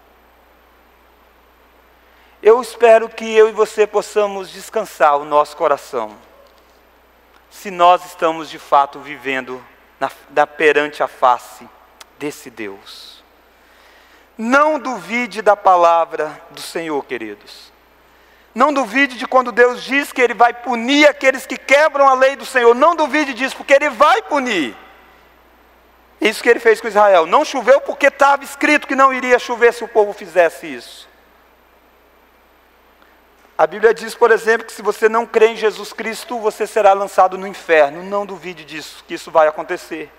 Eu 2.40 2.62
espero 2.62 3.10
que 3.10 3.36
eu 3.36 3.50
e 3.50 3.52
você 3.52 3.88
possamos 3.88 4.52
descansar 4.52 5.18
o 5.18 5.26
nosso 5.26 5.58
coração, 5.58 6.16
se 7.56 7.72
nós 7.72 8.06
estamos 8.06 8.50
de 8.50 8.60
fato 8.60 9.00
vivendo 9.00 9.64
na, 9.98 10.12
da 10.30 10.46
perante 10.46 11.02
a 11.02 11.08
face 11.08 11.68
desse 12.20 12.50
Deus. 12.50 13.24
Não 14.38 14.78
duvide 14.78 15.42
da 15.42 15.56
palavra 15.56 16.42
do 16.52 16.60
Senhor, 16.62 17.04
queridos. 17.06 17.72
Não 18.54 18.74
duvide 18.74 19.18
de 19.18 19.26
quando 19.26 19.54
Deus 19.54 19.82
diz 19.82 20.12
que 20.12 20.22
Ele 20.22 20.34
vai 20.34 20.54
punir 20.54 21.08
aqueles 21.08 21.46
que 21.46 21.58
quebram 21.58 22.10
a 22.10 22.14
lei 22.14 22.36
do 22.36 22.46
Senhor. 22.46 22.76
Não 22.76 22.94
duvide 22.94 23.34
disso, 23.34 23.56
porque 23.56 23.74
Ele 23.74 23.90
vai 23.90 24.22
punir. 24.24 24.76
Isso 26.20 26.44
que 26.44 26.50
Ele 26.50 26.60
fez 26.60 26.82
com 26.82 26.90
Israel. 26.90 27.26
Não 27.26 27.46
choveu 27.46 27.80
porque 27.80 28.08
estava 28.08 28.44
escrito 28.44 28.86
que 28.86 28.96
não 28.96 29.14
iria 29.14 29.40
chover 29.40 29.74
se 29.74 29.84
o 29.84 29.88
povo 29.88 30.12
fizesse 30.12 30.68
isso. 30.68 31.08
A 33.58 33.66
Bíblia 33.66 33.94
diz, 33.94 34.14
por 34.14 34.32
exemplo, 34.32 34.68
que 34.68 34.74
se 34.74 34.82
você 34.82 35.08
não 35.08 35.26
crê 35.26 35.48
em 35.48 35.56
Jesus 35.56 35.94
Cristo, 35.94 36.38
você 36.40 36.68
será 36.68 36.92
lançado 36.92 37.38
no 37.38 37.48
inferno. 37.48 38.04
Não 38.04 38.26
duvide 38.26 38.66
disso, 38.66 39.02
que 39.08 39.14
isso 39.14 39.32
vai 39.32 39.48
acontecer. 39.48 40.12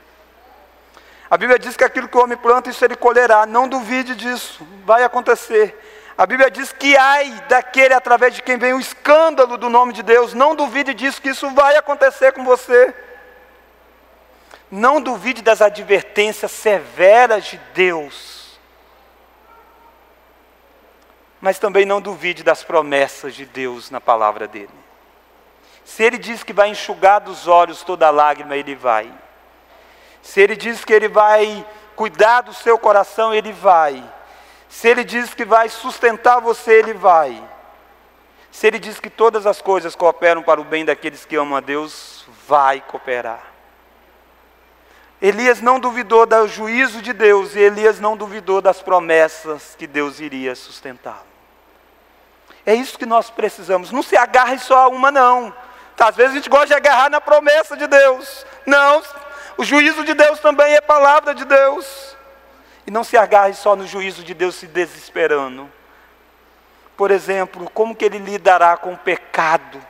A 1.31 1.37
Bíblia 1.37 1.59
diz 1.59 1.77
que 1.77 1.85
aquilo 1.85 2.09
que 2.09 2.17
o 2.17 2.23
homem 2.23 2.39
planta, 2.39 2.71
isso 2.71 2.83
ele 2.83 2.97
colherá. 2.97 3.45
Não 3.45 3.69
duvide 3.69 4.15
disso, 4.15 4.67
vai 4.87 5.05
acontecer. 5.05 5.79
A 6.17 6.25
Bíblia 6.25 6.51
diz 6.51 6.73
que 6.73 6.97
ai 6.97 7.31
daquele 7.47 7.93
através 7.93 8.35
de 8.35 8.41
quem 8.41 8.57
vem 8.57 8.73
o 8.73 8.81
escândalo 8.81 9.59
do 9.59 9.69
nome 9.69 9.93
de 9.93 10.03
Deus. 10.03 10.33
Não 10.33 10.55
duvide 10.55 10.95
disso, 10.95 11.21
que 11.21 11.29
isso 11.29 11.51
vai 11.51 11.77
acontecer 11.77 12.33
com 12.33 12.43
você. 12.43 12.95
Não 14.71 14.99
duvide 14.99 15.43
das 15.43 15.61
advertências 15.61 16.51
severas 16.53 17.45
de 17.45 17.61
Deus 17.75 18.36
mas 21.41 21.59
também 21.59 21.85
não 21.85 22.01
duvide 22.01 22.43
das 22.43 22.63
promessas 22.63 23.35
de 23.35 23.45
Deus 23.45 23.91
na 23.91 24.01
palavra 24.01 24.49
dele. 24.49 24.71
Se 25.85 26.03
ele 26.03 26.19
diz 26.19 26.43
que 26.43 26.53
vai 26.53 26.69
enxugar 26.69 27.21
dos 27.21 27.47
olhos 27.47 27.83
toda 27.83 28.11
lágrima, 28.11 28.57
ele 28.57 28.75
vai. 28.75 29.13
Se 30.21 30.41
ele 30.41 30.57
diz 30.57 30.85
que 30.85 30.93
ele 30.93 31.09
vai 31.09 31.65
cuidar 31.95 32.41
do 32.41 32.53
seu 32.53 32.79
coração, 32.79 33.33
ele 33.33 33.53
vai. 33.53 34.03
Se 34.69 34.89
ele 34.89 35.05
diz 35.05 35.33
que 35.33 35.45
vai 35.45 35.69
sustentar 35.69 36.41
você, 36.41 36.73
ele 36.73 36.93
vai. 36.93 37.43
Se 38.51 38.67
ele 38.67 38.79
diz 38.79 38.99
que 38.99 39.09
todas 39.09 39.47
as 39.47 39.63
coisas 39.63 39.95
cooperam 39.95 40.43
para 40.43 40.61
o 40.61 40.65
bem 40.65 40.85
daqueles 40.85 41.25
que 41.25 41.37
amam 41.37 41.57
a 41.57 41.61
Deus, 41.61 42.27
vai 42.49 42.81
cooperar. 42.81 43.56
Elias 45.21 45.63
não 45.63 45.81
duvidou 45.81 46.27
do 46.27 46.47
juízo 46.47 47.01
de 47.01 47.13
Deus 47.13 47.55
e 47.55 47.61
Elias 47.61 47.99
não 47.99 48.17
duvidou 48.17 48.61
das 48.61 48.83
promessas 48.83 49.75
que 49.79 49.87
Deus 49.87 50.21
iria 50.21 50.55
sustentá-lo. 50.55 51.25
É 52.67 52.75
isso 52.75 52.99
que 52.99 53.07
nós 53.07 53.31
precisamos. 53.31 53.91
Não 53.91 54.03
se 54.03 54.17
agarre 54.17 54.59
só 54.59 54.85
a 54.85 54.89
uma, 54.89 55.11
não. 55.11 55.55
Tá, 55.97 56.09
às 56.09 56.17
vezes 56.17 56.33
a 56.33 56.35
gente 56.35 56.51
gosta 56.51 56.67
de 56.67 56.75
agarrar 56.75 57.09
na 57.09 57.21
promessa 57.21 57.77
de 57.77 57.87
Deus. 57.87 58.45
Não, 58.67 59.03
o 59.57 59.65
juízo 59.65 60.05
de 60.05 60.13
Deus 60.13 60.41
também 60.41 60.75
é 60.75 60.81
palavra 60.81 61.35
de 61.35 61.45
Deus. 61.45 62.15
E 62.87 62.91
não 62.91 63.03
se 63.03 63.17
agarre 63.17 63.55
só 63.55 63.75
no 63.75 63.87
juízo 63.87 64.23
de 64.23 64.35
Deus 64.35 64.57
se 64.57 64.67
desesperando. 64.67 65.71
Por 66.97 67.11
exemplo, 67.11 67.71
como 67.73 67.95
que 67.95 68.05
ele 68.05 68.19
lidará 68.19 68.77
com 68.77 68.93
o 68.93 68.99
pecado? 68.99 69.83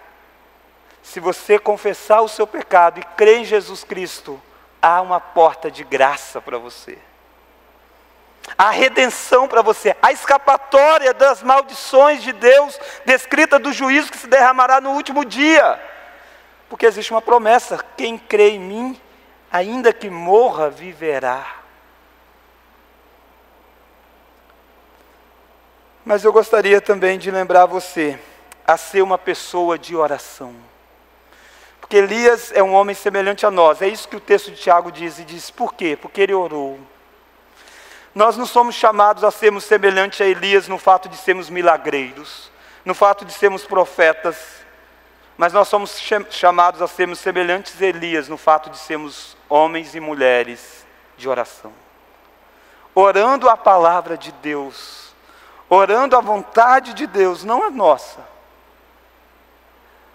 Se 1.03 1.19
você 1.19 1.59
confessar 1.59 2.21
o 2.21 2.29
seu 2.29 2.47
pecado 2.47 3.01
e 3.01 3.05
crer 3.17 3.39
em 3.39 3.45
Jesus 3.45 3.85
Cristo, 3.85 4.41
há 4.81 5.01
uma 5.01 5.21
porta 5.21 5.71
de 5.71 5.85
graça 5.85 6.41
para 6.41 6.59
você. 6.59 6.99
A 8.57 8.71
redenção 8.71 9.49
para 9.49 9.61
você, 9.61 9.97
a 10.01 10.13
escapatória 10.13 11.13
das 11.13 11.43
maldições 11.43 12.23
de 12.23 12.33
Deus, 12.33 12.79
descrita 13.05 13.59
do 13.59 13.73
juízo 13.73 14.11
que 14.11 14.19
se 14.19 14.29
derramará 14.29 14.81
no 14.81 14.91
último 14.93 15.25
dia. 15.25 15.81
Porque 16.69 16.87
existe 16.87 17.11
uma 17.11 17.23
promessa: 17.23 17.85
quem 17.97 18.17
crê 18.17 18.51
em 18.51 18.61
mim, 18.61 19.01
ainda 19.51 19.93
que 19.93 20.09
morra, 20.09 20.71
viverá. 20.71 21.57
Mas 26.05 26.23
eu 26.23 26.33
gostaria 26.33 26.81
também 26.81 27.19
de 27.19 27.33
lembrar 27.33 27.67
você 27.67 28.17
a 28.65 28.77
ser 28.77 29.03
uma 29.03 29.19
pessoa 29.19 29.77
de 29.77 29.97
oração. 29.97 30.55
Porque 31.87 31.99
Elias 31.99 32.51
é 32.53 32.61
um 32.61 32.75
homem 32.75 32.97
semelhante 32.97 33.47
a 33.47 33.51
nós. 33.51 33.81
É 33.81 33.87
isso 33.87 34.09
que 34.09 34.17
o 34.17 34.21
texto 34.21 34.51
de 34.51 34.57
Tiago 34.57 34.91
diz. 34.91 35.21
E 35.21 35.25
diz: 35.25 35.53
por 35.53 35.73
quê? 35.73 35.97
Porque 35.97 36.21
ele 36.21 36.35
orou. 36.35 36.81
Nós 38.13 38.37
não 38.37 38.45
somos 38.45 38.75
chamados 38.75 39.23
a 39.23 39.31
sermos 39.31 39.63
semelhantes 39.63 40.21
a 40.21 40.25
Elias 40.25 40.67
no 40.67 40.79
fato 40.79 41.09
de 41.09 41.17
sermos 41.17 41.49
milagreiros, 41.49 42.51
no 42.85 42.93
fato 42.93 43.25
de 43.25 43.33
sermos 43.33 43.65
profetas, 43.65 44.37
mas 45.37 45.53
nós 45.53 45.69
somos 45.69 46.01
chamados 46.31 46.83
a 46.83 46.89
sermos 46.89 47.21
semelhantes 47.21 47.81
a 47.81 47.87
Elias 47.87 48.27
no 48.27 48.37
fato 48.37 48.69
de 48.69 48.79
sermos 48.79 49.37
homens 49.49 49.95
e 49.95 50.01
mulheres 50.01 50.85
de 51.17 51.29
oração. 51.29 51.73
Orando 52.97 53.49
a 53.49 53.57
palavra 53.57 54.17
de 54.17 54.33
Deus, 54.33 55.15
orando 55.69 56.17
a 56.17 56.21
vontade 56.21 56.95
de 56.95 57.07
Deus, 57.07 57.45
não 57.45 57.63
a 57.63 57.71
nossa 57.71 58.36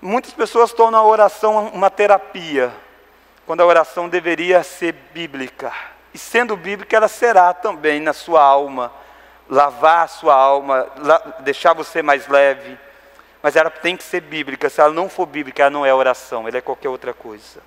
Muitas 0.02 0.34
pessoas 0.34 0.74
tornam 0.74 1.00
a 1.00 1.06
oração 1.06 1.68
uma 1.68 1.90
terapia, 1.90 2.74
quando 3.46 3.62
a 3.62 3.66
oração 3.66 4.10
deveria 4.10 4.64
ser 4.64 4.94
bíblica. 5.14 5.72
E 6.14 6.18
sendo 6.18 6.58
bíblica, 6.58 6.96
ela 6.98 7.08
será 7.08 7.54
também 7.54 8.00
na 8.00 8.12
sua 8.12 8.42
alma, 8.42 8.92
lavar 9.48 10.06
a 10.06 10.08
sua 10.08 10.34
alma, 10.34 10.88
deixar 11.42 11.74
você 11.74 12.02
mais 12.02 12.28
leve. 12.28 12.78
Mas 13.44 13.56
ela 13.56 13.70
tem 13.70 13.96
que 13.96 14.04
ser 14.04 14.22
bíblica. 14.22 14.70
Se 14.70 14.82
ela 14.82 14.94
não 14.94 15.08
for 15.08 15.26
bíblica, 15.26 15.64
ela 15.64 15.70
não 15.70 15.86
é 15.86 15.94
oração, 15.94 16.48
ela 16.48 16.58
é 16.58 16.62
qualquer 16.62 16.90
outra 16.90 17.14
coisa. 17.14 17.62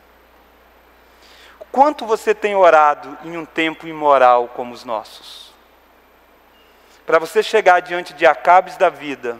Quanto 1.71 2.07
você 2.07 2.35
tem 2.35 2.55
orado 2.55 3.17
em 3.25 3.37
um 3.37 3.45
tempo 3.45 3.87
imoral 3.87 4.49
como 4.49 4.73
os 4.73 4.85
nossos? 4.85 5.53
Para 7.05 7.19
você 7.19 7.43
chegar 7.43 7.81
diante 7.81 8.13
de 8.15 8.25
acabes 8.25 8.77
da 8.77 8.89
vida, 8.89 9.39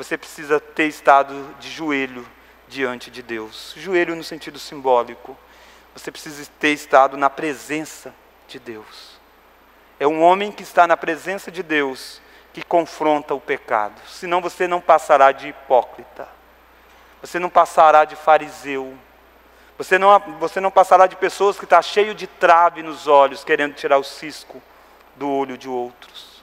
você 0.00 0.16
precisa 0.16 0.58
ter 0.58 0.86
estado 0.86 1.54
de 1.60 1.68
joelho 1.68 2.26
diante 2.66 3.10
de 3.10 3.20
Deus. 3.20 3.74
Joelho 3.76 4.16
no 4.16 4.24
sentido 4.24 4.58
simbólico. 4.58 5.36
Você 5.92 6.10
precisa 6.10 6.50
ter 6.58 6.70
estado 6.70 7.18
na 7.18 7.28
presença 7.28 8.14
de 8.48 8.58
Deus. 8.58 9.20
É 9.98 10.06
um 10.06 10.22
homem 10.22 10.50
que 10.50 10.62
está 10.62 10.86
na 10.86 10.96
presença 10.96 11.50
de 11.50 11.62
Deus 11.62 12.18
que 12.54 12.64
confronta 12.64 13.34
o 13.34 13.40
pecado. 13.40 14.00
Senão 14.08 14.40
você 14.40 14.66
não 14.66 14.80
passará 14.80 15.32
de 15.32 15.48
hipócrita. 15.48 16.26
Você 17.20 17.38
não 17.38 17.50
passará 17.50 18.06
de 18.06 18.16
fariseu. 18.16 18.96
Você 19.76 19.98
não, 19.98 20.18
você 20.38 20.60
não 20.60 20.70
passará 20.70 21.06
de 21.06 21.16
pessoas 21.16 21.58
que 21.58 21.64
estão 21.64 21.76
tá 21.76 21.82
cheio 21.82 22.14
de 22.14 22.26
trave 22.26 22.82
nos 22.82 23.06
olhos, 23.06 23.44
querendo 23.44 23.74
tirar 23.74 23.98
o 23.98 24.04
cisco 24.04 24.62
do 25.14 25.28
olho 25.28 25.58
de 25.58 25.68
outros. 25.68 26.42